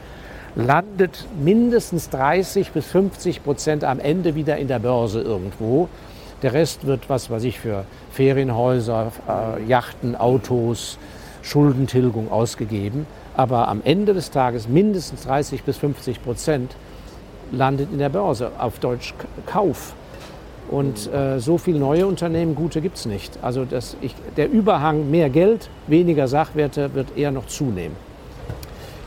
landet 0.57 1.27
mindestens 1.43 2.11
30 2.11 2.73
bis 2.73 2.87
50 2.87 3.45
Prozent 3.45 3.85
am 3.85 4.01
Ende 4.01 4.35
wieder 4.35 4.57
in 4.57 4.69
der 4.69 4.81
Börse 4.81 5.21
irgendwo. 5.21 5.89
Der 6.43 6.55
Rest 6.55 6.87
wird, 6.87 7.09
was 7.09 7.31
weiß 7.31 7.45
ich, 7.45 7.61
für 7.61 7.85
Ferienhäuser, 8.13 9.13
äh, 9.29 9.63
Yachten, 9.65 10.17
Autos, 10.17 10.99
Schuldentilgung 11.43 12.33
ausgegeben. 12.33 13.07
Aber 13.37 13.69
am 13.69 13.81
Ende 13.85 14.15
des 14.15 14.31
Tages 14.31 14.69
mindestens 14.69 15.23
30 15.25 15.63
bis 15.63 15.77
50 15.77 16.23
Prozent 16.23 16.75
landet 17.53 17.89
in 17.93 17.99
der 17.99 18.09
Börse, 18.09 18.53
auf 18.59 18.79
Deutsch 18.79 19.15
Kauf. 19.47 19.95
Und 20.71 21.13
äh, 21.13 21.41
so 21.41 21.59
viele 21.59 21.81
neue 21.81 22.07
Unternehmen, 22.07 22.55
gute 22.55 22.81
gibt 22.81 22.97
es 22.97 23.05
nicht. 23.05 23.39
Also 23.43 23.65
das, 23.65 23.97
ich, 24.01 24.15
der 24.37 24.49
Überhang 24.49 25.11
mehr 25.11 25.29
Geld, 25.29 25.69
weniger 25.89 26.29
Sachwerte 26.29 26.95
wird 26.95 27.17
eher 27.17 27.33
noch 27.33 27.47
zunehmen. 27.47 27.97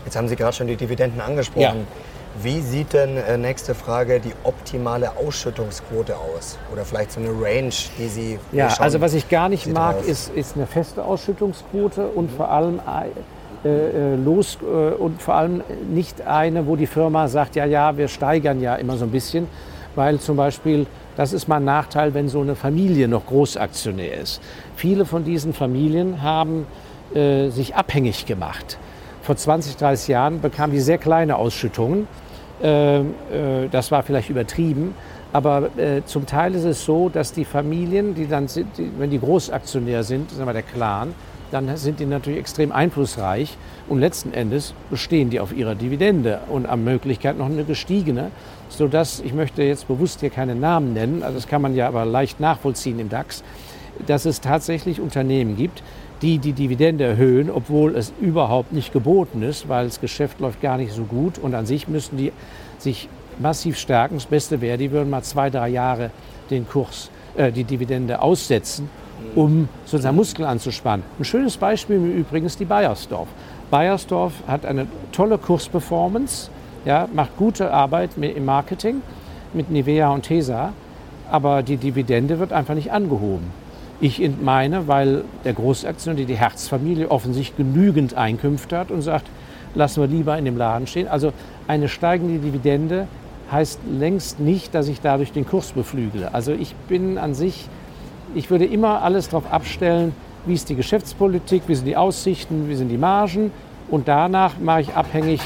Jetzt 0.03 0.17
haben 0.17 0.27
Sie 0.27 0.35
gerade 0.35 0.53
schon 0.53 0.67
die 0.67 0.75
Dividenden 0.75 1.21
angesprochen. 1.21 1.61
Ja. 1.61 2.41
Wie 2.41 2.59
sieht 2.59 2.93
denn, 2.93 3.15
äh, 3.15 3.37
nächste 3.37 3.75
Frage, 3.75 4.19
die 4.19 4.33
optimale 4.43 5.15
Ausschüttungsquote 5.15 6.15
aus? 6.17 6.57
Oder 6.73 6.83
vielleicht 6.83 7.11
so 7.13 7.21
eine 7.21 7.29
Range, 7.29 7.73
die 7.97 8.07
Sie. 8.07 8.39
Ja, 8.51 8.67
also 8.79 8.99
was 8.99 9.13
ich 9.13 9.29
gar 9.29 9.47
nicht 9.47 9.67
mag, 9.67 10.03
ist, 10.05 10.33
ist 10.33 10.57
eine 10.57 10.65
feste 10.65 11.05
Ausschüttungsquote 11.05 12.07
und 12.07 12.31
vor 12.31 12.49
allem 12.49 12.81
äh, 13.63 13.69
äh, 13.69 14.15
los 14.15 14.57
äh, 14.61 14.65
und 14.65 15.21
vor 15.21 15.35
allem 15.35 15.61
nicht 15.89 16.25
eine, 16.25 16.67
wo 16.67 16.75
die 16.75 16.87
Firma 16.87 17.27
sagt, 17.27 17.55
ja, 17.55 17.65
ja, 17.65 17.95
wir 17.95 18.07
steigern 18.07 18.59
ja 18.59 18.75
immer 18.75 18.97
so 18.97 19.05
ein 19.05 19.11
bisschen, 19.11 19.47
weil 19.95 20.19
zum 20.19 20.35
Beispiel 20.35 20.87
das 21.15 21.33
ist 21.33 21.47
mal 21.47 21.57
ein 21.57 21.65
Nachteil, 21.65 22.13
wenn 22.13 22.29
so 22.29 22.41
eine 22.41 22.55
Familie 22.55 23.07
noch 23.07 23.25
Großaktionär 23.25 24.19
ist. 24.19 24.41
Viele 24.75 25.05
von 25.05 25.23
diesen 25.23 25.53
Familien 25.53 26.21
haben 26.21 26.65
äh, 27.13 27.49
sich 27.49 27.75
abhängig 27.75 28.25
gemacht. 28.25 28.77
Vor 29.21 29.35
20, 29.35 29.77
30 29.77 30.07
Jahren 30.09 30.41
bekamen 30.41 30.73
die 30.73 30.81
sehr 30.81 30.97
kleine 30.97 31.37
Ausschüttungen. 31.37 32.07
Äh, 32.61 32.99
äh, 32.99 33.03
das 33.71 33.91
war 33.91 34.03
vielleicht 34.03 34.29
übertrieben. 34.29 34.95
Aber 35.31 35.69
äh, 35.77 36.03
zum 36.05 36.25
Teil 36.25 36.53
ist 36.53 36.63
es 36.63 36.85
so, 36.85 37.09
dass 37.09 37.33
die 37.33 37.45
Familien, 37.45 38.13
die 38.13 38.27
dann 38.27 38.47
sind, 38.47 38.77
die, 38.77 38.91
wenn 38.97 39.09
die 39.09 39.19
Großaktionär 39.19 40.03
sind, 40.03 40.29
sagen 40.29 40.47
wir 40.47 40.53
der 40.53 40.61
Clan, 40.61 41.15
dann 41.53 41.77
sind 41.77 41.99
die 41.99 42.07
natürlich 42.07 42.39
extrem 42.39 42.71
einflussreich 42.71 43.57
und 43.87 43.99
letzten 43.99 44.33
Endes 44.33 44.73
bestehen 44.89 45.29
die 45.29 45.39
auf 45.39 45.55
ihrer 45.55 45.75
Dividende 45.75 46.39
und 46.49 46.65
am 46.65 46.83
Möglichkeit 46.83 47.37
noch 47.37 47.45
eine 47.45 47.63
gestiegene, 47.63 48.31
sodass, 48.69 49.19
ich 49.19 49.33
möchte 49.33 49.61
jetzt 49.61 49.87
bewusst 49.87 50.21
hier 50.21 50.31
keine 50.31 50.55
Namen 50.55 50.93
nennen, 50.93 51.21
also 51.21 51.35
das 51.35 51.47
kann 51.47 51.61
man 51.61 51.75
ja 51.75 51.87
aber 51.87 52.05
leicht 52.05 52.39
nachvollziehen 52.39 52.97
im 52.97 53.09
DAX, 53.09 53.43
dass 54.07 54.25
es 54.25 54.41
tatsächlich 54.41 54.99
Unternehmen 54.99 55.55
gibt, 55.55 55.83
die 56.23 56.39
die 56.39 56.53
Dividende 56.53 57.03
erhöhen, 57.03 57.51
obwohl 57.51 57.95
es 57.95 58.13
überhaupt 58.19 58.73
nicht 58.73 58.91
geboten 58.91 59.43
ist, 59.43 59.69
weil 59.69 59.85
das 59.85 60.01
Geschäft 60.01 60.39
läuft 60.39 60.59
gar 60.59 60.77
nicht 60.77 60.91
so 60.91 61.03
gut 61.03 61.37
und 61.37 61.53
an 61.53 61.67
sich 61.67 61.87
müssten 61.87 62.17
die 62.17 62.31
sich 62.79 63.09
massiv 63.37 63.77
stärken. 63.77 64.15
Das 64.15 64.25
Beste 64.25 64.59
wäre, 64.59 64.79
die 64.79 64.91
würden 64.91 65.11
mal 65.11 65.21
zwei, 65.21 65.51
drei 65.51 65.69
Jahre 65.69 66.09
den 66.49 66.67
Kurs, 66.67 67.11
äh, 67.35 67.51
die 67.51 67.63
Dividende 67.63 68.21
aussetzen 68.21 68.89
um 69.35 69.67
sozusagen 69.85 70.15
Muskeln 70.15 70.47
anzuspannen. 70.47 71.05
Ein 71.19 71.25
schönes 71.25 71.57
Beispiel 71.57 71.95
im 71.97 72.17
Übrigen 72.17 72.45
ist 72.45 72.59
die 72.59 72.65
Bayersdorf. 72.65 73.27
Bayersdorf 73.71 74.33
hat 74.47 74.65
eine 74.65 74.87
tolle 75.11 75.37
Kursperformance, 75.37 76.49
ja, 76.85 77.07
macht 77.13 77.37
gute 77.37 77.71
Arbeit 77.71 78.11
im 78.17 78.45
Marketing 78.45 79.01
mit 79.53 79.71
Nivea 79.71 80.09
und 80.09 80.23
Tesa, 80.23 80.73
aber 81.31 81.63
die 81.63 81.77
Dividende 81.77 82.39
wird 82.39 82.53
einfach 82.53 82.75
nicht 82.75 82.91
angehoben. 82.91 83.51
Ich 84.01 84.21
meine, 84.41 84.87
weil 84.87 85.23
der 85.45 85.53
Großaktionär, 85.53 86.25
die 86.25 86.35
Herzfamilie, 86.35 87.09
offensichtlich 87.09 87.57
genügend 87.57 88.15
Einkünfte 88.15 88.77
hat 88.77 88.91
und 88.91 89.01
sagt, 89.01 89.27
lassen 89.75 90.01
wir 90.01 90.07
lieber 90.07 90.37
in 90.37 90.45
dem 90.45 90.57
Laden 90.57 90.87
stehen. 90.87 91.07
Also 91.07 91.31
eine 91.67 91.87
steigende 91.87 92.39
Dividende 92.39 93.07
heißt 93.51 93.79
längst 93.89 94.39
nicht, 94.39 94.75
dass 94.75 94.87
ich 94.87 94.99
dadurch 95.01 95.31
den 95.31 95.47
Kurs 95.47 95.71
beflügele. 95.71 96.33
Also 96.33 96.51
ich 96.51 96.75
bin 96.87 97.17
an 97.17 97.33
sich 97.33 97.69
ich 98.35 98.49
würde 98.49 98.65
immer 98.65 99.01
alles 99.01 99.29
darauf 99.29 99.51
abstellen, 99.51 100.13
wie 100.45 100.53
ist 100.53 100.69
die 100.69 100.75
Geschäftspolitik, 100.75 101.63
wie 101.67 101.75
sind 101.75 101.85
die 101.85 101.97
Aussichten, 101.97 102.69
wie 102.69 102.75
sind 102.75 102.89
die 102.89 102.97
Margen. 102.97 103.51
Und 103.89 104.07
danach 104.07 104.57
mache 104.59 104.81
ich 104.81 104.93
abhängig, 104.93 105.41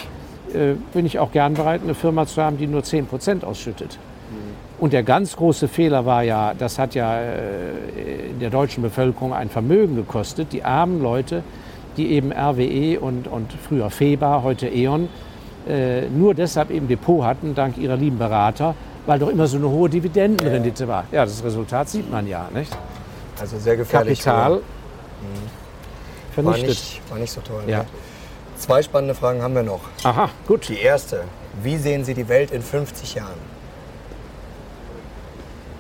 äh, 0.54 0.74
bin 0.94 1.06
ich 1.06 1.20
auch 1.20 1.32
gern 1.32 1.54
bereit, 1.54 1.82
eine 1.84 1.94
Firma 1.94 2.26
zu 2.26 2.42
haben, 2.42 2.58
die 2.58 2.68
nur 2.68 2.84
10 2.84 3.08
Prozent 3.08 3.46
ausschüttet. 3.46 3.98
Mhm. 4.30 4.56
Und 4.80 4.94
der 4.94 5.04
ganz 5.04 5.36
große 5.36 5.68
Fehler 5.68 6.06
war 6.06 6.24
ja, 6.24 6.54
das 6.54 6.80
hat 6.80 6.96
ja 6.96 7.20
äh, 7.20 8.30
in 8.32 8.40
der 8.40 8.50
deutschen 8.50 8.82
Bevölkerung 8.84 9.34
ein 9.34 9.50
Vermögen 9.50 9.96
gekostet, 9.96 10.54
die 10.54 10.64
armen 10.64 11.02
Leute, 11.02 11.44
die 11.98 12.12
eben 12.12 12.32
RWE 12.32 13.00
und, 13.00 13.28
und 13.28 13.52
früher 13.54 13.90
FEBA, 13.90 14.44
heute 14.44 14.68
E.ON, 14.68 15.10
äh, 15.68 16.08
nur 16.10 16.34
deshalb 16.34 16.70
eben 16.70 16.88
Depot 16.88 17.24
hatten, 17.24 17.56
dank 17.56 17.78
ihrer 17.78 17.98
lieben 17.98 18.18
Berater, 18.18 18.76
weil 19.08 19.18
doch 19.18 19.30
immer 19.30 19.48
so 19.48 19.58
eine 19.58 19.68
hohe 19.68 19.90
Dividendenrendite 19.90 20.84
ja. 20.84 20.90
war. 20.90 21.06
Ja, 21.12 21.26
das 21.26 21.44
Resultat 21.44 21.90
sieht 21.90 22.12
man 22.12 22.28
ja, 22.28 22.48
nicht? 22.54 22.72
Also 23.40 23.58
sehr 23.58 23.78
gefährlich. 23.78 24.20
Kapital 24.20 24.58
mhm. 24.58 24.64
vernichtet. 26.34 26.64
War 26.64 26.68
nicht, 26.68 27.02
war 27.10 27.18
nicht 27.18 27.32
so 27.32 27.42
toll. 27.42 27.64
Ja. 27.66 27.80
Ne? 27.80 27.86
Zwei 28.58 28.84
spannende 28.84 29.16
Fragen 29.16 29.42
haben 29.42 29.56
wir 29.56 29.64
noch. 29.64 29.82
Aha, 30.04 30.30
gut. 30.48 30.68
Die 30.68 30.80
erste, 30.80 31.24
wie 31.64 31.78
sehen 31.78 32.04
Sie 32.04 32.14
die 32.14 32.28
Welt 32.28 32.52
in 32.52 32.62
50 32.62 33.16
Jahren? 33.16 33.58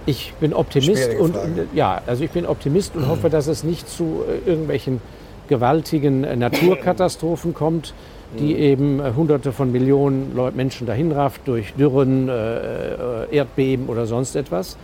Ich 0.06 0.34
bin 0.40 0.54
Optimist 0.54 1.10
und 1.16 1.36
ja, 1.74 2.02
also 2.08 2.24
ich 2.24 2.32
bin 2.32 2.46
Optimist 2.46 2.96
und 2.96 3.10
hoffe, 3.10 3.30
dass 3.30 3.48
es 3.48 3.66
nicht 3.66 3.90
zu 3.90 4.24
äh, 4.26 4.50
irgendwelchen 4.50 5.02
gewaltigen 5.50 6.24
äh, 6.24 6.38
Naturkatastrophen 6.38 7.54
kommt, 7.54 7.94
die 8.38 8.54
mhm. 8.54 8.60
eben 8.60 9.00
äh, 9.00 9.14
Hunderte 9.16 9.52
von 9.52 9.72
Millionen 9.72 10.34
Menschen 10.56 10.88
dahin 10.88 11.12
rafft 11.12 11.48
durch 11.48 11.74
Dürren, 11.74 12.30
äh, 12.30 13.36
Erdbeben 13.36 13.88
oder 13.88 14.06
sonst 14.06 14.36
etwas. 14.36 14.78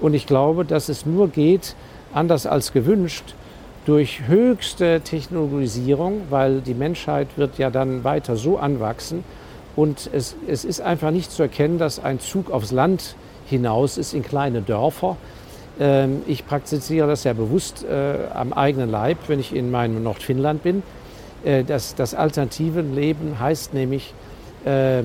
Und 0.00 0.14
ich 0.14 0.26
glaube, 0.26 0.64
dass 0.64 0.88
es 0.88 1.06
nur 1.06 1.28
geht, 1.28 1.76
anders 2.12 2.46
als 2.46 2.72
gewünscht, 2.72 3.34
durch 3.86 4.26
höchste 4.26 5.00
Technologisierung, 5.00 6.22
weil 6.30 6.60
die 6.60 6.74
Menschheit 6.74 7.28
wird 7.36 7.58
ja 7.58 7.70
dann 7.70 8.04
weiter 8.04 8.36
so 8.36 8.58
anwachsen. 8.58 9.24
Und 9.74 10.10
es, 10.12 10.36
es 10.46 10.64
ist 10.64 10.80
einfach 10.80 11.10
nicht 11.10 11.30
zu 11.30 11.42
erkennen, 11.42 11.78
dass 11.78 12.02
ein 12.02 12.20
Zug 12.20 12.50
aufs 12.50 12.72
Land 12.72 13.16
hinaus 13.46 13.98
ist 13.98 14.12
in 14.12 14.22
kleine 14.22 14.62
Dörfer. 14.62 15.16
Ähm, 15.80 16.22
ich 16.26 16.46
praktiziere 16.46 17.08
das 17.08 17.24
ja 17.24 17.32
bewusst 17.32 17.84
äh, 17.84 18.28
am 18.34 18.52
eigenen 18.52 18.90
Leib, 18.90 19.18
wenn 19.28 19.40
ich 19.40 19.54
in 19.54 19.70
meinem 19.70 20.02
Nordfinnland 20.02 20.62
bin. 20.62 20.82
Äh, 21.44 21.64
das, 21.64 21.94
das 21.94 22.14
alternative 22.14 22.80
Leben 22.80 23.38
heißt 23.38 23.74
nämlich 23.74 24.14
äh, 24.64 25.02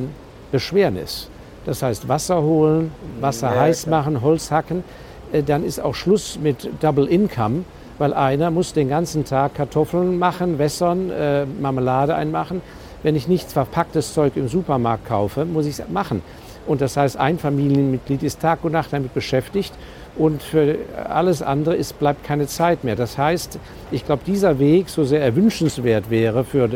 Beschwernis. 0.52 1.30
Das 1.65 1.84
heißt 1.84 2.08
Wasser 2.08 2.41
holen, 2.41 2.91
Wasser 3.19 3.54
ja, 3.54 3.62
heiß 3.62 3.84
klar. 3.84 4.00
machen, 4.00 4.21
Holz 4.21 4.52
hacken. 4.52 4.84
Äh, 5.32 5.43
dann 5.43 5.63
ist 5.63 5.80
auch 5.80 5.95
Schluss 5.95 6.39
mit 6.41 6.69
Double 6.82 7.08
Income, 7.08 7.63
weil 7.97 8.13
einer 8.13 8.52
muss 8.52 8.73
den 8.73 8.89
ganzen 8.89 9.26
Tag 9.26 9.56
Kartoffeln 9.56 10.17
machen, 10.17 10.60
wässern, 10.60 11.10
äh, 11.10 11.45
Marmelade 11.45 12.15
einmachen. 12.15 12.62
Wenn 13.04 13.15
ich 13.15 13.28
nichts 13.28 13.54
verpacktes 13.54 14.13
Zeug 14.13 14.34
im 14.36 14.47
Supermarkt 14.47 15.08
kaufe, 15.08 15.45
muss 15.45 15.65
ich 15.65 15.80
es 15.80 15.89
machen. 15.89 16.21
Und 16.65 16.82
das 16.82 16.97
heißt, 16.97 17.17
ein 17.17 17.39
Familienmitglied 17.39 18.23
ist 18.23 18.41
Tag 18.41 18.63
und 18.63 18.73
Nacht 18.73 18.91
damit 18.91 19.13
beschäftigt 19.13 19.73
und 20.17 20.41
für 20.41 20.77
alles 21.08 21.41
andere 21.41 21.75
ist, 21.75 21.99
bleibt 21.99 22.23
keine 22.23 22.47
Zeit 22.47 22.84
mehr. 22.84 22.95
Das 22.95 23.17
heißt, 23.17 23.60
ich 23.91 24.06
glaube, 24.06 24.23
dieser 24.25 24.60
Weg, 24.60 24.89
so 24.89 25.03
sehr 25.03 25.21
er 25.21 25.36
wünschenswert 25.36 26.10
wäre 26.10 26.43
für 26.43 26.69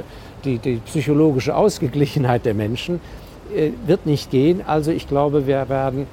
die, 0.45 0.57
die 0.57 0.77
psychologische 0.85 1.55
Ausgeglichenheit 1.55 2.45
der 2.45 2.53
Menschen, 2.53 2.99
äh, 3.55 3.71
wird 3.85 4.05
nicht 4.05 4.31
gehen. 4.31 4.61
Also 4.65 4.91
ich 4.91 5.07
glaube, 5.07 5.47
wir 5.47 5.69
werden 5.69 6.07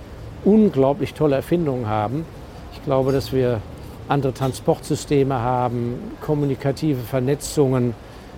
unglaublich 0.44 1.14
tolle 1.14 1.36
Erfindungen 1.36 1.86
haben. 1.86 2.24
Ich 2.72 2.82
glaube, 2.84 3.12
dass 3.12 3.32
wir 3.32 3.60
andere 4.08 4.32
Transportsysteme 4.32 5.34
haben, 5.34 5.98
kommunikative 6.20 7.00
Vernetzungen. 7.00 7.94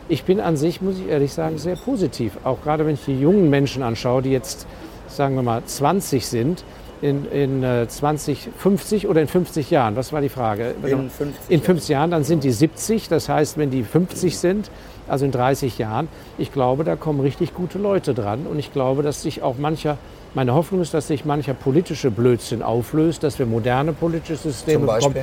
Ich 0.09 0.25
bin 0.25 0.41
an 0.41 0.57
sich, 0.57 0.81
muss 0.81 0.99
ich 0.99 1.09
ehrlich 1.09 1.33
sagen, 1.33 1.59
sehr 1.59 1.77
positiv. 1.77 2.33
Auch 2.43 2.63
gerade 2.63 2.85
wenn 2.85 2.95
ich 2.95 3.05
die 3.05 3.19
jungen 3.19 3.49
Menschen 3.49 3.83
anschaue, 3.83 4.23
die 4.23 4.31
jetzt, 4.31 4.67
sagen 5.09 5.37
wir 5.37 5.43
mal, 5.43 5.63
20 5.65 6.27
sind, 6.27 6.65
in, 7.03 7.25
in 7.31 7.89
2050 7.89 9.05
äh, 9.05 9.07
oder 9.07 9.21
in 9.21 9.29
50 9.29 9.71
Jahren? 9.71 9.97
Was 9.97 10.13
war 10.13 10.21
die 10.21 10.29
Frage? 10.29 10.75
In 10.83 11.11
50, 11.11 11.35
in 11.49 11.63
50 11.63 11.89
Jahren, 11.89 12.11
dann 12.11 12.25
sind 12.25 12.45
die 12.45 12.53
70. 12.53 13.09
Das 13.09 13.29
heißt, 13.29 13.59
wenn 13.59 13.71
die 13.71 13.83
50 13.83 14.39
sind, 14.39 14.71
also 15.09 15.25
in 15.25 15.33
30 15.33 15.79
Jahren, 15.79 16.09
ich 16.39 16.53
glaube, 16.53 16.85
da 16.85 16.97
kommen 16.97 17.21
richtig 17.21 17.55
gute 17.55 17.79
Leute 17.79 18.15
dran. 18.15 18.47
Und 18.47 18.59
ich 18.59 18.73
glaube, 18.73 19.03
dass 19.03 19.23
sich 19.23 19.43
auch 19.43 19.59
mancher, 19.59 19.99
meine 20.35 20.55
Hoffnung 20.55 20.81
ist, 20.81 20.95
dass 20.95 21.09
sich 21.09 21.25
mancher 21.25 21.55
politische 21.55 22.11
Blödsinn 22.11 22.63
auflöst, 22.63 23.23
dass 23.23 23.39
wir 23.39 23.47
moderne 23.47 23.93
politische 23.93 24.37
Systeme 24.37 24.87
bekommen. 24.87 25.17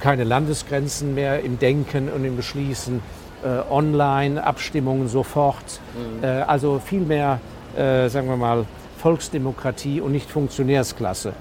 Keine 0.00 0.22
Landesgrenzen 0.24 1.14
mehr 1.14 1.40
im 1.40 1.58
Denken 1.58 2.08
und 2.08 2.24
im 2.24 2.36
Beschließen, 2.36 3.02
äh, 3.44 3.70
online, 3.70 4.42
Abstimmungen 4.42 5.08
sofort. 5.08 5.80
Mhm. 5.94 6.24
Äh, 6.24 6.26
also 6.42 6.80
viel 6.84 7.00
mehr, 7.00 7.40
äh, 7.76 8.08
sagen 8.08 8.28
wir 8.28 8.36
mal, 8.36 8.64
Volksdemokratie 8.98 10.00
und 10.00 10.12
nicht 10.12 10.30
Funktionärsklasse. 10.30 11.32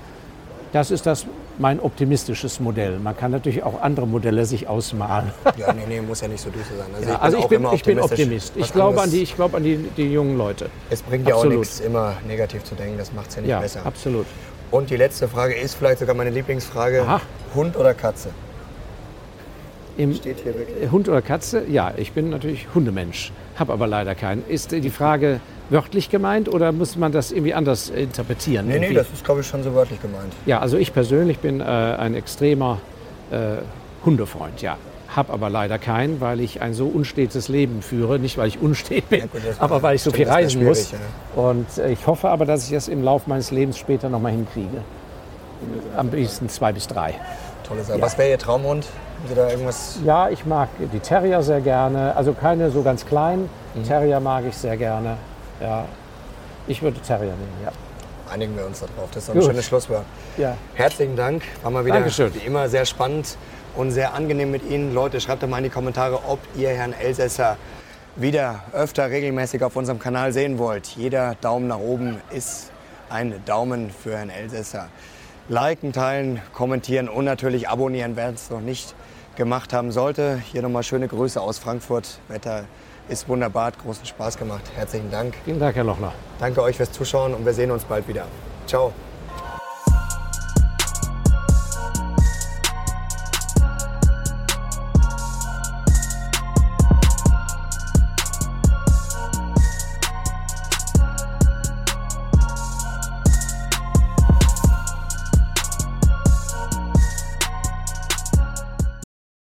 Das 0.73 0.91
ist 0.91 1.05
das 1.05 1.25
mein 1.59 1.79
optimistisches 1.79 2.59
Modell. 2.59 2.99
Man 2.99 3.17
kann 3.17 3.31
natürlich 3.31 3.63
auch 3.63 3.81
andere 3.81 4.05
Modelle 4.07 4.45
sich 4.45 4.67
ausmalen. 4.67 5.31
Ja, 5.57 5.73
nee, 5.73 5.83
nee, 5.87 6.01
muss 6.01 6.21
ja 6.21 6.27
nicht 6.27 6.41
so 6.41 6.49
düster 6.49 6.75
sein. 6.77 6.87
Also, 6.93 7.09
ja, 7.09 7.15
ich, 7.15 7.21
also 7.21 7.47
bin 7.47 7.63
ich, 7.63 7.69
bin, 7.69 7.73
ich 7.73 7.83
bin 7.83 7.99
Optimist. 7.99 8.53
Ich 8.55 8.71
glaube 8.71 9.01
an, 9.01 9.09
die, 9.09 9.21
ich 9.23 9.35
glaub 9.35 9.55
an 9.55 9.63
die, 9.63 9.77
die 9.97 10.11
jungen 10.11 10.37
Leute. 10.37 10.69
Es 10.89 11.01
bringt 11.01 11.27
ja 11.27 11.35
auch 11.35 11.45
nichts, 11.45 11.79
immer 11.79 12.13
negativ 12.27 12.63
zu 12.63 12.75
denken. 12.75 12.97
Das 12.97 13.11
macht 13.13 13.29
es 13.29 13.35
ja 13.35 13.41
nicht 13.41 13.49
ja, 13.49 13.59
besser. 13.59 13.85
absolut. 13.85 14.27
Und 14.69 14.89
die 14.89 14.97
letzte 14.97 15.27
Frage 15.27 15.55
ist 15.55 15.75
vielleicht 15.75 15.99
sogar 15.99 16.15
meine 16.15 16.29
Lieblingsfrage. 16.29 17.01
Aha. 17.01 17.21
Hund 17.55 17.77
oder 17.77 17.93
Katze? 17.93 18.29
Im 19.97 20.13
Steht 20.13 20.41
hier 20.43 20.53
wirklich. 20.53 20.91
Hund 20.91 21.09
oder 21.09 21.21
Katze? 21.21 21.63
Ja, 21.67 21.93
ich 21.97 22.11
bin 22.11 22.29
natürlich 22.29 22.67
Hundemensch, 22.75 23.31
habe 23.55 23.73
aber 23.73 23.87
leider 23.87 24.13
keinen. 24.13 24.45
Ist 24.47 24.71
die 24.71 24.89
Frage 24.91 25.39
wörtlich 25.69 26.09
gemeint 26.09 26.49
oder 26.49 26.71
muss 26.71 26.95
man 26.95 27.11
das 27.11 27.31
irgendwie 27.31 27.53
anders 27.53 27.89
interpretieren? 27.89 28.67
Nee, 28.67 28.73
nee, 28.79 28.85
Irgendwie? 28.85 28.95
das 28.95 29.07
ist, 29.13 29.23
glaube 29.25 29.41
ich, 29.41 29.47
schon 29.47 29.63
so 29.63 29.73
wörtlich 29.73 30.01
gemeint. 30.01 30.33
Ja, 30.45 30.59
also 30.59 30.77
ich 30.77 30.93
persönlich 30.93 31.39
bin 31.39 31.59
äh, 31.59 31.63
ein 31.63 32.15
extremer 32.15 32.79
äh, 33.31 33.57
Hundefreund, 34.05 34.61
ja. 34.61 34.77
Hab 35.15 35.31
aber 35.31 35.49
leider 35.49 35.79
keinen, 35.79 36.21
weil 36.21 36.41
ich 36.41 36.61
ein 36.61 36.73
so 36.73 36.85
unstetes 36.87 37.47
Leben 37.47 37.81
führe. 37.81 38.19
Nicht, 38.19 38.37
weil 38.37 38.47
ich 38.49 38.61
unstet 38.61 39.09
bin, 39.09 39.19
Ja, 39.21 39.25
gut, 39.25 39.41
aber 39.59 39.81
weil 39.81 39.95
ich 39.95 40.03
so 40.03 40.11
viel 40.11 40.27
reisen 40.27 40.63
muss. 40.63 40.89
schwierig, 40.89 41.03
Und 41.35 41.77
äh, 41.77 41.91
ich 41.91 42.05
hoffe 42.07 42.29
aber, 42.29 42.45
dass 42.45 42.65
ich 42.65 42.71
das 42.73 42.87
im 42.87 43.03
Laufe 43.03 43.29
meines 43.29 43.51
Lebens 43.51 43.77
später 43.77 44.09
noch 44.09 44.19
mal 44.19 44.31
hinkriege. 44.31 44.83
Am 45.95 46.09
besten 46.09 46.49
zwei 46.49 46.71
bis 46.71 46.87
drei. 46.87 47.15
Tolle 47.67 47.83
Sache. 47.83 47.99
Was 48.01 48.17
wäre 48.17 48.29
Ihr 48.29 48.37
Traumhund? 48.37 48.85
Haben 49.19 49.29
Sie 49.29 49.35
da 49.35 49.49
irgendwas? 49.49 49.99
Ja, 50.05 50.29
ich 50.29 50.45
mag 50.45 50.69
die 50.93 50.99
Terrier 50.99 51.41
sehr 51.41 51.61
gerne. 51.61 52.15
Also 52.15 52.33
keine 52.33 52.69
so 52.69 52.83
ganz 52.83 53.05
kleinen. 53.05 53.49
Mhm. 53.75 53.83
Terrier 53.83 54.19
mag 54.19 54.43
ich 54.47 54.55
sehr 54.55 54.77
gerne. 54.77 55.17
Ja, 55.61 55.85
ich 56.67 56.81
würde 56.81 56.99
Terrier 57.01 57.31
nehmen, 57.33 57.57
ja. 57.63 57.71
Einigen 58.31 58.57
wir 58.57 58.65
uns 58.65 58.81
darauf. 58.81 59.09
Das 59.13 59.23
ist 59.23 59.29
ein 59.29 59.35
Gut. 59.39 59.45
schönes 59.45 59.65
Schlusswort. 59.65 60.05
ja. 60.37 60.57
Herzlichen 60.73 61.15
Dank. 61.15 61.43
War 61.63 61.71
mal 61.71 61.85
wieder 61.85 61.95
Dankeschön. 61.95 62.33
wie 62.35 62.39
immer 62.45 62.67
sehr 62.67 62.85
spannend 62.85 63.37
und 63.75 63.91
sehr 63.91 64.13
angenehm 64.13 64.51
mit 64.51 64.69
Ihnen. 64.69 64.93
Leute, 64.93 65.21
schreibt 65.21 65.43
doch 65.43 65.47
mal 65.47 65.59
in 65.59 65.65
die 65.65 65.69
Kommentare, 65.69 66.19
ob 66.27 66.39
ihr 66.55 66.69
Herrn 66.69 66.93
Elsässer 66.93 67.57
wieder 68.17 68.63
öfter 68.73 69.09
regelmäßig 69.09 69.63
auf 69.63 69.75
unserem 69.75 69.99
Kanal 69.99 70.33
sehen 70.33 70.57
wollt. 70.57 70.87
Jeder 70.97 71.35
Daumen 71.39 71.67
nach 71.67 71.79
oben 71.79 72.19
ist 72.31 72.71
ein 73.09 73.41
Daumen 73.45 73.89
für 73.91 74.17
Herrn 74.17 74.29
Elsässer. 74.29 74.89
Liken, 75.47 75.93
teilen, 75.93 76.41
kommentieren 76.53 77.07
und 77.07 77.23
natürlich 77.23 77.69
abonnieren, 77.69 78.17
wer 78.17 78.29
es 78.33 78.49
noch 78.49 78.59
nicht 78.59 78.93
gemacht 79.37 79.71
haben 79.71 79.93
sollte. 79.93 80.41
Hier 80.51 80.61
nochmal 80.61 80.83
schöne 80.83 81.07
Grüße 81.07 81.39
aus 81.39 81.59
Frankfurt. 81.59 82.19
Wetter 82.27 82.65
ist 83.09 83.27
wunderbar, 83.27 83.67
hat 83.67 83.79
großen 83.79 84.05
Spaß 84.05 84.37
gemacht. 84.37 84.63
Herzlichen 84.75 85.11
Dank. 85.11 85.35
Vielen 85.45 85.59
Dank, 85.59 85.75
Herr 85.75 85.83
Lochner. 85.83 86.13
Danke 86.39 86.61
euch 86.61 86.77
fürs 86.77 86.91
Zuschauen 86.91 87.33
und 87.33 87.45
wir 87.45 87.53
sehen 87.53 87.71
uns 87.71 87.83
bald 87.83 88.07
wieder. 88.07 88.25
Ciao. 88.65 88.93